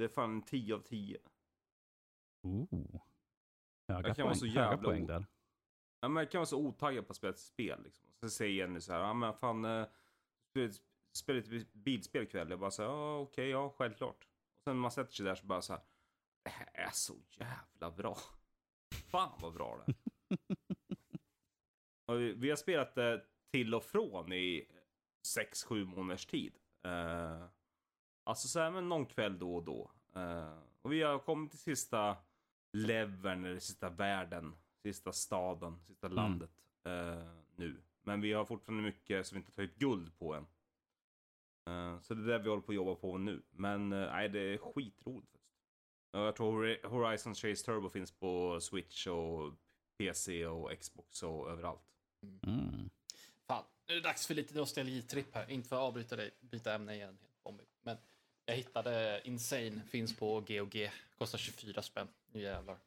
[0.00, 1.18] Det är fan en 10 av 10.
[2.42, 2.66] Ooh.
[2.72, 2.98] Höga
[3.88, 5.26] jag kan poäng, vara så jävla poäng där.
[6.00, 7.82] Ja, men jag kan vara så otaggad på att spela ett spel.
[7.82, 8.08] Liksom.
[8.20, 9.86] Så säger Jenny så här, ja men fan, eh,
[11.12, 12.50] spela ett bilspel ikväll.
[12.50, 14.28] Jag bara så här, ja okej, okay, ja självklart.
[14.56, 15.82] Och sen när man sätter sig där så bara så här,
[16.44, 18.18] det här är så jävla bra.
[19.10, 19.94] Fan vad bra det
[22.06, 24.66] och vi, vi har spelat det till och från i
[25.36, 26.58] 6-7 månaders tid.
[26.86, 27.46] Uh,
[28.24, 29.90] alltså så här, men någon kväll då och då.
[30.16, 32.16] Uh, och vi har kommit till sista
[32.72, 36.16] leveln, eller sista världen, sista staden, sista mm.
[36.16, 36.50] landet
[36.86, 37.82] uh, nu.
[38.02, 40.46] Men vi har fortfarande mycket som vi inte tagit guld på än.
[41.68, 43.42] Uh, så det är det vi håller på att jobba på nu.
[43.50, 45.36] Men uh, nej, det är skitroligt.
[46.12, 49.54] Jag tror Horizon Chase Turbo finns på Switch och
[49.98, 51.94] PC och Xbox och överallt.
[52.42, 52.90] Mm.
[53.46, 55.50] Fan, nu är det dags för lite nostalgitripp här.
[55.50, 57.18] Inte för att avbryta dig, byta ämne igen.
[57.20, 57.30] Men
[58.50, 60.90] jag hittade Insane, finns på GOG.
[61.18, 62.08] Kostar 24 spänn.
[62.32, 62.78] Nu jävlar.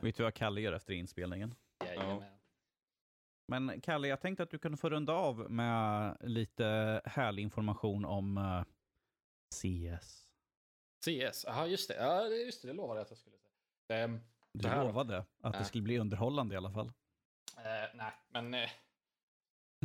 [0.00, 1.54] Vet du vad Kalle gör efter inspelningen?
[1.84, 2.20] Jajamän.
[2.20, 2.26] Ja.
[3.48, 8.38] Men Kalle, jag tänkte att du kunde få runda av med lite härlig information om
[8.38, 8.62] uh,
[9.54, 10.28] CS.
[11.04, 11.94] CS, ja just det.
[11.94, 14.04] Ja, just det, det lovade jag att jag skulle säga.
[14.04, 14.20] Um,
[14.52, 14.84] du här...
[14.84, 15.60] lovade att äh.
[15.60, 16.86] det skulle bli underhållande i alla fall.
[16.86, 18.54] Uh, nej, men...
[18.54, 18.68] Uh,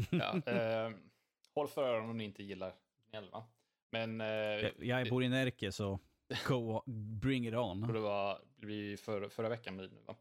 [0.10, 0.96] ja, uh,
[1.56, 2.74] håll för öronen om ni inte gillar
[3.12, 3.44] gnäll, va?
[3.90, 4.20] Men...
[4.20, 6.00] jag, jag bor i Närke, så
[6.48, 6.84] go,
[7.22, 7.82] bring it on.
[7.82, 8.42] Det var
[8.98, 10.16] för, förra veckan nu, va?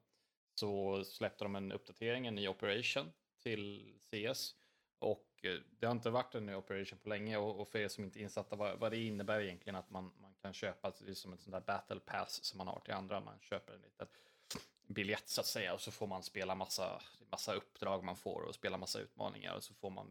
[0.55, 3.13] Så släppte de en uppdatering, en ny operation
[3.43, 4.55] till CS.
[4.99, 5.45] Och
[5.79, 8.23] det har inte varit en ny operation på länge och, för er som inte är
[8.23, 11.41] insatta vad, vad, det innebär egentligen att man, man kan köpa, det är som ett
[11.41, 14.07] sånt där battle pass som man har till andra, man köper en liten
[14.87, 18.55] biljett så att säga och så får man spela massa, massa uppdrag man får och
[18.55, 20.07] spela massa utmaningar och så får man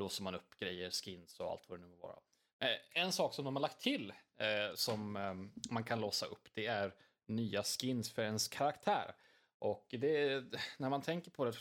[0.00, 2.18] låser man upp grejer, skins och allt vad det nu må vara.
[2.58, 5.34] Eh, en sak som de har lagt till eh, som eh,
[5.72, 6.94] man kan låsa upp det är
[7.26, 9.14] nya skins för ens karaktär.
[9.58, 10.44] Och det,
[10.78, 11.54] när man tänker på det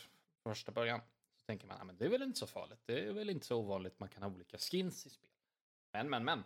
[0.44, 1.02] första början
[1.36, 2.80] så tänker man att det är väl inte så farligt.
[2.86, 5.30] Det är väl inte så ovanligt man kan ha olika skins i spel.
[5.94, 6.44] Men, men, men.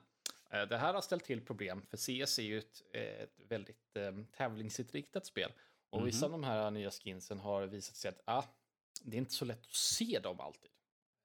[0.70, 3.98] Det här har ställt till problem för CS är ju ett, ett väldigt
[4.38, 5.52] tävlingsinriktat spel.
[5.90, 6.14] Och mm -hmm.
[6.14, 8.44] vissa av de här nya skinsen har visat sig att ah,
[9.02, 10.72] det är inte så lätt att se dem alltid.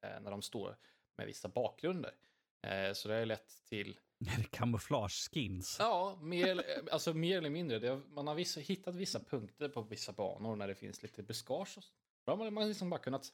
[0.00, 0.76] Eh, när de står
[1.16, 2.14] med vissa bakgrunder.
[2.62, 3.98] Eh, så det har lett till...
[4.50, 5.76] Kamouflage-skins?
[5.78, 7.88] Ja, mer, alltså mer eller mindre.
[7.88, 11.78] Har, man har vissa, hittat vissa punkter på vissa banor när det finns lite buskage.
[12.24, 13.32] Då har man liksom bara kunnat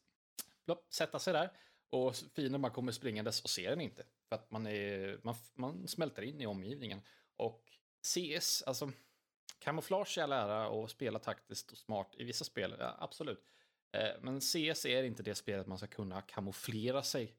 [0.64, 1.50] plopp, sätta sig där
[1.90, 4.04] och fienden bara kommer springandes och ser den inte.
[4.28, 7.02] För att man, är, man, man smälter in i omgivningen.
[7.36, 7.64] Och
[8.02, 8.90] CS, alltså
[9.58, 13.44] kamouflage i all ära och spela taktiskt och smart i vissa spel, ja, absolut.
[13.94, 17.36] Eh, men CS är inte det spelet man ska kunna kamouflera sig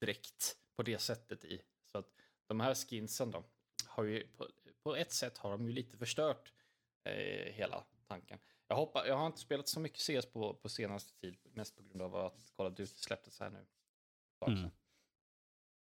[0.00, 1.62] direkt på det sättet i.
[1.84, 2.12] Så att
[2.46, 3.44] de här skinsen då,
[3.86, 4.48] har ju på,
[4.82, 6.52] på ett sätt har de ju lite förstört
[7.04, 8.38] eh, hela tanken.
[8.66, 11.82] Jag, hoppa, jag har inte spelat så mycket CS på, på senaste tid, mest på
[11.82, 13.66] grund av att Call of Duty släpptes här nu.
[14.46, 14.70] Mm.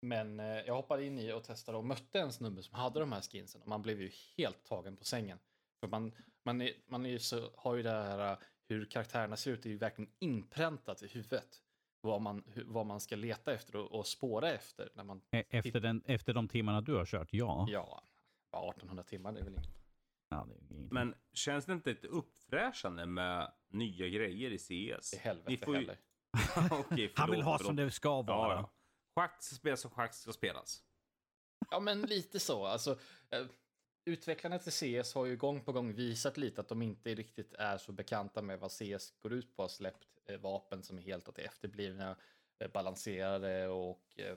[0.00, 3.12] Men eh, jag hoppade in i och testade och mötte en snubbe som hade de
[3.12, 5.38] här skinsen och man blev ju helt tagen på sängen.
[5.80, 8.38] För man, man, är, man är så, har ju det här
[8.68, 11.60] hur karaktärerna ser ut, är ju verkligen inpräntat i huvudet.
[12.00, 14.90] Vad man, vad man ska leta efter och, och spåra efter.
[14.94, 17.66] När man e, efter, den, efter de timmarna du har kört, ja.
[17.70, 18.02] Ja,
[18.70, 19.68] 1800 timmar, det är väl inget.
[20.28, 20.88] Ja, det är ingenting.
[20.90, 25.12] Men känns det inte lite uppfräschande med nya grejer i CS?
[25.14, 25.98] I helvete Ni får ju- heller.
[26.80, 27.66] Okej, Han vill ha förlåt.
[27.66, 28.54] som det ska vara.
[28.54, 28.70] Ja, ja.
[29.22, 30.82] Schack ska spelas som schack ska spelas.
[31.70, 32.66] Ja, men lite så.
[32.66, 32.90] Alltså,
[33.30, 33.46] eh,
[34.04, 37.78] utvecklarna till CS har ju gång på gång visat lite att de inte riktigt är
[37.78, 39.62] så bekanta med vad CS går ut på.
[39.62, 42.16] Har släppt eh, vapen som är helt åt efterblivna,
[42.58, 44.36] eh, balanserade och eh,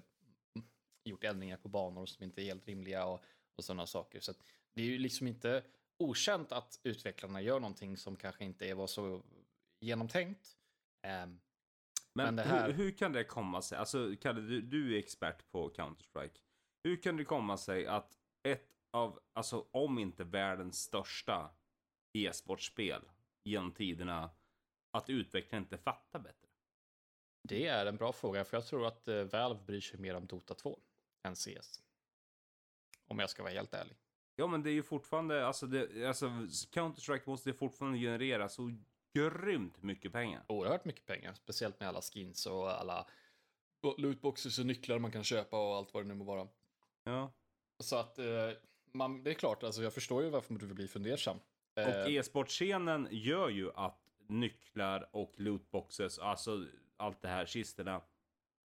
[1.03, 3.23] gjort ändringar på banor som inte är helt rimliga och,
[3.55, 4.19] och sådana saker.
[4.19, 4.33] Så
[4.73, 5.63] det är ju liksom inte
[5.97, 9.23] okänt att utvecklarna gör någonting som kanske inte var så
[9.79, 10.57] genomtänkt.
[11.01, 11.39] Ehm,
[12.13, 13.77] Men, Men här- hur, hur kan det komma sig?
[13.77, 16.37] Alltså, Kalle, du, du är expert på Counter-Strike.
[16.83, 21.49] Hur kan det komma sig att ett av, alltså om inte världens största
[22.13, 23.01] e-sportspel
[23.43, 24.29] genom tiderna,
[24.91, 26.47] att utvecklaren inte fattar bättre?
[27.43, 30.27] Det är en bra fråga, för jag tror att eh, Valve bryr sig mer om
[30.27, 30.79] Dota 2
[31.23, 31.81] än CS.
[33.07, 33.97] Om jag ska vara helt ärlig.
[34.35, 36.25] Ja, men det är ju fortfarande, alltså, det, alltså
[36.71, 38.71] Counter-Strike måste fortfarande generera så
[39.13, 40.45] grymt mycket pengar.
[40.47, 43.07] Oerhört mycket pengar, speciellt med alla skins och alla
[43.97, 46.47] lootboxes och nycklar man kan köpa och allt vad det nu må vara.
[47.03, 47.33] Ja.
[47.79, 48.51] Så att eh,
[48.91, 51.37] man, det är klart, alltså, jag förstår ju varför du vill bli fundersam.
[51.73, 56.65] Och Eh, e-sportscenen gör ju att nycklar och lootboxes, alltså
[56.97, 58.01] allt det här, kistorna,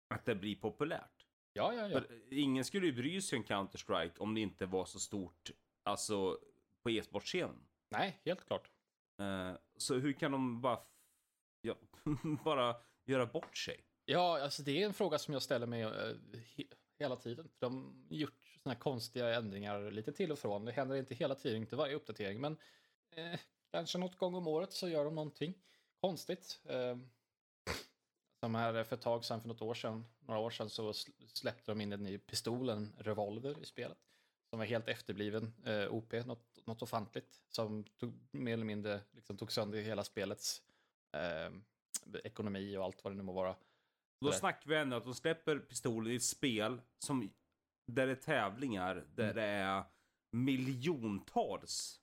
[0.07, 1.27] att det blir populärt.
[1.53, 2.01] ja, ja, ja.
[2.01, 5.51] För ingen skulle ju bry sig om Counter-Strike om det inte var så stort,
[5.83, 6.39] alltså
[6.83, 7.65] på e-sportscenen.
[7.89, 8.69] Nej, helt klart.
[9.19, 10.79] Eh, så hur kan de bara,
[11.61, 11.75] ja,
[12.43, 12.75] bara
[13.05, 13.85] göra bort sig?
[14.05, 16.15] Ja, alltså det är en fråga som jag ställer mig eh,
[16.55, 16.63] he
[16.99, 17.49] hela tiden.
[17.59, 20.65] De har gjort såna här konstiga ändringar lite till och från.
[20.65, 22.57] Det händer inte hela tiden, inte varje uppdatering, men
[23.11, 23.39] eh,
[23.71, 25.53] kanske något gång om året så gör de någonting
[26.01, 26.59] konstigt.
[26.65, 26.97] Eh,
[28.39, 30.93] som här för ett tag sedan, för något år sedan, några år sedan, så
[31.33, 33.97] släppte de in en ny pistol, en revolver i spelet.
[34.49, 37.41] Som var helt efterbliven eh, OP, något, något ofantligt.
[37.49, 40.61] Som tog, mer eller mindre liksom, tog sönder hela spelets
[41.11, 41.53] eh,
[42.23, 43.55] ekonomi och allt vad det nu må vara.
[44.21, 47.33] Då snackar vi ändå att de släpper pistolen i ett spel som,
[47.85, 49.35] där det är tävlingar, där Mm.
[49.35, 49.83] det är
[50.31, 52.01] miljontals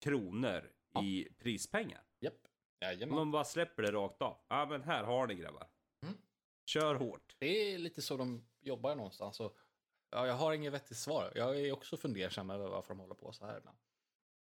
[0.00, 1.02] kronor Ja.
[1.04, 2.02] i prispengar.
[2.20, 2.48] Japp.
[2.80, 3.16] Jajamän.
[3.16, 4.40] de bara släpper det rakt av.
[4.48, 5.68] Ja men här har ni grabbar.
[6.02, 6.14] Mm.
[6.66, 7.36] Kör hårt.
[7.38, 9.40] Det är lite så de jobbar någonstans.
[9.40, 9.56] Och,
[10.10, 11.32] ja, jag har inget vettigt svar.
[11.34, 13.78] Jag är också fundersam över varför de håller på så här ibland.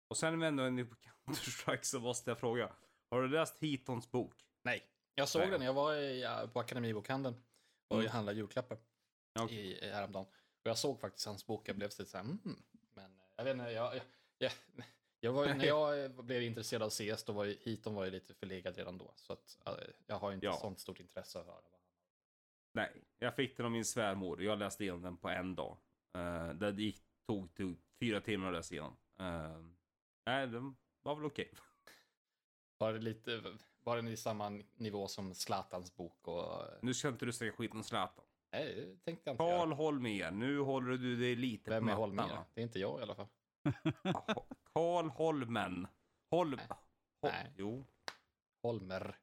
[0.07, 2.71] Och sen är vi ändå inne på Counter-Strike så måste jag fråga.
[3.09, 4.45] Har du läst Hitons bok?
[4.63, 4.83] Nej.
[5.15, 5.51] Jag såg Nej.
[5.51, 5.61] den.
[5.61, 7.35] Jag var i, på Akademibokhandeln
[7.87, 8.11] och Mm.
[8.11, 8.77] handlade julklappar
[9.37, 9.49] Ja.
[9.49, 10.25] i, häromdagen.
[10.61, 11.69] Och jag såg faktiskt hans bok.
[11.69, 12.39] Jag blev lite så här, mm.
[12.93, 14.01] Men eh, jag vet inte, jag, jag,
[14.37, 14.51] jag,
[15.19, 18.11] jag var, när jag eh, blev intresserad av CS, då var ju, Hiton var ju
[18.11, 19.13] lite förlegad redan då.
[19.15, 19.73] Så att, eh,
[20.07, 20.53] jag har ju inte Ja.
[20.53, 21.55] sånt stort intresse att höra.
[21.55, 21.71] vad han-
[22.73, 24.43] Nej, jag fick den av min svärmor.
[24.43, 25.77] Jag läste igenom den på en dag.
[26.17, 28.97] Uh, det gick, tog, tog fyra timmar att läsa igenom.
[29.19, 29.67] Uh,
[30.25, 31.51] nej, den var väl okej.
[32.79, 33.43] Var det lite,
[33.83, 36.63] var den i samma nivå som Zlatans bok och...
[36.81, 38.25] Nu ska inte du säga skit om Zlatan.
[38.51, 39.75] Nej, det tänkte jag inte Karl göra.
[39.75, 42.37] Holmér, nu håller du dig lite Vem på är Holmér?
[42.53, 43.27] Det är inte jag i alla fall.
[44.73, 45.87] Karl Holmen.
[46.31, 46.49] Hol...
[46.55, 46.67] Nej.
[47.21, 47.31] Hol...
[47.31, 47.51] Nej.
[47.57, 47.85] Jo.
[48.63, 49.17] Holmer.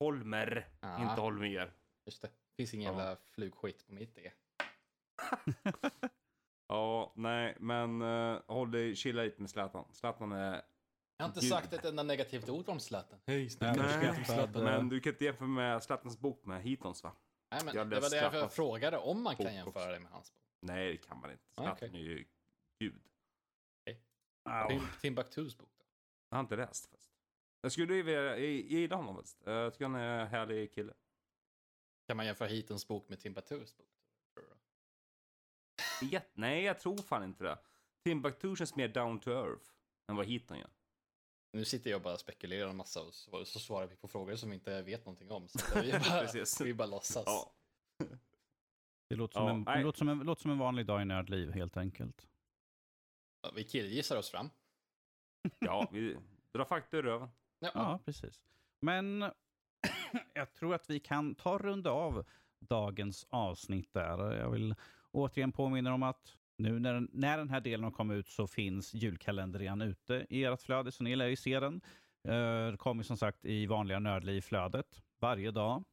[0.00, 1.02] Holmer, Ja.
[1.10, 1.72] inte Holmér.
[2.06, 2.30] Just det.
[2.56, 2.98] Finns ingen Ja.
[3.00, 4.32] jävla flugskit på mitt E.
[6.68, 9.84] Ja, nej, men uh, håll dig, chilla lite med Zlatan.
[9.92, 10.62] Zlatan är...
[11.16, 11.48] Jag har inte Gud.
[11.50, 13.18] sagt ett enda negativt ord om Zlatan.
[13.26, 13.76] Hej, Nej,
[14.54, 17.12] men du kan inte jämföra med Zlatans bok med Hitons va?
[17.54, 20.32] Nej, men Jag det var därför jag frågade om man kan jämföra det med hans
[20.34, 20.42] bok.
[20.60, 21.44] Nej, det kan man inte.
[21.54, 22.00] Ah, Zlatan okej.
[22.00, 22.24] är ju
[22.78, 23.02] gud.
[24.68, 25.84] Tim, Timbuktus bok då?
[26.28, 27.12] Jag har inte läst fast.
[27.60, 29.40] Jag skulle ju vilja- jag gilla honom faktiskt.
[29.44, 30.94] Jag tycker han är en härlig kille.
[32.06, 33.86] Kan man jämföra Hitons bok med Timbuktus bok?
[36.34, 37.58] nej, jag tror fan inte det.
[38.04, 39.70] Timbuktu känns mer down to earth
[40.08, 40.70] än vad Hiton gör.
[41.54, 44.36] Nu sitter jag och bara spekulerar en massa och så, så svarar vi på frågor
[44.36, 45.48] som vi inte vet någonting om.
[45.48, 47.24] Så vi bara, vi bara låtsas.
[47.26, 47.52] Ja.
[49.08, 49.78] Det låter som, Ja, en, nej.
[49.78, 52.28] det låter, som en, låter som en vanlig dag i nördliv helt enkelt.
[53.54, 54.50] Vi killgissar oss fram.
[55.58, 56.16] ja, vi
[56.52, 57.28] drar fakta ur röven.
[57.58, 57.70] Ja.
[57.74, 58.42] Ja, precis.
[58.80, 59.22] Men
[60.34, 62.24] jag tror att vi kan ta och runda av
[62.58, 64.32] dagens avsnitt där.
[64.32, 64.74] Jag vill
[65.10, 68.46] återigen påminna om att nu när, den- när den här delen har kommit ut så
[68.46, 71.80] finns julkalendern redan ute i ert flöde, så ni lär ju se den.
[72.28, 75.84] Eh, Det kommer som sagt i vanliga Nördliv-flödet varje dag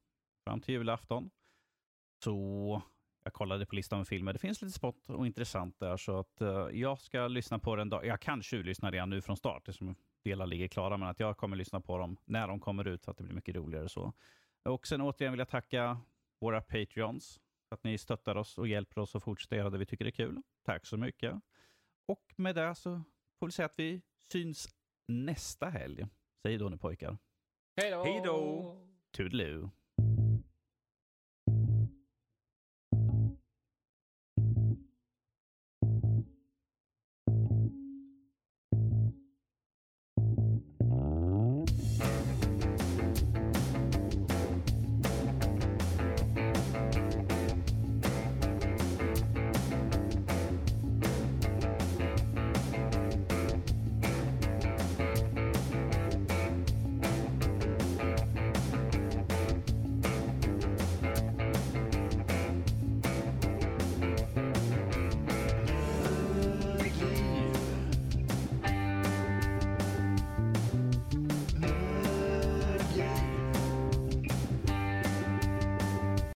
[0.44, 1.30] fram till julafton.
[2.24, 2.82] Så
[3.24, 4.34] jag kollade på listan med filmer.
[4.34, 7.90] Det finns lite spott och intressant där, så att eh, jag ska lyssna på den.
[7.90, 8.06] Dag.
[8.06, 11.56] Jag kan tjuvlyssna redan nu från start, eftersom delar ligger klara, men att jag kommer
[11.58, 14.14] lyssna på dem när de kommer ut, så att det blir mycket roligare så.
[14.66, 15.98] Och sen återigen vill jag tacka
[16.42, 17.40] våra Patreons
[17.72, 20.42] att ni stöttar oss och hjälper oss att fortsätta göra det vi tycker är kul.
[20.66, 21.36] Tack så mycket.
[22.06, 23.04] Och med det så
[23.40, 24.70] får vi säga att vi syns
[25.08, 26.06] nästa helg.
[26.42, 27.18] Säg då nu pojkar.
[27.76, 28.04] Hej då!
[28.04, 28.78] Hej då!
[29.12, 29.70] Toodaloo!